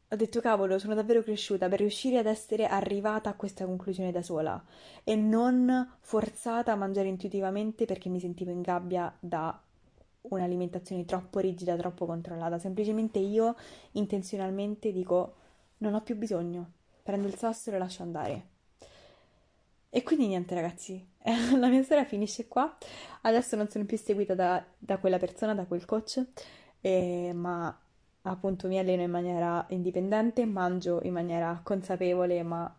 ho 0.09 0.15
detto 0.17 0.41
cavolo, 0.41 0.77
sono 0.77 0.93
davvero 0.93 1.23
cresciuta 1.23 1.69
per 1.69 1.79
riuscire 1.79 2.17
ad 2.17 2.25
essere 2.25 2.67
arrivata 2.67 3.29
a 3.29 3.33
questa 3.33 3.65
conclusione 3.65 4.11
da 4.11 4.21
sola 4.21 4.61
e 5.05 5.15
non 5.15 5.89
forzata 6.01 6.73
a 6.73 6.75
mangiare 6.75 7.07
intuitivamente 7.07 7.85
perché 7.85 8.09
mi 8.09 8.19
sentivo 8.19 8.51
in 8.51 8.59
gabbia 8.59 9.15
da 9.21 9.57
un'alimentazione 10.21 11.05
troppo 11.05 11.39
rigida, 11.39 11.75
troppo 11.75 12.05
controllata, 12.05 12.59
semplicemente 12.59 13.19
io 13.19 13.55
intenzionalmente 13.93 14.91
dico 14.91 15.35
non 15.77 15.93
ho 15.93 16.01
più 16.01 16.15
bisogno, 16.15 16.71
prendo 17.03 17.27
il 17.27 17.35
sasso 17.35 17.69
e 17.69 17.73
lo 17.73 17.79
lascio 17.79 18.03
andare. 18.03 18.49
E 19.89 20.03
quindi 20.03 20.27
niente 20.27 20.55
ragazzi, 20.55 21.05
la 21.57 21.67
mia 21.67 21.83
storia 21.83 22.05
finisce 22.05 22.47
qua, 22.47 22.77
adesso 23.21 23.55
non 23.55 23.67
sono 23.69 23.85
più 23.85 23.97
seguita 23.97 24.35
da, 24.35 24.63
da 24.77 24.97
quella 24.97 25.17
persona, 25.17 25.53
da 25.53 25.65
quel 25.65 25.85
coach, 25.85 26.25
eh, 26.79 27.31
ma 27.33 27.77
appunto 28.23 28.67
mi 28.67 28.77
alleno 28.77 29.01
in 29.01 29.11
maniera 29.11 29.65
indipendente, 29.69 30.45
mangio 30.45 31.01
in 31.03 31.13
maniera 31.13 31.59
consapevole 31.63 32.43
ma 32.43 32.73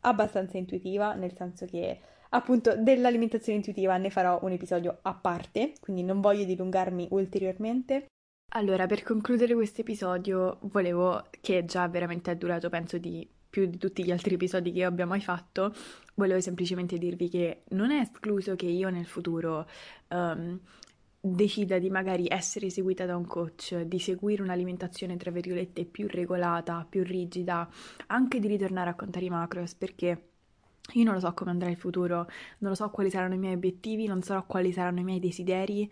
abbastanza 0.00 0.56
intuitiva, 0.56 1.14
nel 1.14 1.34
senso 1.34 1.66
che 1.66 2.00
appunto 2.30 2.76
dell'alimentazione 2.76 3.58
intuitiva 3.58 3.96
ne 3.96 4.10
farò 4.10 4.38
un 4.42 4.52
episodio 4.52 4.98
a 5.02 5.14
parte, 5.14 5.74
quindi 5.80 6.02
non 6.02 6.20
voglio 6.20 6.44
dilungarmi 6.44 7.08
ulteriormente. 7.10 8.06
Allora, 8.54 8.86
per 8.86 9.02
concludere 9.02 9.54
questo 9.54 9.80
episodio, 9.80 10.58
volevo, 10.62 11.28
che 11.40 11.64
già 11.64 11.86
veramente 11.88 12.30
è 12.30 12.36
durato 12.36 12.68
penso 12.68 12.98
di 12.98 13.28
più 13.48 13.66
di 13.66 13.78
tutti 13.78 14.04
gli 14.04 14.10
altri 14.10 14.34
episodi 14.34 14.70
che 14.70 14.84
abbiamo 14.84 15.12
mai 15.12 15.22
fatto, 15.22 15.72
volevo 16.14 16.40
semplicemente 16.40 16.98
dirvi 16.98 17.30
che 17.30 17.62
non 17.70 17.90
è 17.90 18.00
escluso 18.00 18.54
che 18.54 18.66
io 18.66 18.90
nel 18.90 19.06
futuro 19.06 19.66
um, 20.08 20.60
decida 21.20 21.78
di 21.78 21.88
magari 21.88 22.26
essere 22.28 22.68
seguita 22.68 23.06
da 23.06 23.16
un 23.16 23.26
coach, 23.26 23.80
di 23.82 23.98
seguire 23.98 24.42
un'alimentazione 24.42 25.16
tra 25.16 25.30
virgolette 25.30 25.86
più 25.86 26.06
regolata, 26.08 26.86
più 26.88 27.02
rigida, 27.02 27.68
anche 28.08 28.38
di 28.40 28.46
ritornare 28.46 28.90
a 28.90 28.94
contare 28.94 29.24
i 29.24 29.30
macros 29.30 29.74
perché 29.74 30.35
io 30.92 31.04
non 31.04 31.14
lo 31.14 31.20
so 31.20 31.32
come 31.34 31.50
andrà 31.50 31.68
il 31.68 31.76
futuro, 31.76 32.28
non 32.58 32.70
lo 32.70 32.74
so 32.74 32.90
quali 32.90 33.10
saranno 33.10 33.34
i 33.34 33.38
miei 33.38 33.54
obiettivi, 33.54 34.06
non 34.06 34.22
so 34.22 34.44
quali 34.46 34.72
saranno 34.72 35.00
i 35.00 35.04
miei 35.04 35.18
desideri 35.18 35.90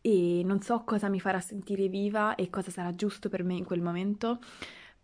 e 0.00 0.42
non 0.44 0.60
so 0.60 0.82
cosa 0.84 1.08
mi 1.08 1.20
farà 1.20 1.40
sentire 1.40 1.88
viva 1.88 2.34
e 2.34 2.50
cosa 2.50 2.70
sarà 2.70 2.90
giusto 2.92 3.28
per 3.28 3.44
me 3.44 3.54
in 3.54 3.64
quel 3.64 3.80
momento, 3.80 4.40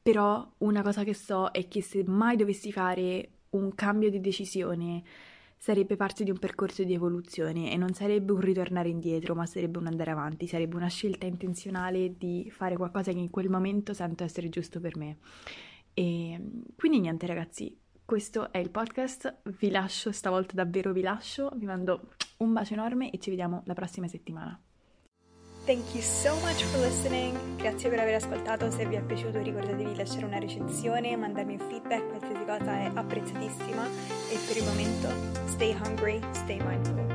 però 0.02 0.46
una 0.58 0.82
cosa 0.82 1.04
che 1.04 1.14
so 1.14 1.50
è 1.50 1.68
che 1.68 1.82
se 1.82 2.02
mai 2.04 2.36
dovessi 2.36 2.72
fare 2.72 3.30
un 3.50 3.74
cambio 3.74 4.10
di 4.10 4.20
decisione 4.20 5.02
sarebbe 5.56 5.96
parte 5.96 6.24
di 6.24 6.30
un 6.30 6.38
percorso 6.38 6.84
di 6.84 6.94
evoluzione 6.94 7.72
e 7.72 7.76
non 7.76 7.92
sarebbe 7.92 8.32
un 8.32 8.40
ritornare 8.40 8.88
indietro, 8.88 9.34
ma 9.34 9.44
sarebbe 9.44 9.78
un 9.78 9.86
andare 9.86 10.12
avanti, 10.12 10.46
sarebbe 10.46 10.76
una 10.76 10.88
scelta 10.88 11.26
intenzionale 11.26 12.16
di 12.16 12.48
fare 12.50 12.76
qualcosa 12.76 13.12
che 13.12 13.18
in 13.18 13.30
quel 13.30 13.48
momento 13.48 13.92
sento 13.92 14.24
essere 14.24 14.48
giusto 14.48 14.80
per 14.80 14.96
me. 14.96 15.18
E 15.94 16.40
quindi 16.76 17.00
niente 17.00 17.26
ragazzi, 17.26 17.76
questo 18.08 18.50
è 18.50 18.56
il 18.56 18.70
podcast, 18.70 19.42
vi 19.58 19.68
lascio, 19.68 20.12
stavolta 20.12 20.54
davvero 20.54 20.92
vi 20.92 21.02
lascio, 21.02 21.50
vi 21.56 21.66
mando 21.66 22.14
un 22.38 22.54
bacio 22.54 22.72
enorme 22.72 23.10
e 23.10 23.18
ci 23.18 23.28
vediamo 23.28 23.60
la 23.66 23.74
prossima 23.74 24.08
settimana. 24.08 24.58
Thank 25.66 25.92
you 25.92 26.00
so 26.00 26.34
much 26.36 26.64
for 26.70 26.80
listening. 26.80 27.36
Grazie 27.56 27.90
per 27.90 27.98
aver 27.98 28.14
ascoltato. 28.14 28.70
Se 28.70 28.86
vi 28.86 28.94
è 28.94 29.02
piaciuto 29.02 29.42
ricordatevi 29.42 29.90
di 29.90 29.96
lasciare 29.96 30.24
una 30.24 30.38
recensione, 30.38 31.14
mandarmi 31.18 31.58
un 31.60 31.68
feedback, 31.68 32.08
qualsiasi 32.08 32.44
cosa 32.46 32.78
è 32.78 32.90
apprezzatissima. 32.94 33.84
E 33.84 34.38
per 34.46 34.56
il 34.56 34.64
momento, 34.64 35.08
stay 35.48 35.74
hungry, 35.74 36.18
stay 36.32 36.58
mindful. 36.62 37.07